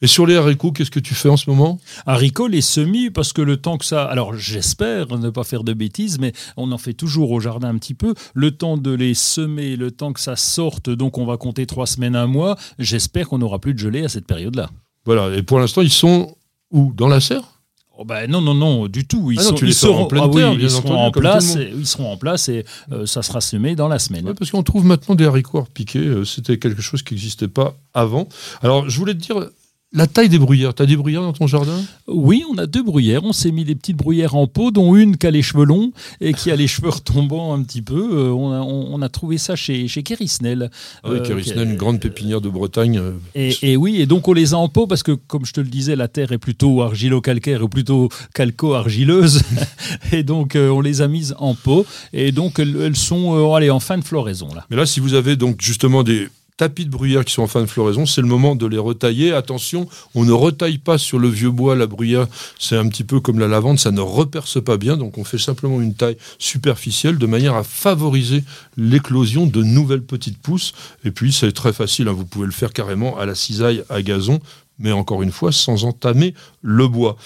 et 0.00 0.06
sur 0.06 0.26
les 0.26 0.36
haricots, 0.36 0.72
qu'est-ce 0.72 0.90
que 0.90 1.00
tu 1.00 1.14
fais 1.14 1.28
en 1.28 1.36
ce 1.36 1.48
moment? 1.50 1.78
Haricots, 2.06 2.46
les 2.46 2.62
semis, 2.62 3.10
parce 3.10 3.32
que 3.32 3.42
le 3.42 3.58
temps 3.58 3.76
que 3.76 3.84
ça. 3.84 4.04
Alors, 4.04 4.34
j'espère 4.34 5.18
ne 5.18 5.30
pas 5.30 5.44
faire 5.44 5.62
de 5.62 5.72
bêtises, 5.72 6.18
mais 6.18 6.32
on 6.56 6.72
en 6.72 6.78
fait 6.78 6.94
toujours 6.94 7.30
au 7.30 7.40
jardin 7.40 7.68
un 7.68 7.78
petit 7.78 7.94
peu. 7.94 8.14
Le 8.34 8.50
temps 8.52 8.78
de 8.78 8.92
les 8.92 9.14
semer, 9.14 9.76
le 9.76 9.90
temps 9.90 10.12
que 10.12 10.20
ça 10.20 10.36
sorte, 10.36 10.90
donc 10.90 11.18
on 11.18 11.26
va 11.26 11.36
compter 11.36 11.66
trois 11.66 11.86
semaines, 11.86 12.16
un 12.16 12.26
mois. 12.26 12.56
J'espère 12.78 13.28
qu'on 13.28 13.38
n'aura 13.38 13.58
plus 13.58 13.74
de 13.74 13.78
gelée 13.78 14.04
à 14.04 14.08
cette 14.08 14.26
période-là. 14.26 14.70
Voilà. 15.04 15.36
Et 15.36 15.42
pour 15.42 15.58
l'instant, 15.58 15.82
ils 15.82 15.90
sont 15.90 16.34
où? 16.70 16.92
Dans 16.94 17.08
la 17.08 17.20
serre? 17.20 17.61
Oh 17.98 18.04
bah 18.04 18.26
non, 18.26 18.40
non, 18.40 18.54
non, 18.54 18.88
du 18.88 19.06
tout. 19.06 19.30
Ils, 19.30 19.40
sont, 19.40 19.54
ils 19.56 19.74
seront, 19.74 20.04
en, 20.04 20.06
pleine 20.06 20.30
terre, 20.30 20.54
ils 20.54 20.70
seront 20.70 20.96
en 20.96 21.10
place, 21.10 21.56
et, 21.56 21.72
ils 21.76 21.86
seront 21.86 22.10
en 22.10 22.16
place 22.16 22.48
et 22.48 22.64
euh, 22.90 23.04
ça 23.04 23.22
sera 23.22 23.42
semé 23.42 23.76
dans 23.76 23.86
la 23.86 23.98
semaine. 23.98 24.32
parce 24.34 24.50
qu'on 24.50 24.62
trouve 24.62 24.86
maintenant 24.86 25.14
des 25.14 25.26
haricots 25.26 25.66
piqués. 25.74 25.98
Euh, 25.98 26.24
c'était 26.24 26.58
quelque 26.58 26.80
chose 26.80 27.02
qui 27.02 27.14
n'existait 27.14 27.48
pas 27.48 27.74
avant. 27.92 28.28
Alors, 28.62 28.88
je 28.88 28.98
voulais 28.98 29.12
te 29.12 29.18
dire, 29.18 29.46
la 29.94 30.06
taille 30.06 30.30
des 30.30 30.38
bruyères, 30.38 30.74
tu 30.74 30.82
as 30.82 30.86
des 30.86 30.96
bruyères 30.96 31.20
dans 31.20 31.34
ton 31.34 31.46
jardin? 31.46 31.78
Oui, 32.06 32.44
on 32.50 32.56
a 32.56 32.66
deux 32.66 32.82
bruyères. 32.82 33.24
On 33.24 33.32
s'est 33.32 33.50
mis 33.50 33.64
des 33.64 33.74
petites 33.74 33.96
bruyères 33.96 34.34
en 34.34 34.46
pot, 34.46 34.70
dont 34.70 34.96
une 34.96 35.18
qui 35.18 35.26
a 35.26 35.30
les 35.30 35.42
cheveux 35.42 35.66
longs 35.66 35.92
et 36.20 36.32
qui 36.32 36.50
a 36.50 36.56
les 36.56 36.66
cheveux 36.68 36.88
retombants 36.88 37.52
un 37.52 37.62
petit 37.62 37.82
peu. 37.82 38.10
Euh, 38.12 38.30
on, 38.30 39.02
a, 39.02 39.08
trouvé 39.10 39.36
ça 39.36 39.54
chez, 39.54 39.88
chez 39.88 40.02
Kérisnel. 40.02 40.70
Ah 41.04 41.10
oui, 41.12 41.22
Kérisnel, 41.22 41.68
une 41.68 41.76
grande 41.76 42.00
pépinière 42.00 42.40
de 42.40 42.48
Bretagne. 42.48 42.98
Euh, 42.98 43.12
et, 43.34 43.76
oui, 43.76 44.00
et 44.00 44.06
donc 44.06 44.28
on 44.28 44.32
les 44.32 44.54
a 44.54 44.58
en 44.58 44.68
pot 44.68 44.86
parce 44.86 45.02
que, 45.02 45.12
comme 45.12 45.44
je 45.44 45.52
te 45.52 45.60
le 45.60 45.68
disais, 45.68 45.94
la 45.94 46.08
terre 46.08 46.32
est 46.32 46.38
plutôt 46.38 46.80
argilo-calcaire 46.80 47.62
ou 47.62 47.68
plutôt 47.68 48.08
calco-argileuse. 48.34 49.42
et 50.12 50.22
donc 50.22 50.56
euh, 50.56 50.70
on 50.70 50.80
les 50.80 51.02
a 51.02 51.08
mises 51.08 51.34
en 51.38 51.54
pot. 51.54 51.84
Et 52.14 52.32
donc 52.32 52.58
elles, 52.58 52.96
sont 52.96 53.52
allez, 53.54 53.68
en 53.68 53.80
fin 53.80 53.98
de 53.98 54.04
floraison. 54.04 54.48
Là. 54.54 54.64
Mais 54.70 54.76
là, 54.76 54.86
si 54.86 55.00
vous 55.00 55.12
avez 55.12 55.36
donc 55.36 55.60
justement 55.60 56.02
des 56.02 56.28
tapis 56.56 56.84
de 56.84 56.90
bruyère 56.90 57.24
qui 57.24 57.32
sont 57.32 57.42
en 57.42 57.46
fin 57.46 57.60
de 57.60 57.66
floraison, 57.66 58.06
c'est 58.06 58.20
le 58.20 58.26
moment 58.26 58.54
de 58.54 58.66
les 58.66 58.78
retailler. 58.78 59.32
Attention, 59.32 59.88
on 60.14 60.24
ne 60.24 60.32
retaille 60.32 60.78
pas 60.78 60.98
sur 60.98 61.18
le 61.18 61.28
vieux 61.28 61.50
bois. 61.50 61.74
La 61.74 61.86
bruyère, 61.86 62.26
c'est 62.58 62.76
un 62.76 62.88
petit 62.88 63.04
peu 63.04 63.20
comme 63.20 63.38
la 63.38 63.48
lavande, 63.48 63.78
ça 63.78 63.90
ne 63.90 64.00
reperce 64.00 64.62
pas 64.62 64.76
bien. 64.76 64.96
Donc 64.96 65.18
on 65.18 65.24
fait 65.24 65.38
simplement 65.38 65.80
une 65.80 65.94
taille 65.94 66.16
superficielle 66.38 67.18
de 67.18 67.26
manière 67.26 67.54
à 67.54 67.64
favoriser 67.64 68.44
l'éclosion 68.76 69.46
de 69.46 69.62
nouvelles 69.62 70.04
petites 70.04 70.38
pousses. 70.38 70.72
Et 71.04 71.10
puis 71.10 71.32
c'est 71.32 71.52
très 71.52 71.72
facile, 71.72 72.08
hein. 72.08 72.12
vous 72.12 72.26
pouvez 72.26 72.46
le 72.46 72.52
faire 72.52 72.72
carrément 72.72 73.18
à 73.18 73.26
la 73.26 73.34
cisaille 73.34 73.82
à 73.88 74.02
gazon, 74.02 74.40
mais 74.78 74.92
encore 74.92 75.22
une 75.22 75.32
fois 75.32 75.52
sans 75.52 75.84
entamer 75.84 76.34
le 76.60 76.86
bois. 76.88 77.16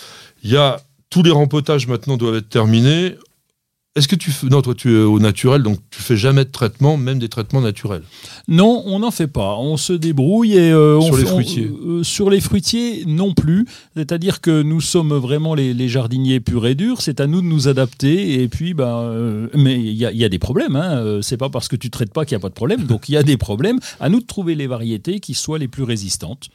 Il 0.43 0.51
y 0.51 0.57
a 0.57 0.81
tous 1.11 1.23
les 1.23 1.31
rempotages 1.31 1.87
maintenant 1.87 2.17
doivent 2.17 2.37
être 2.37 2.49
terminés. 2.49 3.17
Est-ce 3.97 4.09
que 4.09 4.15
tu 4.15 4.31
fais... 4.31 4.47
Non, 4.49 4.61
toi, 4.61 4.75
tu 4.75 4.95
es 4.95 4.99
au 4.99 5.19
naturel, 5.19 5.63
donc 5.63 5.79
tu 5.91 6.03
fais 6.03 6.19
jamais 6.19 6.45
de 6.45 6.51
traitement, 6.51 6.99
même 6.99 7.19
des 7.19 7.31
traitements 7.31 7.63
naturels? 7.63 8.03
Non, 8.47 8.83
on 8.85 8.99
n'en 8.99 9.11
fait 9.11 9.27
pas. 9.27 9.57
On 9.57 9.79
se 9.79 9.95
débrouille 9.95 10.53
et 10.53 10.71
euh, 10.71 11.01
sur 11.01 11.17
les 11.17 11.25
fruitiers. 11.25 11.71
Euh, 11.87 12.03
sur 12.03 12.29
les 12.29 12.41
fruitiers, 12.41 13.05
non 13.07 13.33
plus. 13.33 13.67
C'est-à-dire 13.97 14.43
que 14.43 14.63
nous 14.63 14.83
sommes 14.83 15.15
vraiment 15.15 15.55
les, 15.55 15.89
jardiniers 15.89 16.41
purs 16.41 16.67
et 16.67 16.75
durs. 16.75 17.01
C'est 17.01 17.21
à 17.21 17.27
nous 17.27 17.41
de 17.41 17.47
nous 17.47 17.69
adapter. 17.69 18.43
Et 18.43 18.49
puis, 18.49 18.75
ben, 18.75 18.99
euh, 18.99 19.49
mais 19.55 19.81
il 19.81 19.95
y, 19.95 20.25
a, 20.25 20.29
des 20.29 20.39
problèmes. 20.39 20.77
Hein. 20.77 21.21
C'est 21.23 21.39
pas 21.39 21.49
parce 21.49 21.69
que 21.69 21.77
tu 21.77 21.89
traites 21.89 22.13
pas 22.13 22.27
qu'il 22.27 22.37
n'y 22.37 22.41
a 22.41 22.43
pas 22.43 22.51
de 22.51 22.55
problème. 22.55 22.85
Donc 22.85 23.09
il 23.09 23.13
y 23.13 23.17
a 23.17 23.23
des 23.23 23.39
problèmes. 23.39 23.79
À 23.99 24.11
nous 24.11 24.21
de 24.21 24.27
trouver 24.27 24.55
les 24.55 24.67
variétés 24.67 25.21
qui 25.21 25.33
soient 25.33 25.59
les 25.59 25.69
plus 25.69 25.85
résistantes. 25.85 26.51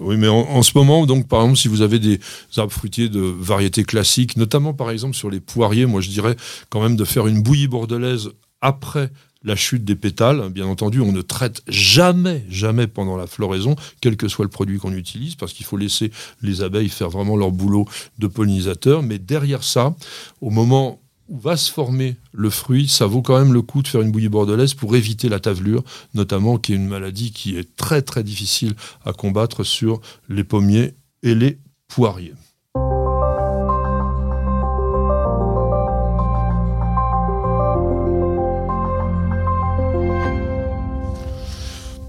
Oui, 0.00 0.16
mais 0.16 0.28
en, 0.28 0.62
ce 0.62 0.72
moment, 0.76 1.06
donc 1.06 1.28
par 1.28 1.42
exemple, 1.42 1.58
si 1.58 1.68
vous 1.68 1.82
avez 1.82 1.98
des 1.98 2.20
arbres 2.56 2.72
fruitiers 2.72 3.08
de 3.08 3.20
variété 3.20 3.84
classique, 3.84 4.36
notamment 4.36 4.74
par 4.74 4.90
exemple 4.90 5.14
sur 5.14 5.30
les 5.30 5.40
poiriers, 5.40 5.86
moi 5.86 6.00
je 6.00 6.08
dirais 6.08 6.36
quand 6.68 6.82
même 6.82 6.96
de 6.96 7.04
faire 7.04 7.26
une 7.26 7.42
bouillie 7.42 7.68
bordelaise 7.68 8.30
après 8.60 9.10
la 9.42 9.56
chute 9.56 9.84
des 9.84 9.96
pétales. 9.96 10.48
Bien 10.50 10.66
entendu, 10.66 11.00
on 11.00 11.12
ne 11.12 11.22
traite 11.22 11.62
jamais, 11.68 12.44
jamais 12.48 12.86
pendant 12.86 13.16
la 13.16 13.26
floraison, 13.26 13.76
quel 14.00 14.16
que 14.16 14.28
soit 14.28 14.44
le 14.44 14.50
produit 14.50 14.78
qu'on 14.78 14.92
utilise, 14.92 15.34
parce 15.34 15.52
qu'il 15.52 15.66
faut 15.66 15.76
laisser 15.76 16.10
les 16.42 16.62
abeilles 16.62 16.88
faire 16.88 17.10
vraiment 17.10 17.36
leur 17.36 17.50
boulot 17.50 17.86
de 18.18 18.26
pollinisateur. 18.26 19.02
Mais 19.02 19.18
derrière 19.18 19.64
ça, 19.64 19.94
au 20.40 20.50
moment 20.50 21.00
où 21.30 21.38
va 21.38 21.56
se 21.56 21.70
former 21.70 22.16
le 22.32 22.50
fruit, 22.50 22.88
ça 22.88 23.06
vaut 23.06 23.22
quand 23.22 23.38
même 23.38 23.54
le 23.54 23.62
coup 23.62 23.82
de 23.82 23.88
faire 23.88 24.02
une 24.02 24.10
bouillie 24.10 24.28
bordelaise 24.28 24.74
pour 24.74 24.96
éviter 24.96 25.28
la 25.28 25.38
tavelure, 25.38 25.84
notamment 26.12 26.58
qui 26.58 26.72
est 26.72 26.76
une 26.76 26.88
maladie 26.88 27.30
qui 27.30 27.56
est 27.56 27.76
très 27.76 28.02
très 28.02 28.24
difficile 28.24 28.74
à 29.04 29.12
combattre 29.12 29.62
sur 29.62 30.00
les 30.28 30.44
pommiers 30.44 30.94
et 31.22 31.36
les 31.36 31.58
poiriers. 31.86 32.34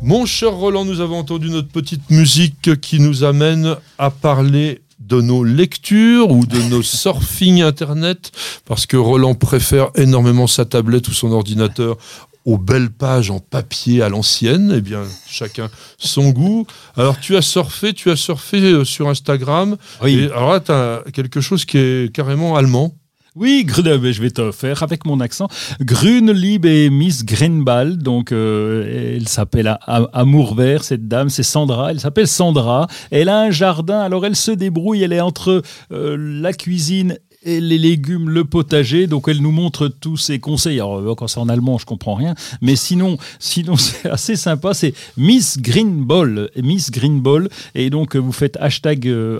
Mon 0.03 0.25
cher 0.25 0.51
Roland, 0.51 0.83
nous 0.83 0.99
avons 0.99 1.19
entendu 1.19 1.51
notre 1.51 1.67
petite 1.67 2.09
musique 2.09 2.81
qui 2.81 2.99
nous 2.99 3.23
amène 3.23 3.75
à 3.99 4.09
parler 4.09 4.81
de 5.01 5.21
nos 5.21 5.43
lectures 5.43 6.31
ou 6.31 6.45
de 6.45 6.61
nos 6.69 6.83
surfing 6.83 7.61
internet, 7.61 8.31
parce 8.65 8.85
que 8.85 8.97
Roland 8.97 9.35
préfère 9.35 9.89
énormément 9.95 10.47
sa 10.47 10.65
tablette 10.65 11.07
ou 11.07 11.13
son 11.13 11.31
ordinateur 11.31 11.97
aux 12.45 12.57
belles 12.57 12.89
pages 12.89 13.29
en 13.29 13.39
papier 13.39 14.01
à 14.01 14.09
l'ancienne, 14.09 14.73
eh 14.75 14.81
bien, 14.81 15.03
chacun 15.27 15.69
son 15.97 16.29
goût. 16.29 16.65
Alors, 16.97 17.19
tu 17.19 17.37
as 17.37 17.41
surfé, 17.41 17.93
tu 17.93 18.09
as 18.09 18.15
surfé 18.15 18.61
euh, 18.61 18.83
sur 18.83 19.09
Instagram. 19.09 19.77
Oui. 20.01 20.25
alors 20.33 20.53
là, 20.53 20.59
tu 20.59 20.71
as 20.71 21.03
quelque 21.13 21.41
chose 21.41 21.65
qui 21.65 21.77
est 21.77 22.11
carrément 22.11 22.55
allemand. 22.55 22.95
Oui, 23.37 23.65
je 23.65 24.21
vais 24.21 24.29
te 24.29 24.51
faire 24.51 24.83
avec 24.83 25.05
mon 25.05 25.21
accent. 25.21 25.47
Grune 25.79 26.33
Liebe 26.33 26.91
Miss 26.91 27.23
Greenball, 27.23 27.97
donc 27.97 28.33
euh, 28.33 29.15
elle 29.15 29.29
s'appelle 29.29 29.77
Amour 29.87 30.53
Vert, 30.53 30.83
cette 30.83 31.07
dame, 31.07 31.29
c'est 31.29 31.41
Sandra, 31.41 31.91
elle 31.91 32.01
s'appelle 32.01 32.27
Sandra. 32.27 32.87
Elle 33.09 33.29
a 33.29 33.39
un 33.39 33.49
jardin, 33.49 34.01
alors 34.01 34.25
elle 34.25 34.35
se 34.35 34.51
débrouille, 34.51 35.03
elle 35.03 35.13
est 35.13 35.21
entre 35.21 35.61
euh, 35.93 36.17
la 36.19 36.51
cuisine 36.51 37.19
et 37.43 37.59
les 37.59 37.77
légumes, 37.77 38.29
le 38.29 38.45
potager. 38.45 39.07
Donc 39.07 39.27
elle 39.27 39.41
nous 39.41 39.51
montre 39.51 39.87
tous 39.87 40.17
ses 40.17 40.39
conseils. 40.39 40.79
Alors 40.79 40.99
euh, 40.99 41.15
quand 41.15 41.27
c'est 41.27 41.39
en 41.39 41.49
allemand, 41.49 41.77
je 41.77 41.85
comprends 41.85 42.15
rien, 42.15 42.35
mais 42.61 42.75
sinon, 42.75 43.17
sinon 43.39 43.75
c'est 43.77 44.09
assez 44.09 44.35
sympa. 44.35 44.73
C'est 44.73 44.93
Miss 45.17 45.59
Greenball, 45.59 46.49
Miss 46.61 46.91
Greenball, 46.91 47.49
et 47.75 47.89
donc 47.89 48.15
vous 48.15 48.31
faites 48.31 48.57
hashtag 48.59 49.07
euh, 49.07 49.39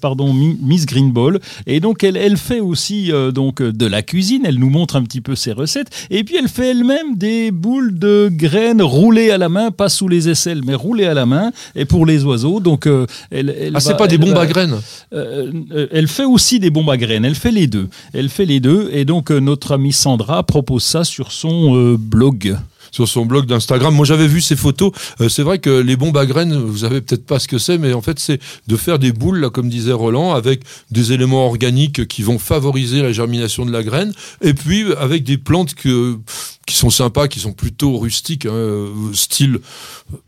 pardon 0.00 0.32
Miss 0.32 0.86
Greenball. 0.86 1.40
Et 1.66 1.80
donc 1.80 2.04
elle, 2.04 2.16
elle 2.16 2.36
fait 2.36 2.60
aussi 2.60 3.12
euh, 3.12 3.30
donc 3.30 3.62
de 3.62 3.86
la 3.86 4.02
cuisine. 4.02 4.42
Elle 4.44 4.58
nous 4.58 4.70
montre 4.70 4.96
un 4.96 5.02
petit 5.02 5.20
peu 5.20 5.34
ses 5.34 5.52
recettes. 5.52 5.88
Et 6.10 6.24
puis 6.24 6.36
elle 6.36 6.48
fait 6.48 6.70
elle-même 6.70 7.16
des 7.16 7.50
boules 7.50 7.98
de 7.98 8.30
graines 8.32 8.82
roulées 8.82 9.30
à 9.30 9.38
la 9.38 9.48
main, 9.48 9.70
pas 9.70 9.88
sous 9.88 10.08
les 10.08 10.28
aisselles, 10.28 10.62
mais 10.64 10.74
roulées 10.74 11.06
à 11.06 11.14
la 11.14 11.26
main. 11.26 11.52
Et 11.74 11.84
pour 11.84 12.06
les 12.06 12.24
oiseaux, 12.24 12.60
donc 12.60 12.86
elle, 13.30 13.54
elle 13.58 13.72
ah 13.74 13.80
c'est 13.80 13.96
pas 13.96 14.06
des 14.06 14.18
bombes 14.18 14.38
à 14.38 14.46
graines. 14.46 14.80
elle 15.10 16.08
fait 16.08 16.24
aussi 16.24 16.58
des 16.58 16.70
bombes 16.70 16.90
à 16.90 16.96
graines. 16.96 17.24
Elle 17.24 17.34
fait 17.42 17.50
les 17.50 17.66
deux. 17.66 17.88
Elle 18.12 18.28
fait 18.28 18.46
les 18.46 18.60
deux. 18.60 18.88
Et 18.92 19.04
donc, 19.04 19.32
euh, 19.32 19.40
notre 19.40 19.72
amie 19.72 19.92
Sandra 19.92 20.44
propose 20.44 20.84
ça 20.84 21.02
sur 21.02 21.32
son 21.32 21.76
euh, 21.76 21.96
blog 21.98 22.56
sur 22.92 23.08
son 23.08 23.24
blog 23.24 23.46
d'Instagram. 23.46 23.94
Moi, 23.94 24.04
j'avais 24.04 24.28
vu 24.28 24.42
ces 24.42 24.54
photos. 24.54 24.92
Euh, 25.22 25.30
c'est 25.30 25.42
vrai 25.42 25.58
que 25.58 25.70
les 25.70 25.96
bombes 25.96 26.16
à 26.18 26.26
graines, 26.26 26.54
vous 26.54 26.78
savez 26.78 27.00
peut-être 27.00 27.24
pas 27.24 27.38
ce 27.38 27.48
que 27.48 27.56
c'est, 27.56 27.78
mais 27.78 27.94
en 27.94 28.02
fait, 28.02 28.18
c'est 28.18 28.38
de 28.66 28.76
faire 28.76 28.98
des 28.98 29.12
boules, 29.12 29.38
là, 29.38 29.48
comme 29.48 29.70
disait 29.70 29.92
Roland, 29.92 30.34
avec 30.34 30.60
des 30.90 31.12
éléments 31.12 31.46
organiques 31.46 32.06
qui 32.06 32.22
vont 32.22 32.38
favoriser 32.38 33.00
la 33.00 33.10
germination 33.10 33.64
de 33.64 33.72
la 33.72 33.82
graine, 33.82 34.12
et 34.42 34.52
puis 34.52 34.84
avec 35.00 35.24
des 35.24 35.38
plantes 35.38 35.74
que 35.74 36.18
qui 36.66 36.76
sont 36.76 36.90
sympas, 36.90 37.28
qui 37.28 37.40
sont 37.40 37.52
plutôt 37.52 37.98
rustiques, 37.98 38.46
hein, 38.46 38.88
style, 39.14 39.60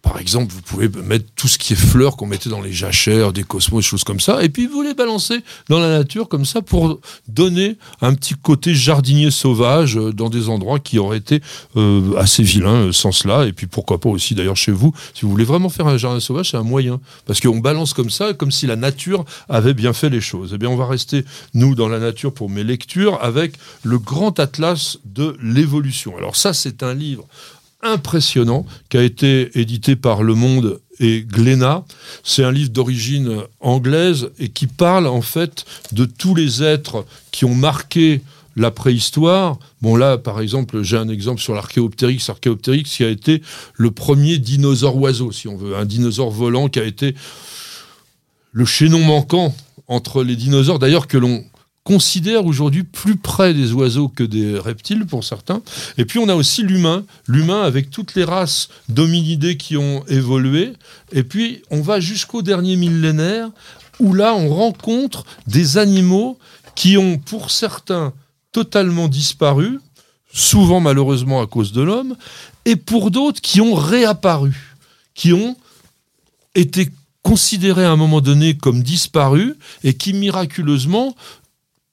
par 0.02 0.18
exemple, 0.18 0.52
vous 0.52 0.62
pouvez 0.62 0.88
mettre 0.88 1.26
tout 1.36 1.48
ce 1.48 1.58
qui 1.58 1.74
est 1.74 1.76
fleurs 1.76 2.16
qu'on 2.16 2.26
mettait 2.26 2.50
dans 2.50 2.60
les 2.60 2.72
jachères, 2.72 3.32
des 3.32 3.44
cosmos, 3.44 3.84
des 3.84 3.88
choses 3.88 4.04
comme 4.04 4.20
ça, 4.20 4.42
et 4.42 4.48
puis 4.48 4.66
vous 4.66 4.82
les 4.82 4.94
balancez 4.94 5.40
dans 5.68 5.78
la 5.78 5.88
nature 5.88 6.28
comme 6.28 6.44
ça 6.44 6.62
pour 6.62 7.00
donner 7.28 7.76
un 8.00 8.14
petit 8.14 8.34
côté 8.34 8.74
jardinier 8.74 9.30
sauvage 9.30 9.96
euh, 9.96 10.12
dans 10.12 10.28
des 10.28 10.48
endroits 10.48 10.80
qui 10.80 10.98
auraient 10.98 11.18
été 11.18 11.40
euh, 11.76 12.16
assez 12.16 12.42
vilains 12.42 12.88
euh, 12.88 12.92
sans 12.92 13.12
cela, 13.12 13.46
et 13.46 13.52
puis 13.52 13.66
pourquoi 13.66 14.00
pas 14.00 14.08
aussi 14.08 14.34
d'ailleurs 14.34 14.56
chez 14.56 14.72
vous, 14.72 14.92
si 15.14 15.22
vous 15.22 15.30
voulez 15.30 15.44
vraiment 15.44 15.68
faire 15.68 15.86
un 15.86 15.96
jardin 15.96 16.20
sauvage, 16.20 16.50
c'est 16.50 16.56
un 16.56 16.62
moyen, 16.62 17.00
parce 17.26 17.40
qu'on 17.40 17.58
balance 17.58 17.92
comme 17.92 18.10
ça, 18.10 18.32
comme 18.34 18.50
si 18.50 18.66
la 18.66 18.76
nature 18.76 19.24
avait 19.48 19.74
bien 19.74 19.92
fait 19.92 20.10
les 20.10 20.20
choses. 20.20 20.52
Eh 20.54 20.58
bien, 20.58 20.68
on 20.68 20.76
va 20.76 20.86
rester, 20.86 21.24
nous, 21.54 21.74
dans 21.74 21.88
la 21.88 21.98
nature 21.98 22.32
pour 22.32 22.50
mes 22.50 22.64
lectures, 22.64 23.18
avec 23.22 23.54
le 23.82 23.98
grand 23.98 24.38
atlas 24.40 24.98
de 25.04 25.36
l'évolution. 25.42 26.16
Alors 26.24 26.36
ça, 26.36 26.54
c'est 26.54 26.82
un 26.82 26.94
livre 26.94 27.26
impressionnant 27.82 28.64
qui 28.88 28.96
a 28.96 29.02
été 29.02 29.60
édité 29.60 29.94
par 29.94 30.22
Le 30.22 30.34
Monde 30.34 30.80
et 31.00 31.20
Glénat. 31.20 31.84
C'est 32.22 32.42
un 32.42 32.50
livre 32.50 32.70
d'origine 32.70 33.42
anglaise 33.60 34.30
et 34.38 34.48
qui 34.48 34.66
parle 34.66 35.06
en 35.06 35.20
fait 35.20 35.66
de 35.92 36.06
tous 36.06 36.34
les 36.34 36.62
êtres 36.62 37.04
qui 37.30 37.44
ont 37.44 37.54
marqué 37.54 38.22
la 38.56 38.70
préhistoire. 38.70 39.58
Bon 39.82 39.96
là, 39.96 40.16
par 40.16 40.40
exemple, 40.40 40.82
j'ai 40.82 40.96
un 40.96 41.10
exemple 41.10 41.42
sur 41.42 41.54
l'archéoptérix. 41.54 42.30
Archéoptérix 42.30 42.96
qui 42.96 43.04
a 43.04 43.10
été 43.10 43.42
le 43.74 43.90
premier 43.90 44.38
dinosaure 44.38 44.96
oiseau, 44.96 45.30
si 45.30 45.46
on 45.46 45.58
veut, 45.58 45.76
un 45.76 45.84
dinosaure 45.84 46.30
volant 46.30 46.70
qui 46.70 46.78
a 46.78 46.84
été 46.84 47.14
le 48.52 48.64
chaînon 48.64 49.00
manquant 49.00 49.54
entre 49.88 50.24
les 50.24 50.36
dinosaures, 50.36 50.78
d'ailleurs 50.78 51.06
que 51.06 51.18
l'on 51.18 51.44
considère 51.84 52.46
aujourd'hui 52.46 52.82
plus 52.82 53.16
près 53.16 53.52
des 53.52 53.72
oiseaux 53.72 54.08
que 54.08 54.24
des 54.24 54.58
reptiles 54.58 55.04
pour 55.04 55.22
certains. 55.22 55.60
Et 55.98 56.06
puis 56.06 56.18
on 56.18 56.28
a 56.30 56.34
aussi 56.34 56.62
l'humain, 56.62 57.04
l'humain 57.28 57.62
avec 57.62 57.90
toutes 57.90 58.14
les 58.14 58.24
races 58.24 58.68
d'hominidés 58.88 59.58
qui 59.58 59.76
ont 59.76 60.02
évolué. 60.08 60.72
Et 61.12 61.22
puis 61.22 61.62
on 61.70 61.82
va 61.82 62.00
jusqu'au 62.00 62.40
dernier 62.40 62.76
millénaire 62.76 63.50
où 64.00 64.14
là 64.14 64.34
on 64.34 64.48
rencontre 64.48 65.24
des 65.46 65.76
animaux 65.76 66.38
qui 66.74 66.96
ont 66.96 67.18
pour 67.18 67.50
certains 67.50 68.14
totalement 68.50 69.08
disparu, 69.08 69.78
souvent 70.32 70.80
malheureusement 70.80 71.42
à 71.42 71.46
cause 71.46 71.72
de 71.72 71.82
l'homme, 71.82 72.16
et 72.64 72.76
pour 72.76 73.10
d'autres 73.10 73.40
qui 73.40 73.60
ont 73.60 73.74
réapparu, 73.74 74.74
qui 75.14 75.32
ont 75.32 75.56
été 76.54 76.88
considérés 77.22 77.84
à 77.84 77.90
un 77.90 77.96
moment 77.96 78.20
donné 78.20 78.56
comme 78.56 78.82
disparus 78.82 79.54
et 79.82 79.94
qui 79.94 80.12
miraculeusement 80.12 81.16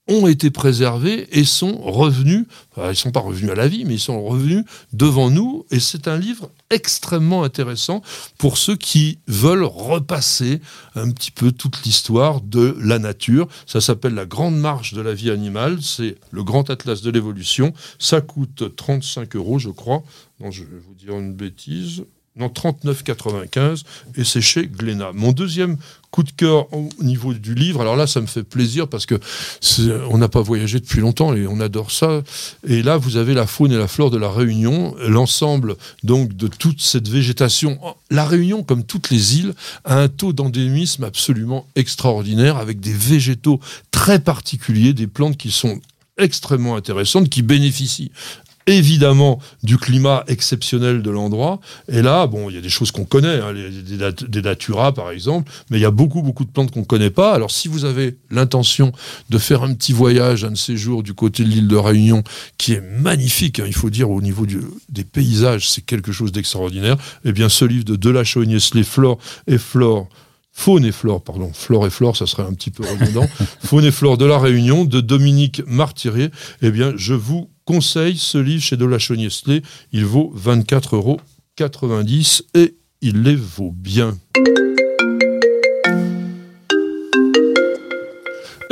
ont 0.07 0.27
été 0.27 0.49
préservés 0.49 1.27
et 1.31 1.43
sont 1.43 1.77
revenus, 1.77 2.45
ils 2.77 2.83
ne 2.83 2.93
sont 2.93 3.11
pas 3.11 3.19
revenus 3.19 3.51
à 3.51 3.55
la 3.55 3.67
vie, 3.67 3.85
mais 3.85 3.95
ils 3.95 3.99
sont 3.99 4.23
revenus 4.23 4.65
devant 4.93 5.29
nous. 5.29 5.65
Et 5.71 5.79
c'est 5.79 6.07
un 6.07 6.17
livre 6.17 6.51
extrêmement 6.69 7.43
intéressant 7.43 8.01
pour 8.37 8.57
ceux 8.57 8.75
qui 8.75 9.19
veulent 9.27 9.63
repasser 9.63 10.59
un 10.95 11.11
petit 11.11 11.31
peu 11.31 11.51
toute 11.51 11.83
l'histoire 11.83 12.41
de 12.41 12.75
la 12.81 12.99
nature. 12.99 13.47
Ça 13.65 13.79
s'appelle 13.79 14.15
La 14.15 14.25
Grande 14.25 14.57
Marche 14.57 14.93
de 14.93 15.01
la 15.01 15.13
vie 15.13 15.29
animale. 15.29 15.81
C'est 15.81 16.17
le 16.31 16.43
grand 16.43 16.69
atlas 16.69 17.01
de 17.01 17.11
l'évolution. 17.11 17.73
Ça 17.99 18.21
coûte 18.21 18.75
35 18.75 19.35
euros, 19.35 19.59
je 19.59 19.69
crois. 19.69 20.03
Non, 20.39 20.51
je 20.51 20.63
vais 20.63 20.79
vous 20.79 20.95
dire 20.95 21.17
une 21.17 21.33
bêtise 21.33 22.03
non 22.41 22.47
39,95 22.47 23.83
et 24.15 24.23
c'est 24.23 24.41
chez 24.41 24.67
Glénat. 24.67 25.11
Mon 25.13 25.31
deuxième 25.31 25.77
coup 26.09 26.23
de 26.23 26.31
cœur 26.31 26.73
au 26.73 26.89
niveau 27.01 27.33
du 27.33 27.55
livre, 27.55 27.79
alors 27.79 27.95
là 27.95 28.05
ça 28.05 28.19
me 28.19 28.25
fait 28.25 28.43
plaisir 28.43 28.87
parce 28.89 29.05
que 29.05 29.15
on 30.09 30.17
n'a 30.17 30.27
pas 30.27 30.41
voyagé 30.41 30.79
depuis 30.79 30.99
longtemps 30.99 31.33
et 31.33 31.47
on 31.47 31.61
adore 31.61 31.91
ça. 31.91 32.21
Et 32.67 32.83
là 32.83 32.97
vous 32.97 33.15
avez 33.15 33.33
la 33.33 33.47
faune 33.47 33.71
et 33.71 33.77
la 33.77 33.87
flore 33.87 34.11
de 34.11 34.17
la 34.17 34.29
Réunion, 34.29 34.93
l'ensemble 35.07 35.77
donc 36.03 36.35
de 36.35 36.47
toute 36.47 36.81
cette 36.81 37.07
végétation. 37.07 37.79
La 38.09 38.25
Réunion, 38.25 38.63
comme 38.63 38.83
toutes 38.83 39.09
les 39.09 39.37
îles, 39.37 39.53
a 39.85 39.97
un 39.97 40.09
taux 40.09 40.33
d'endémisme 40.33 41.05
absolument 41.05 41.65
extraordinaire 41.75 42.57
avec 42.57 42.81
des 42.81 42.93
végétaux 42.93 43.61
très 43.91 44.19
particuliers, 44.19 44.93
des 44.93 45.07
plantes 45.07 45.37
qui 45.37 45.51
sont 45.51 45.79
extrêmement 46.17 46.75
intéressantes, 46.75 47.29
qui 47.29 47.41
bénéficient 47.41 48.11
évidemment 48.77 49.39
du 49.63 49.77
climat 49.77 50.23
exceptionnel 50.27 51.01
de 51.01 51.09
l'endroit. 51.09 51.59
Et 51.87 52.01
là, 52.01 52.27
bon, 52.27 52.49
il 52.49 52.55
y 52.55 52.57
a 52.57 52.61
des 52.61 52.69
choses 52.69 52.91
qu'on 52.91 53.05
connaît, 53.05 53.39
hein, 53.39 53.53
des, 53.53 54.41
datura 54.41 54.93
par 54.93 55.11
exemple, 55.11 55.51
mais 55.69 55.77
il 55.77 55.81
y 55.81 55.85
a 55.85 55.91
beaucoup, 55.91 56.21
beaucoup 56.21 56.45
de 56.45 56.49
plantes 56.49 56.71
qu'on 56.71 56.81
ne 56.81 56.85
connaît 56.85 57.09
pas. 57.09 57.33
Alors 57.33 57.51
si 57.51 57.67
vous 57.67 57.85
avez 57.85 58.17
l'intention 58.29 58.91
de 59.29 59.37
faire 59.37 59.63
un 59.63 59.73
petit 59.73 59.93
voyage, 59.93 60.43
un 60.43 60.51
de 60.51 60.57
ces 60.57 60.77
jours 60.77 61.03
du 61.03 61.13
côté 61.13 61.43
de 61.43 61.49
l'île 61.49 61.67
de 61.67 61.75
Réunion, 61.75 62.23
qui 62.57 62.73
est 62.73 62.81
magnifique, 62.81 63.59
hein, 63.59 63.65
il 63.67 63.75
faut 63.75 63.89
dire 63.89 64.09
au 64.09 64.21
niveau 64.21 64.45
des 64.89 65.03
paysages, 65.03 65.69
c'est 65.69 65.85
quelque 65.85 66.11
chose 66.11 66.31
d'extraordinaire, 66.31 66.97
eh 67.25 67.31
bien 67.31 67.49
ce 67.49 67.65
livre 67.65 67.85
de 67.85 67.95
Delachaux-Niestlé, 67.95 68.83
Flore 68.83 69.17
et 69.47 69.57
Flore, 69.57 70.07
Faune 70.51 70.85
et 70.85 70.91
Flore, 70.91 71.23
pardon, 71.23 71.51
Flore 71.53 71.87
et 71.87 71.89
Flore, 71.89 72.17
ça 72.17 72.27
serait 72.27 72.43
un 72.43 72.53
petit 72.53 72.71
peu 72.71 72.83
redondant. 72.83 73.27
Faune 73.63 73.85
et 73.85 73.91
Flore 73.91 74.17
de 74.17 74.25
la 74.25 74.37
Réunion 74.37 74.85
de 74.85 74.99
Dominique 74.99 75.61
Martyrier. 75.65 76.29
Eh 76.61 76.71
bien, 76.71 76.93
je 76.97 77.13
vous 77.13 77.49
conseille 77.65 78.17
ce 78.17 78.37
livre 78.37 78.63
chez 78.63 78.77
delachaux 78.77 79.15
Il 79.15 80.05
vaut 80.05 80.33
24,90 80.37 80.95
euros 80.95 81.19
et 82.53 82.75
il 83.01 83.23
les 83.23 83.35
vaut 83.35 83.71
bien. 83.71 84.17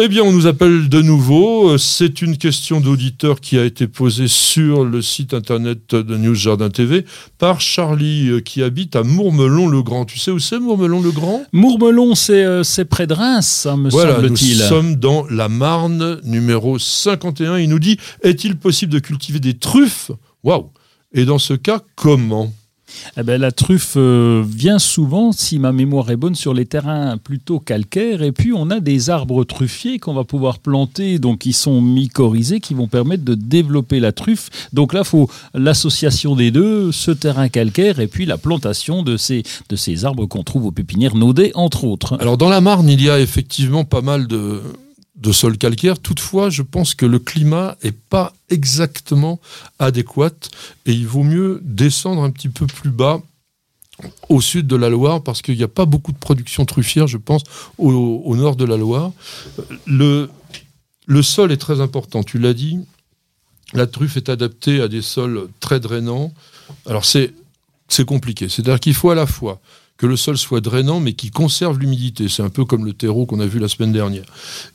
Eh 0.02 0.08
bien, 0.08 0.24
on 0.24 0.32
nous 0.32 0.47
appelle 0.47 0.88
de 0.88 1.02
nouveau. 1.02 1.78
C'est 1.78 2.22
une 2.22 2.38
question 2.38 2.80
d'auditeur 2.80 3.41
qui 3.41 3.60
a 3.60 3.66
été 3.66 3.86
posée 3.86 4.30
sur 4.30 4.86
le 4.86 5.02
site 5.02 5.34
internet 5.34 5.93
de 5.93 6.16
News 6.16 6.36
Jardin 6.36 6.70
TV 6.70 7.04
par 7.38 7.60
Charlie 7.60 8.30
euh, 8.30 8.39
qui 8.39 8.64
habite 8.64 8.95
à 8.95 9.04
Mourmelon-le-Grand. 9.04 10.06
Tu 10.06 10.18
sais 10.18 10.32
où 10.32 10.39
c'est 10.39 10.58
Mourmelon-le-Grand? 10.58 11.43
Mourmelon, 11.52 12.14
euh, 12.30 12.64
c'est 12.64 12.86
près 12.86 13.08
de 13.08 13.14
Reims, 13.14 13.45
ça 13.45 13.76
me 13.76 13.89
voilà, 13.89 14.16
semble-t-il. 14.16 14.60
Nous 14.60 14.64
sommes 14.64 14.95
dans 14.95 15.26
la 15.30 15.50
Marne, 15.50 16.22
numéro 16.24 16.80
51. 16.80 17.58
Il 17.58 17.68
nous 17.68 17.80
dit 17.80 17.97
Est-il 18.24 18.56
possible 18.56 18.93
de 18.93 19.00
cultiver 19.00 19.41
des 19.41 19.56
truffes? 19.56 20.12
Waouh 20.45 20.72
Et 21.14 21.26
dans 21.26 21.39
ce 21.39 21.56
cas, 21.56 21.82
comment? 21.97 22.54
Eh 23.18 23.24
ben, 23.24 23.40
la 23.40 23.52
truffe 23.52 23.94
euh, 23.98 24.44
vient 24.48 24.80
souvent, 24.80 25.32
si 25.32 25.60
ma 25.60 25.72
mémoire 25.72 26.10
est 26.12 26.16
bonne, 26.16 26.36
sur 26.36 26.54
les 26.54 26.66
terrains 26.66 27.18
plutôt 27.18 27.60
calcaires. 27.60 28.22
Et 28.22 28.32
puis, 28.32 28.54
on 28.54 28.70
a 28.70 28.80
des 28.80 29.10
arbres 29.10 29.44
truffiers 29.44 30.00
qu'on 30.00 30.14
va 30.14 30.24
pouvoir 30.24 30.60
planter, 30.60 31.20
donc 31.20 31.40
qui 31.40 31.54
sont 31.54 31.82
mycorhizés, 31.82 32.60
qui 32.60 32.74
vont 32.74 32.88
permettre 32.88 33.24
de 33.24 33.36
développer 33.36 34.00
la 34.00 34.12
truffe. 34.12 34.50
Donc 34.74 34.94
là, 34.94 35.02
il 35.02 35.08
faut 35.08 35.30
l'association 35.54 36.36
des 36.36 36.52
deux, 36.52 36.92
ce 36.92 37.12
terrain 37.12 37.50
calcaire, 37.50 38.00
et 38.00 38.08
puis 38.08 38.26
la 38.26 38.38
plantation 38.38 39.04
de 39.04 39.18
ces, 39.18 39.44
de 39.70 39.76
ces 39.76 40.06
arbres 40.06 40.26
qu'on 40.26 40.44
trouve 40.44 40.66
aux 40.66 40.72
pépinières 40.72 41.16
Naudet, 41.16 41.52
entre 41.56 41.84
autres. 41.84 42.18
Alors, 42.20 42.38
dans 42.38 42.50
la 42.50 42.62
Marne, 42.62 42.90
il 42.90 43.02
y 43.02 43.10
a 43.10 43.20
effectivement 43.20 43.84
pas 43.84 44.02
mal 44.02 44.28
de 44.28 44.62
de 45.20 45.32
sol 45.32 45.57
calcaire. 45.57 45.99
Toutefois, 45.99 46.49
je 46.49 46.61
pense 46.61 46.95
que 46.95 47.05
le 47.05 47.20
climat 47.20 47.78
n'est 47.84 47.91
pas 47.91 48.34
exactement 48.49 49.39
adéquat 49.78 50.32
et 50.86 50.93
il 50.93 51.07
vaut 51.07 51.24
mieux 51.24 51.59
descendre 51.63 52.24
un 52.24 52.32
petit 52.32 52.49
peu 52.49 52.65
plus 52.65 52.89
bas 52.89 53.22
au 54.30 54.39
sud 54.39 54.67
de 54.67 54.76
la 54.76 54.89
Loire 54.89 55.22
parce 55.22 55.41
qu'il 55.41 55.57
n'y 55.57 55.63
a 55.63 55.67
pas 55.67 55.86
beaucoup 55.86 56.11
de 56.11 56.17
production 56.17 56.65
truffière, 56.65 57.07
je 57.07 57.17
pense, 57.17 57.43
au, 57.78 58.36
nord 58.36 58.55
de 58.55 58.65
la 58.65 58.78
Loire. 58.78 59.11
Le, 59.86 60.30
le 61.05 61.22
sol 61.22 61.51
est 61.51 61.57
très 61.57 61.82
important, 61.82 62.24
tu 62.24 62.39
l'as 62.39 62.53
dit. 62.53 62.80
La 63.74 63.88
truffe 63.88 64.17
est 64.17 64.30
adaptée 64.30 64.82
à 64.82 64.88
des 64.88 65.01
sols 65.01 65.49
très 65.59 65.80
drainants. 65.80 66.34
Alors 66.86 67.05
c'est 67.05 67.34
compliqué. 68.05 68.47
C'est-à-dire 68.47 68.80
qu'il 68.80 68.93
faut 68.93 69.09
à 69.09 69.15
la 69.15 69.28
fois 69.28 69.59
que 70.00 70.08
le 70.08 70.16
sol 70.16 70.38
soit 70.38 70.62
drainant, 70.62 71.02
mais 71.02 71.14
qui 71.14 71.30
conserve 71.30 71.78
l'humidité. 71.78 72.30
C'est 72.30 72.41
un 72.41 72.50
peu 72.50 72.64
comme 72.64 72.86
le 72.86 72.93
terreau 72.93 73.26
qu'on 73.26 73.41
a 73.41 73.45
vu 73.45 73.60
la 73.60 73.68
semaine 73.68 73.91
dernière. 73.91 74.26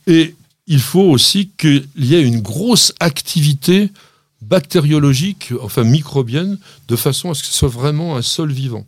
Et 0.07 0.37
il 0.67 0.81
faut 0.81 1.03
aussi 1.03 1.51
qu'il 1.57 1.89
y 1.97 2.15
ait 2.15 2.23
une 2.23 2.41
grosse 2.41 2.93
activité 3.01 3.91
bactériologique, 4.43 5.53
enfin 5.63 5.83
microbienne, 5.83 6.59
de 6.89 6.97
façon 6.97 7.31
à 7.31 7.35
ce 7.35 7.43
que 7.43 7.49
ce 7.49 7.55
soit 7.55 7.69
vraiment 7.69 8.17
un 8.17 8.23
sol 8.23 8.53
vivant. 8.53 8.87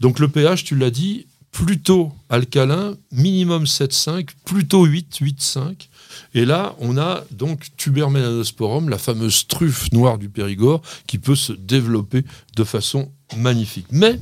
Donc 0.00 0.18
le 0.18 0.28
pH, 0.28 0.64
tu 0.64 0.74
l'as 0.74 0.90
dit, 0.90 1.26
plutôt 1.52 2.12
alcalin, 2.28 2.96
minimum 3.12 3.64
7,5, 3.64 4.30
plutôt 4.44 4.84
8, 4.84 5.20
8,5. 5.20 5.88
Et 6.34 6.44
là, 6.44 6.74
on 6.80 6.98
a 6.98 7.22
donc 7.30 7.66
Tubermelanosporum, 7.76 8.88
la 8.88 8.98
fameuse 8.98 9.46
truffe 9.46 9.92
noire 9.92 10.18
du 10.18 10.28
Périgord, 10.28 10.82
qui 11.06 11.18
peut 11.18 11.36
se 11.36 11.52
développer 11.52 12.24
de 12.56 12.64
façon 12.64 13.12
magnifique. 13.36 13.86
Mais 13.92 14.18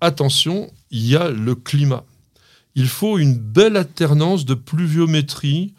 attention, 0.00 0.70
il 0.90 1.06
y 1.06 1.16
a 1.16 1.30
le 1.30 1.54
climat. 1.54 2.04
Il 2.74 2.88
faut 2.88 3.18
une 3.18 3.36
belle 3.36 3.76
alternance 3.76 4.44
de 4.44 4.54
pluviométrie, 4.54 5.74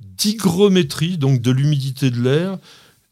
d'hygrométrie, 0.00 1.18
donc 1.18 1.40
de 1.40 1.50
l'humidité 1.50 2.10
de 2.10 2.20
l'air, 2.20 2.58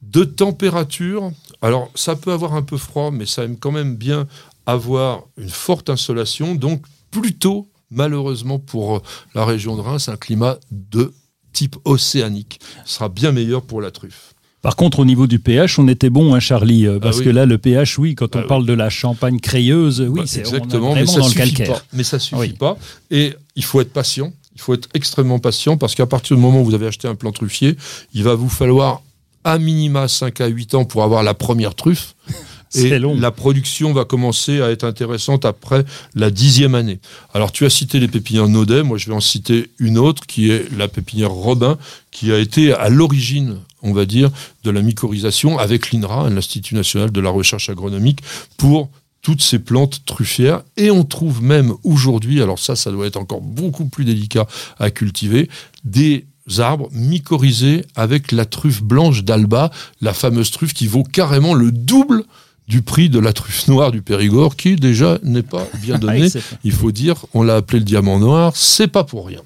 de 0.03 0.25
température. 0.25 1.31
Alors, 1.63 1.91
ça 1.95 2.17
peut 2.17 2.33
avoir 2.33 2.55
un 2.55 2.63
peu 2.63 2.77
froid, 2.77 3.11
mais 3.11 3.27
ça 3.27 3.45
aime 3.45 3.59
quand 3.59 3.73
même 3.73 3.97
bien 3.97 4.27
avoir 4.67 5.25
une 5.37 5.51
forte 5.51 5.91
insolation. 5.91 6.55
Donc, 6.55 6.85
plutôt, 7.11 7.69
malheureusement, 7.91 8.59
pour 8.59 9.03
la 9.35 9.45
région 9.45 9.77
de 9.77 9.81
Reims, 9.81 10.09
un 10.09 10.17
climat 10.17 10.59
de 10.71 11.13
type 11.53 11.77
océanique. 11.85 12.61
Ce 12.85 12.95
sera 12.95 13.09
bien 13.09 13.33
meilleur 13.33 13.63
pour 13.63 13.81
la 13.81 13.91
truffe. 13.91 14.35
Par 14.61 14.75
contre, 14.75 14.99
au 14.99 15.05
niveau 15.05 15.27
du 15.27 15.39
pH, 15.39 15.79
on 15.79 15.87
était 15.87 16.11
bon, 16.11 16.35
hein, 16.35 16.41
Charlie, 16.41 16.87
euh, 16.87 16.99
parce 16.99 17.19
ah 17.21 17.25
que 17.25 17.31
là, 17.31 17.47
le 17.47 17.59
pH, 17.59 17.99
oui, 17.99 18.15
quand 18.17 18.35
on 18.35 18.41
ah 18.41 18.43
parle 18.43 18.67
de 18.67 18.73
la 18.73 18.91
champagne 18.91 19.39
crayeuse, 19.39 20.01
oui, 20.01 20.21
bah, 20.21 20.27
c'est 20.27 20.41
exactement, 20.41 20.95
mais 20.95 21.07
ça 21.07 21.21
dans 21.21 21.29
le 21.29 21.35
calcaire. 21.35 21.75
Pas, 21.75 21.83
mais 21.93 22.03
ça 22.03 22.19
suffit 22.19 22.55
pas. 22.55 22.77
Et 23.11 23.35
il 23.55 23.65
faut 23.65 23.81
être 23.81 23.93
patient. 23.93 24.33
Il 24.57 24.61
faut 24.61 24.75
être 24.75 24.89
extrêmement 24.95 25.39
patient 25.39 25.77
parce 25.77 25.95
qu'à 25.95 26.07
partir 26.07 26.37
du 26.37 26.43
moment 26.43 26.61
où 26.63 26.65
vous 26.65 26.75
avez 26.75 26.89
acheté 26.89 27.07
un 27.07 27.15
plant 27.15 27.31
truffier, 27.31 27.77
il 28.13 28.25
va 28.25 28.35
vous 28.35 28.49
falloir 28.49 29.03
à 29.45 29.59
minima 29.59 30.09
5 30.09 30.41
à 30.41 30.49
8 30.49 30.75
ans 30.75 30.85
pour 30.85 31.05
avoir 31.05 31.23
la 31.23 31.35
première 31.35 31.77
truffe. 31.77 32.15
Et 32.75 32.99
la 32.99 33.31
production 33.31 33.95
va 33.95 34.05
commencer 34.05 34.61
à 34.61 34.71
être 34.71 34.85
intéressante 34.85 35.47
après 35.47 35.85
la 36.15 36.31
dixième 36.31 36.75
année. 36.75 37.01
Alors 37.33 37.51
tu 37.51 37.65
as 37.65 37.71
cité 37.71 37.99
les 37.99 38.09
pépinières 38.09 38.47
Naudet, 38.49 38.83
moi 38.83 38.99
je 38.99 39.07
vais 39.07 39.15
en 39.15 39.21
citer 39.21 39.71
une 39.79 39.97
autre 39.97 40.27
qui 40.27 40.51
est 40.51 40.71
la 40.77 40.87
pépinière 40.87 41.31
Robin, 41.31 41.79
qui 42.11 42.31
a 42.31 42.39
été 42.39 42.75
à 42.75 42.91
l'origine 42.91 43.57
on 43.83 43.93
va 43.93 44.05
dire, 44.05 44.31
de 44.65 44.71
la 44.71 44.83
mycorhisation 44.83 45.59
avec 45.59 45.93
l'INRA, 45.93 46.31
l'Institut 46.31 46.75
national 46.75 47.11
de 47.11 47.21
la 47.21 47.31
recherche 47.31 47.71
agronomique, 47.71 48.21
pour 48.57 48.91
toutes 49.23 49.43
ces 49.43 49.59
plantes 49.59 50.05
truffières. 50.05 50.63
Et 50.77 50.91
on 50.91 51.05
trouve 51.05 51.43
même 51.43 51.75
aujourd'hui, 51.85 52.43
alors 52.43 52.59
ça, 52.59 52.77
ça 52.77 52.91
doit 52.91 53.07
être 53.07 53.17
encore 53.17 53.41
beaucoup 53.41 53.87
plus 53.87 54.05
délicat 54.05 54.47
à 54.79 54.91
cultiver, 54.91 55.49
des 55.85 56.27
arbres 56.59 56.89
mycorhizés 56.93 57.85
avec 57.95 58.33
la 58.33 58.47
truffe 58.47 58.83
blanche 58.83 59.25
d'Alba, 59.25 59.71
la 60.01 60.15
fameuse 60.15 60.51
truffe 60.51 60.73
qui 60.73 60.87
vaut 60.87 61.03
carrément 61.03 61.55
le 61.55 61.71
double 61.71 62.25
du 62.69 62.83
prix 62.83 63.09
de 63.09 63.19
la 63.19 63.33
truffe 63.33 63.67
noire 63.69 63.91
du 63.91 64.03
Périgord, 64.03 64.57
qui 64.57 64.77
déjà 64.77 65.19
n'est 65.23 65.43
pas 65.43 65.67
bien 65.83 65.99
donné. 65.99 66.29
Il 66.65 66.73
faut 66.73 66.93
dire, 66.93 67.27
on 67.35 67.43
l'a 67.43 67.57
appelé 67.57 67.81
le 67.81 67.85
diamant 67.85 68.19
noir, 68.19 68.53
c'est 68.55 68.89
pas 68.89 69.05
pour 69.05 69.27
rien. 69.27 69.41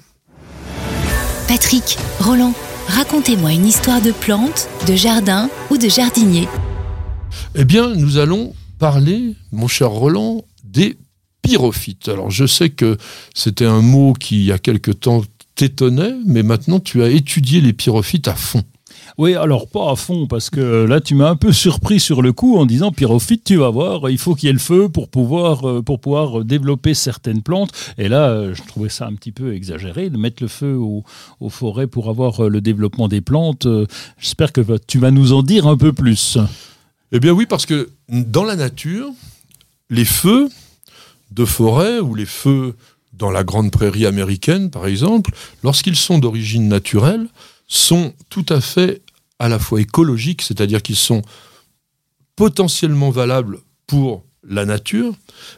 Patrick, 1.47 1.97
Roland, 2.19 2.53
racontez-moi 2.87 3.53
une 3.53 3.65
histoire 3.65 4.01
de 4.01 4.11
plantes, 4.11 4.67
de 4.87 4.95
jardin 4.95 5.49
ou 5.69 5.77
de 5.77 5.89
jardinier. 5.89 6.47
Eh 7.55 7.65
bien, 7.65 7.95
nous 7.95 8.17
allons 8.17 8.53
parler, 8.79 9.35
mon 9.51 9.67
cher 9.67 9.89
Roland, 9.89 10.43
des 10.63 10.97
pyrophytes. 11.41 12.09
Alors, 12.09 12.31
je 12.31 12.45
sais 12.45 12.69
que 12.69 12.97
c'était 13.33 13.65
un 13.65 13.81
mot 13.81 14.13
qui, 14.13 14.37
il 14.37 14.45
y 14.45 14.51
a 14.51 14.59
quelque 14.59 14.91
temps, 14.91 15.23
t'étonnait, 15.55 16.15
mais 16.25 16.43
maintenant, 16.43 16.79
tu 16.79 17.03
as 17.03 17.09
étudié 17.09 17.61
les 17.61 17.73
pyrophytes 17.73 18.27
à 18.27 18.35
fond. 18.35 18.63
Oui, 19.19 19.35
alors 19.35 19.67
pas 19.67 19.91
à 19.91 19.95
fond, 19.95 20.25
parce 20.25 20.49
que 20.49 20.85
là, 20.85 20.99
tu 20.99 21.13
m'as 21.13 21.29
un 21.29 21.35
peu 21.35 21.51
surpris 21.53 21.99
sur 21.99 22.23
le 22.23 22.33
coup 22.33 22.57
en 22.57 22.65
disant 22.65 22.91
pyrophyte, 22.91 23.43
tu 23.43 23.57
vas 23.57 23.69
voir, 23.69 24.09
il 24.09 24.17
faut 24.17 24.33
qu'il 24.33 24.47
y 24.47 24.49
ait 24.49 24.53
le 24.53 24.59
feu 24.59 24.89
pour 24.89 25.07
pouvoir, 25.07 25.69
euh, 25.69 25.81
pour 25.83 25.99
pouvoir 25.99 26.43
développer 26.43 26.95
certaines 26.95 27.43
plantes. 27.43 27.71
Et 27.99 28.09
là, 28.09 28.29
euh, 28.29 28.55
je 28.55 28.63
trouvais 28.63 28.89
ça 28.89 29.05
un 29.05 29.13
petit 29.13 29.31
peu 29.31 29.53
exagéré 29.53 30.09
de 30.09 30.17
mettre 30.17 30.41
le 30.41 30.49
feu 30.49 30.75
aux, 30.75 31.03
forêts 31.49 31.85
pour 31.85 32.09
avoir 32.09 32.45
euh, 32.45 32.49
le 32.49 32.59
développement 32.59 33.07
des 33.07 33.21
plantes. 33.21 33.67
J'espère 34.17 34.51
que 34.51 34.61
tu 34.87 34.97
vas 34.97 35.11
nous 35.11 35.33
en 35.33 35.43
dire 35.43 35.67
un 35.67 35.77
peu 35.77 35.93
plus. 35.93 36.39
Eh 37.11 37.19
bien 37.19 37.33
oui, 37.33 37.45
parce 37.45 37.67
que 37.67 37.89
dans 38.09 38.43
la 38.43 38.55
nature, 38.55 39.09
les 39.91 40.05
feux 40.05 40.49
de 41.31 41.45
forêt 41.45 41.99
ou 41.99 42.15
les 42.15 42.25
feux 42.25 42.73
dans 43.13 43.29
la 43.29 43.43
grande 43.43 43.69
prairie 43.69 44.07
américaine, 44.07 44.71
par 44.71 44.87
exemple, 44.87 45.31
lorsqu'ils 45.63 45.95
sont 45.95 46.17
d'origine 46.17 46.67
naturelle, 46.67 47.27
sont 47.73 48.13
tout 48.29 48.45
à 48.49 48.61
fait 48.61 49.01
à 49.39 49.49
la 49.49 49.57
fois 49.57 49.81
écologiques, 49.81 50.43
c'est-à-dire 50.43 50.81
qu'ils 50.81 50.95
sont 50.95 51.23
potentiellement 52.35 53.09
valables 53.09 53.59
pour 53.87 54.23
la 54.47 54.65
nature, 54.65 55.15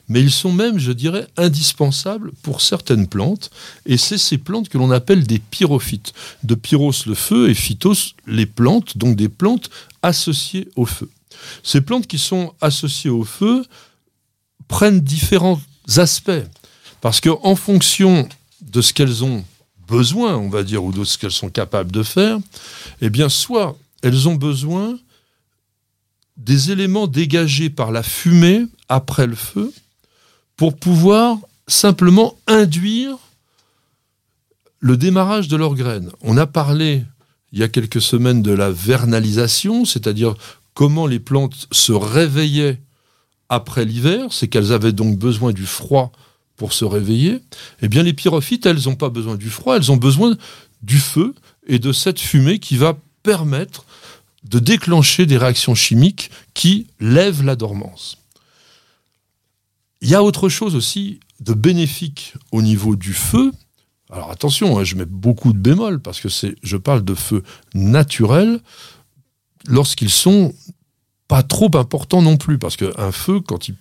mais 0.07 0.21
ils 0.21 0.31
sont 0.31 0.53
même, 0.53 0.77
je 0.77 0.91
dirais, 0.91 1.27
indispensables 1.37 2.31
pour 2.43 2.61
certaines 2.61 3.07
plantes, 3.07 3.49
et 3.85 3.97
c'est 3.97 4.17
ces 4.17 4.37
plantes 4.37 4.69
que 4.69 4.77
l'on 4.77 4.91
appelle 4.91 5.25
des 5.25 5.39
pyrophytes. 5.39 6.13
De 6.43 6.55
pyros 6.55 6.93
le 7.05 7.15
feu 7.15 7.49
et 7.49 7.53
phytos 7.53 8.13
les 8.27 8.45
plantes, 8.45 8.97
donc 8.97 9.15
des 9.15 9.29
plantes 9.29 9.69
associées 10.01 10.69
au 10.75 10.85
feu. 10.85 11.09
Ces 11.63 11.81
plantes 11.81 12.07
qui 12.07 12.19
sont 12.19 12.53
associées 12.61 13.09
au 13.09 13.23
feu 13.23 13.65
prennent 14.67 15.01
différents 15.01 15.59
aspects, 15.97 16.45
parce 17.01 17.19
qu'en 17.19 17.55
fonction 17.55 18.29
de 18.61 18.81
ce 18.81 18.93
qu'elles 18.93 19.23
ont 19.23 19.43
besoin, 19.87 20.35
on 20.35 20.49
va 20.49 20.63
dire, 20.63 20.83
ou 20.83 20.91
de 20.91 21.03
ce 21.03 21.17
qu'elles 21.17 21.31
sont 21.31 21.49
capables 21.49 21.91
de 21.91 22.03
faire, 22.03 22.37
eh 23.01 23.09
bien, 23.09 23.29
soit 23.29 23.77
elles 24.01 24.27
ont 24.27 24.35
besoin 24.35 24.97
des 26.37 26.71
éléments 26.71 27.07
dégagés 27.07 27.69
par 27.69 27.91
la 27.91 28.03
fumée 28.03 28.65
après 28.89 29.27
le 29.27 29.35
feu 29.35 29.73
pour 30.57 30.75
pouvoir 30.75 31.37
simplement 31.67 32.37
induire 32.47 33.17
le 34.79 34.97
démarrage 34.97 35.47
de 35.47 35.55
leurs 35.55 35.75
graines. 35.75 36.11
On 36.21 36.37
a 36.37 36.45
parlé 36.45 37.03
il 37.51 37.59
y 37.59 37.63
a 37.63 37.67
quelques 37.69 38.01
semaines 38.01 38.41
de 38.41 38.51
la 38.51 38.69
vernalisation, 38.69 39.85
c'est-à-dire 39.85 40.35
comment 40.73 41.07
les 41.07 41.19
plantes 41.19 41.67
se 41.71 41.93
réveillaient 41.93 42.81
après 43.47 43.85
l'hiver, 43.85 44.27
c'est 44.31 44.47
qu'elles 44.47 44.73
avaient 44.73 44.91
donc 44.91 45.17
besoin 45.17 45.53
du 45.53 45.65
froid 45.65 46.11
pour 46.57 46.73
se 46.73 46.85
réveiller, 46.85 47.41
eh 47.81 47.87
bien 47.87 48.03
les 48.03 48.13
pyrophytes, 48.13 48.65
elles 48.65 48.83
n'ont 48.85 48.95
pas 48.95 49.09
besoin 49.09 49.35
du 49.35 49.49
froid, 49.49 49.75
elles 49.75 49.91
ont 49.91 49.97
besoin 49.97 50.37
du 50.81 50.97
feu 50.97 51.35
et 51.67 51.79
de 51.79 51.91
cette 51.91 52.19
fumée 52.19 52.59
qui 52.59 52.77
va 52.77 52.97
permettre 53.23 53.85
de 54.43 54.59
déclencher 54.59 55.25
des 55.25 55.37
réactions 55.37 55.75
chimiques 55.75 56.31
qui 56.53 56.87
lèvent 56.99 57.43
la 57.43 57.55
dormance. 57.55 58.17
Il 60.01 60.09
y 60.09 60.15
a 60.15 60.23
autre 60.23 60.49
chose 60.49 60.75
aussi 60.75 61.19
de 61.39 61.53
bénéfique 61.53 62.33
au 62.51 62.61
niveau 62.61 62.95
du 62.95 63.13
feu. 63.13 63.51
Alors 64.11 64.29
attention, 64.31 64.77
hein, 64.77 64.83
je 64.83 64.95
mets 64.95 65.05
beaucoup 65.05 65.51
de 65.51 65.57
bémol 65.57 65.99
parce 65.99 66.21
que 66.21 66.29
c'est, 66.29 66.55
je 66.61 66.77
parle 66.77 67.03
de 67.03 67.15
feu 67.15 67.43
naturel 67.73 68.59
lorsqu'ils 69.67 70.11
sont 70.11 70.53
pas 71.27 71.43
trop 71.43 71.75
importants 71.75 72.21
non 72.21 72.37
plus, 72.37 72.59
parce 72.59 72.77
qu'un 72.77 73.11
feu, 73.11 73.39
quand 73.39 73.67
il, 73.67 73.75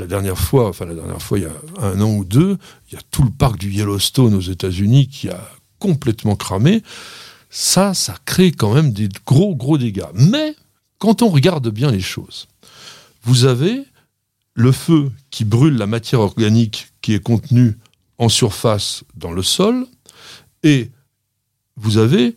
la 0.00 0.06
dernière 0.06 0.38
fois, 0.38 0.68
enfin 0.68 0.86
la 0.86 0.94
dernière 0.94 1.22
fois, 1.22 1.38
il 1.38 1.42
y 1.42 1.46
a 1.46 1.86
un 1.86 2.00
an 2.00 2.10
ou 2.10 2.24
deux, 2.24 2.56
il 2.88 2.94
y 2.94 2.96
a 2.96 3.02
tout 3.10 3.22
le 3.22 3.30
parc 3.30 3.58
du 3.58 3.70
Yellowstone 3.70 4.34
aux 4.34 4.40
États-Unis 4.40 5.08
qui 5.08 5.28
a 5.28 5.48
complètement 5.78 6.36
cramé. 6.36 6.82
Ça, 7.50 7.94
ça 7.94 8.16
crée 8.24 8.50
quand 8.50 8.74
même 8.74 8.92
des 8.92 9.08
gros, 9.26 9.54
gros 9.54 9.78
dégâts. 9.78 10.10
Mais 10.14 10.56
quand 10.98 11.22
on 11.22 11.28
regarde 11.28 11.68
bien 11.68 11.90
les 11.90 12.00
choses, 12.00 12.48
vous 13.22 13.44
avez 13.44 13.84
le 14.54 14.72
feu 14.72 15.12
qui 15.30 15.44
brûle 15.44 15.76
la 15.76 15.86
matière 15.86 16.20
organique 16.20 16.88
qui 17.02 17.14
est 17.14 17.22
contenue 17.22 17.76
en 18.18 18.28
surface 18.28 19.04
dans 19.14 19.32
le 19.32 19.42
sol, 19.42 19.86
et 20.62 20.90
vous 21.76 21.96
avez 21.98 22.36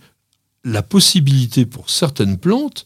la 0.64 0.82
possibilité 0.82 1.66
pour 1.66 1.90
certaines 1.90 2.38
plantes 2.38 2.86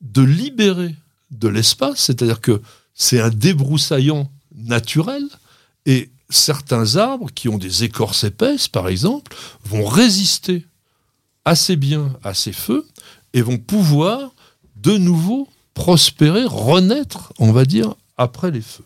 de 0.00 0.22
libérer 0.22 0.94
de 1.30 1.48
l'espace, 1.48 2.00
c'est-à-dire 2.00 2.40
que 2.40 2.62
c'est 2.94 3.20
un 3.20 3.30
débroussaillant 3.30 4.30
naturel 4.54 5.22
et 5.86 6.10
certains 6.28 6.96
arbres 6.96 7.30
qui 7.34 7.48
ont 7.48 7.58
des 7.58 7.84
écorces 7.84 8.24
épaisses, 8.24 8.68
par 8.68 8.88
exemple, 8.88 9.36
vont 9.64 9.84
résister 9.84 10.64
assez 11.44 11.76
bien 11.76 12.16
à 12.22 12.34
ces 12.34 12.52
feux 12.52 12.86
et 13.34 13.42
vont 13.42 13.58
pouvoir 13.58 14.32
de 14.76 14.96
nouveau 14.96 15.48
prospérer, 15.74 16.44
renaître, 16.44 17.32
on 17.38 17.52
va 17.52 17.64
dire, 17.64 17.94
après 18.16 18.50
les 18.50 18.60
feux. 18.60 18.84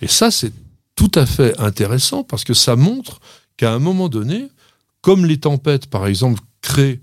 Et 0.00 0.08
ça, 0.08 0.30
c'est 0.30 0.52
tout 0.94 1.10
à 1.14 1.26
fait 1.26 1.58
intéressant 1.60 2.24
parce 2.24 2.44
que 2.44 2.54
ça 2.54 2.76
montre 2.76 3.20
qu'à 3.56 3.72
un 3.72 3.78
moment 3.78 4.08
donné, 4.08 4.48
comme 5.00 5.26
les 5.26 5.38
tempêtes, 5.38 5.86
par 5.86 6.06
exemple, 6.06 6.40
créent 6.60 7.00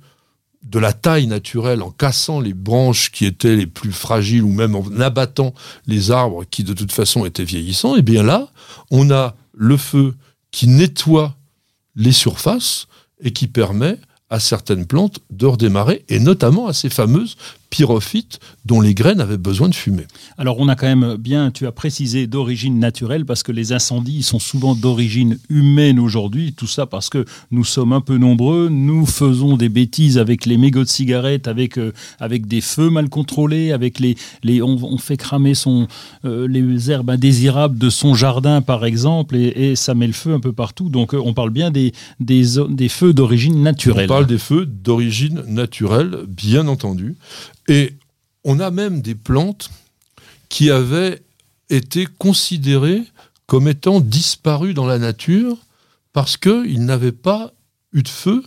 de 0.66 0.80
la 0.80 0.94
taille 0.94 1.28
naturelle 1.28 1.82
en 1.82 1.92
cassant 1.92 2.40
les 2.40 2.54
branches 2.54 3.12
qui 3.12 3.26
étaient 3.26 3.56
les 3.56 3.68
plus 3.68 3.92
fragiles 3.92 4.44
ou 4.44 4.52
même 4.52 4.76
en 4.76 4.84
abattant 5.00 5.54
les 5.86 6.12
arbres 6.12 6.44
qui 6.50 6.64
de 6.64 6.74
toute 6.74 6.92
façon 6.92 7.26
étaient 7.26 7.44
vieillissants, 7.44 7.96
et 7.96 8.00
eh 8.00 8.02
bien 8.02 8.24
là, 8.24 8.50
on 8.92 9.12
a 9.12 9.36
le 9.54 9.78
feu 9.78 10.16
qui 10.52 10.68
nettoie 10.68 11.36
les 11.96 12.12
surfaces 12.12 12.88
et 13.22 13.32
qui 13.32 13.48
permet 13.48 13.98
à 14.30 14.40
certaines 14.40 14.86
plantes 14.86 15.20
de 15.30 15.46
redémarrer, 15.46 16.04
et 16.10 16.20
notamment 16.20 16.68
à 16.68 16.74
ces 16.74 16.90
fameuses 16.90 17.38
pyrophytes 17.76 18.40
dont 18.64 18.80
les 18.80 18.94
graines 18.94 19.20
avaient 19.20 19.38
besoin 19.38 19.68
de 19.68 19.76
fumer. 19.76 20.06
Alors 20.38 20.60
on 20.60 20.70
a 20.70 20.78
quand 20.78 20.88
même 20.88 21.18
bien, 21.18 21.52
tu 21.52 21.68
as 21.68 21.74
précisé, 21.74 22.26
d'origine 22.26 22.80
naturelle, 22.80 23.26
parce 23.26 23.44
que 23.44 23.52
les 23.52 23.74
incendies 23.74 24.24
sont 24.24 24.40
souvent 24.40 24.76
d'origine 24.76 25.38
humaine 25.50 26.00
aujourd'hui, 26.00 26.54
tout 26.54 26.68
ça 26.68 26.86
parce 26.86 27.10
que 27.10 27.26
nous 27.52 27.66
sommes 27.66 27.92
un 27.92 28.00
peu 28.00 28.18
nombreux, 28.18 28.70
nous 28.70 29.06
faisons 29.06 29.58
des 29.58 29.68
bêtises 29.68 30.18
avec 30.18 30.46
les 30.46 30.56
mégots 30.58 30.86
de 30.86 30.90
cigarettes, 30.90 31.50
avec, 31.50 31.78
euh, 31.78 31.92
avec 32.18 32.48
des 32.48 32.62
feux 32.62 32.90
mal 32.90 33.10
contrôlés, 33.10 33.74
avec 33.74 34.00
les, 34.00 34.16
les, 34.44 34.62
on, 34.62 34.98
fait 34.98 35.18
cramer 35.18 35.54
son, 35.54 35.90
euh, 36.24 36.48
les 36.48 36.90
herbes 36.90 37.10
indésirables 37.10 37.78
de 37.78 37.90
son 37.90 38.16
jardin 38.16 38.62
par 38.62 38.86
exemple, 38.86 39.36
et, 39.36 39.76
ça 39.76 39.96
met 39.96 40.08
le 40.08 40.14
feu 40.14 40.34
un 40.34 40.40
peu 40.40 40.54
partout. 40.54 40.88
Donc 40.88 41.14
euh, 41.14 41.22
on 41.22 41.34
parle 41.34 41.50
bien 41.50 41.72
des, 41.72 41.92
des, 42.22 42.46
des 42.70 42.88
feux 42.88 43.14
d'origine 43.14 43.62
naturelle. 43.62 44.06
On 44.06 44.14
parle 44.14 44.28
des 44.28 44.38
feux 44.38 44.66
d'origine 44.66 45.44
naturelle, 45.50 46.20
bien 46.26 46.70
entendu. 46.70 47.18
Et 47.68 47.94
on 48.44 48.60
a 48.60 48.72
même 48.72 49.02
des 49.02 49.16
plantes 49.16 49.70
qui 50.50 50.70
avaient 50.70 51.24
été 51.70 52.06
considérées 52.06 53.04
comme 53.48 53.68
étant 53.68 54.00
disparues 54.00 54.74
dans 54.74 54.88
la 54.88 55.00
nature 55.00 55.58
parce 56.14 56.38
qu'ils 56.38 56.86
n'avaient 56.86 57.12
pas 57.12 57.54
eu 57.92 58.04
de 58.04 58.08
feu 58.08 58.44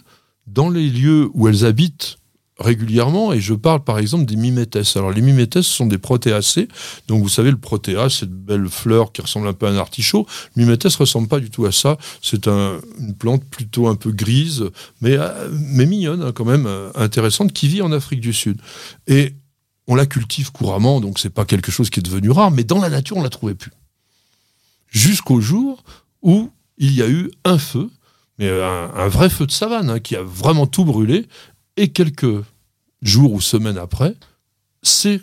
dans 0.47 0.71
les 0.71 0.89
lieux 0.89 1.31
où 1.35 1.49
elles 1.49 1.65
habitent 1.65 2.19
régulièrement, 2.59 3.33
et 3.33 3.41
je 3.41 3.55
parle 3.55 3.85
par 3.85 3.99
exemple 3.99 4.25
des 4.25 4.37
mimétès. 4.37 4.97
Alors 4.97 5.13
les 5.13 5.21
mimétès 5.21 5.65
sont 5.65 5.87
des 5.87 5.99
protéacées, 5.99 6.69
donc 7.07 7.23
vous 7.23 7.29
savez 7.29 7.51
le 7.51 7.57
protéa, 7.57 8.11
cette 8.11 8.33
belle 8.33 8.69
fleur 8.69 9.13
qui 9.13 9.23
ressemble 9.23 9.47
un 9.47 9.53
peu 9.53 9.67
à 9.67 9.71
un 9.71 9.77
artichaut. 9.77 10.27
Le 10.57 10.65
mimétès 10.65 10.95
ressemble 10.97 11.29
pas 11.29 11.41
du 11.41 11.51
tout 11.51 11.67
à 11.67 11.73
ça, 11.73 11.99
c'est 12.21 12.49
une 12.49 13.15
plante 13.19 13.45
plutôt 13.45 13.89
un 13.89 13.95
peu 13.95 14.11
grise, 14.11 14.65
mais, 15.01 15.17
euh, 15.17 15.49
mignonne 15.51 16.23
hein, 16.23 16.33
quand 16.33 16.45
même, 16.45 16.67
euh, 16.67 16.91
intéressante, 16.97 17.53
qui 17.53 17.69
vit 17.69 17.83
en 17.83 17.93
Afrique 17.93 18.21
du 18.21 18.33
Sud. 18.33 18.61
Et 19.07 19.35
on 19.87 19.95
la 19.95 20.07
cultive 20.07 20.53
couramment, 20.53 21.01
donc 21.01 21.19
c'est 21.19 21.31
pas 21.31 21.45
quelque 21.45 21.71
chose 21.71 21.91
qui 21.91 22.01
est 22.01 22.03
devenu 22.03 22.31
rare, 22.31 22.51
mais 22.51 22.65
dans 22.65 22.81
la 22.81 22.91
nature 22.91 23.17
on 23.17 23.23
la 23.23 23.31
trouvait 23.31 23.55
plus. 23.55 23.73
Jusqu'au 24.91 25.41
jour 25.41 25.83
où 26.23 26.51
il 26.77 26.93
y 26.93 27.03
a 27.03 27.09
eu 27.09 27.31
un 27.45 27.59
feu, 27.59 27.89
mais 28.39 28.49
un, 28.49 29.09
vrai 29.09 29.31
feu 29.31 29.47
de 29.47 29.51
savane, 29.51 29.91
hein, 29.91 29.99
qui 29.99 30.15
a 30.15 30.23
vraiment 30.23 30.67
tout 30.67 30.85
brûlé, 30.85 31.27
et 31.79 31.89
quelques 31.89 32.45
jours 33.01 33.33
ou 33.33 33.41
semaines 33.41 33.79
après, 33.79 34.15
c'est 34.83 35.21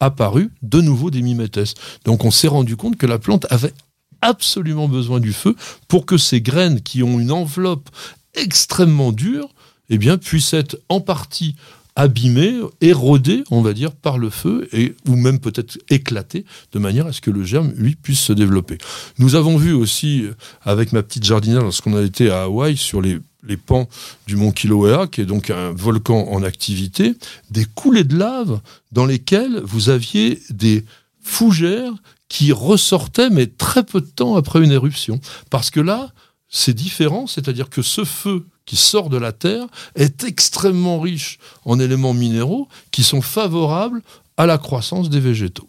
apparu 0.00 0.50
de 0.62 0.80
nouveau 0.80 1.10
des 1.10 1.20
mimétès. 1.20 1.74
Donc 2.04 2.24
on 2.24 2.30
s'est 2.30 2.48
rendu 2.48 2.76
compte 2.76 2.96
que 2.96 3.06
la 3.06 3.18
plante 3.18 3.46
avait 3.50 3.74
absolument 4.22 4.88
besoin 4.88 5.20
du 5.20 5.32
feu 5.32 5.54
pour 5.88 6.06
que 6.06 6.16
ces 6.16 6.40
graines 6.40 6.80
qui 6.80 7.02
ont 7.02 7.18
une 7.20 7.32
enveloppe 7.32 7.90
extrêmement 8.34 9.12
dure 9.12 9.48
eh 9.90 9.98
bien, 9.98 10.18
puissent 10.18 10.54
être 10.54 10.78
en 10.88 11.00
partie 11.00 11.54
abîmées, 11.94 12.60
érodées, 12.82 13.42
on 13.50 13.62
va 13.62 13.72
dire, 13.72 13.92
par 13.92 14.18
le 14.18 14.28
feu, 14.28 14.68
ou 15.08 15.16
même 15.16 15.38
peut-être 15.38 15.78
éclatées, 15.88 16.44
de 16.72 16.78
manière 16.78 17.06
à 17.06 17.12
ce 17.12 17.22
que 17.22 17.30
le 17.30 17.42
germe, 17.42 17.72
lui, 17.74 17.94
puisse 17.96 18.20
se 18.20 18.34
développer. 18.34 18.76
Nous 19.18 19.34
avons 19.34 19.56
vu 19.56 19.72
aussi, 19.72 20.24
avec 20.62 20.92
ma 20.92 21.02
petite 21.02 21.24
jardinière, 21.24 21.62
lorsqu'on 21.62 21.96
a 21.96 22.02
été 22.02 22.30
à 22.30 22.42
Hawaï, 22.42 22.76
sur 22.76 23.00
les 23.00 23.18
les 23.46 23.56
pans 23.56 23.88
du 24.26 24.36
mont 24.36 24.52
Kilauea, 24.52 25.06
qui 25.06 25.20
est 25.20 25.26
donc 25.26 25.50
un 25.50 25.72
volcan 25.72 26.28
en 26.30 26.42
activité, 26.42 27.14
des 27.50 27.64
coulées 27.64 28.04
de 28.04 28.16
lave 28.16 28.60
dans 28.92 29.06
lesquelles 29.06 29.60
vous 29.64 29.88
aviez 29.88 30.42
des 30.50 30.84
fougères 31.20 31.92
qui 32.28 32.52
ressortaient, 32.52 33.30
mais 33.30 33.46
très 33.46 33.84
peu 33.84 34.00
de 34.00 34.06
temps 34.06 34.36
après 34.36 34.62
une 34.62 34.72
éruption. 34.72 35.20
Parce 35.50 35.70
que 35.70 35.80
là, 35.80 36.10
c'est 36.48 36.74
différent, 36.74 37.26
c'est-à-dire 37.26 37.68
que 37.68 37.82
ce 37.82 38.04
feu 38.04 38.46
qui 38.64 38.76
sort 38.76 39.10
de 39.10 39.16
la 39.16 39.32
Terre 39.32 39.66
est 39.94 40.24
extrêmement 40.24 41.00
riche 41.00 41.38
en 41.64 41.78
éléments 41.78 42.14
minéraux 42.14 42.68
qui 42.90 43.02
sont 43.02 43.22
favorables 43.22 44.02
à 44.36 44.46
la 44.46 44.58
croissance 44.58 45.08
des 45.08 45.20
végétaux. 45.20 45.68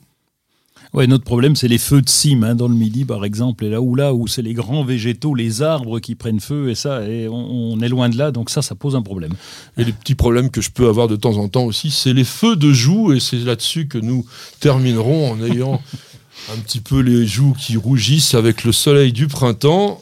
Ouais, 0.94 1.06
notre 1.08 1.26
problème, 1.26 1.56
c'est 1.56 1.68
les 1.68 1.78
feux 1.78 2.02
de 2.02 2.10
cime 2.10 2.44
hein, 2.44 2.56
dans 2.56 2.68
le 2.68 2.74
Midi, 2.74 3.04
par 3.04 3.26
exemple, 3.26 3.66
et 3.66 3.70
là 3.70 3.82
où 3.82 3.96
là 3.96 4.14
où 4.14 4.28
c'est 4.28 4.42
les 4.42 4.54
grands 4.54 4.84
végétaux, 4.84 5.36
les 5.36 5.62
arbres 5.62 6.00
qui 6.00 6.16
prennent 6.16 6.40
feu, 6.40 6.70
et 6.70 6.76
ça, 6.76 7.04
et 7.08 7.28
on, 7.28 7.80
est 7.82 7.90
loin 7.90 8.10
de 8.10 8.18
là, 8.18 8.32
donc 8.32 8.50
ça, 8.50 8.62
ça 8.62 8.74
pose 8.74 8.96
un 8.96 9.02
problème. 9.02 9.34
Et 9.78 9.84
les 9.84 9.92
petits 9.92 10.16
problèmes 10.16 10.50
que 10.50 10.62
je 10.62 10.72
peux 10.72 10.88
avoir 10.88 11.08
de 11.08 11.16
temps 11.16 11.38
en 11.38 11.50
temps 11.50 11.66
aussi, 11.66 11.92
c'est 11.92 12.14
les 12.14 12.24
feux 12.24 12.56
de 12.56 12.72
joues, 12.72 13.14
et 13.14 13.20
c'est 13.20 13.38
là-dessus 13.38 13.88
que 13.88 13.98
nous 13.98 14.26
terminerons 14.60 15.32
en 15.32 15.44
ayant 15.44 15.82
un 16.54 16.58
petit 16.60 16.80
peu 16.80 17.00
les 17.00 17.28
joues 17.28 17.54
qui 17.54 17.76
rougissent 17.76 18.34
avec 18.34 18.64
le 18.64 18.72
soleil 18.72 19.12
du 19.12 19.28
printemps. 19.28 20.02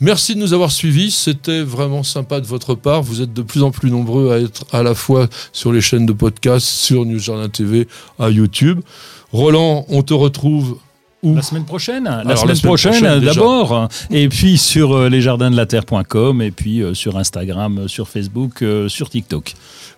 Merci 0.00 0.34
de 0.34 0.40
nous 0.40 0.52
avoir 0.52 0.72
suivis. 0.72 1.10
C'était 1.10 1.62
vraiment 1.62 2.02
sympa 2.02 2.40
de 2.40 2.46
votre 2.46 2.74
part. 2.74 3.02
Vous 3.02 3.22
êtes 3.22 3.32
de 3.32 3.42
plus 3.42 3.62
en 3.62 3.70
plus 3.70 3.90
nombreux 3.90 4.32
à 4.32 4.38
être 4.40 4.64
à 4.72 4.82
la 4.82 4.94
fois 4.94 5.28
sur 5.52 5.72
les 5.72 5.80
chaînes 5.80 6.06
de 6.06 6.12
podcast, 6.12 6.66
sur 6.66 7.04
News 7.04 7.18
Jardin 7.18 7.48
TV, 7.48 7.86
à 8.18 8.30
YouTube. 8.30 8.80
Roland, 9.34 9.84
on 9.88 10.02
te 10.02 10.14
retrouve 10.14 10.78
où 11.24 11.34
la 11.34 11.42
semaine 11.42 11.64
prochaine, 11.64 12.04
la, 12.04 12.36
semaine, 12.36 12.56
prochaine, 12.60 13.18
d'abord, 13.18 13.88
et 14.12 14.28
puis 14.28 14.58
sur 14.58 14.92
euh, 14.92 15.08
lesjardins-de-la-terre.com 15.08 16.40
et 16.40 16.52
puis 16.52 16.82
euh, 16.82 16.94
sur 16.94 17.16
Instagram, 17.16 17.78
euh, 17.78 17.88
sur 17.88 18.08
Facebook, 18.08 18.62
sur 18.86 19.10
TikTok. 19.10 19.54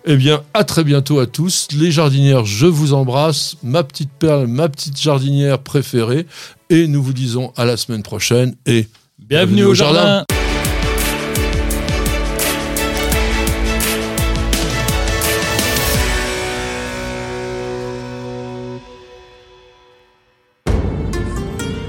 Eh 0.07 0.15
bien, 0.15 0.41
à 0.55 0.63
très 0.63 0.83
bientôt 0.83 1.19
à 1.19 1.27
tous. 1.27 1.67
Les 1.77 1.91
jardinières, 1.91 2.45
je 2.45 2.65
vous 2.65 2.93
embrasse. 2.93 3.57
Ma 3.61 3.83
petite 3.83 4.09
perle, 4.09 4.47
ma 4.47 4.69
petite 4.69 4.99
jardinière 4.99 5.59
préférée. 5.59 6.25
Et 6.71 6.87
nous 6.87 7.03
vous 7.03 7.13
disons 7.13 7.53
à 7.57 7.65
la 7.65 7.77
semaine 7.77 8.01
prochaine 8.01 8.55
et 8.65 8.87
bienvenue, 9.19 9.65
au, 9.65 9.75
jardin. 9.75 10.23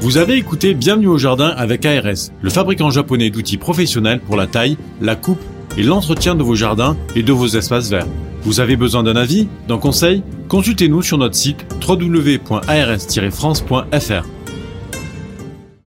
Vous 0.01 0.17
avez 0.17 0.37
écouté 0.37 0.75
Bienvenue 0.75 1.09
au 1.09 1.19
jardin 1.19 1.49
avec 1.49 1.85
ARS, 1.85 2.31
le 2.41 2.51
fabricant 2.51 2.89
japonais 2.89 3.31
d'outils 3.31 3.57
professionnels 3.57 4.21
pour 4.21 4.37
la 4.37 4.47
taille, 4.47 4.77
la 5.01 5.17
coupe 5.17 5.41
et 5.77 5.83
l'entretien 5.83 6.37
de 6.37 6.45
vos 6.45 6.55
jardins 6.55 6.97
et 7.17 7.25
de 7.25 7.33
vos 7.33 7.49
espaces 7.49 7.91
verts. 7.91 8.07
Vous 8.43 8.61
avez 8.61 8.77
besoin 8.77 9.03
d'un 9.03 9.17
avis, 9.17 9.49
d'un 9.67 9.79
conseil? 9.79 10.23
Consultez-nous 10.47 11.03
sur 11.03 11.19
notre 11.19 11.35
site 11.35 11.67
www.ars-france.fr. 11.87 14.38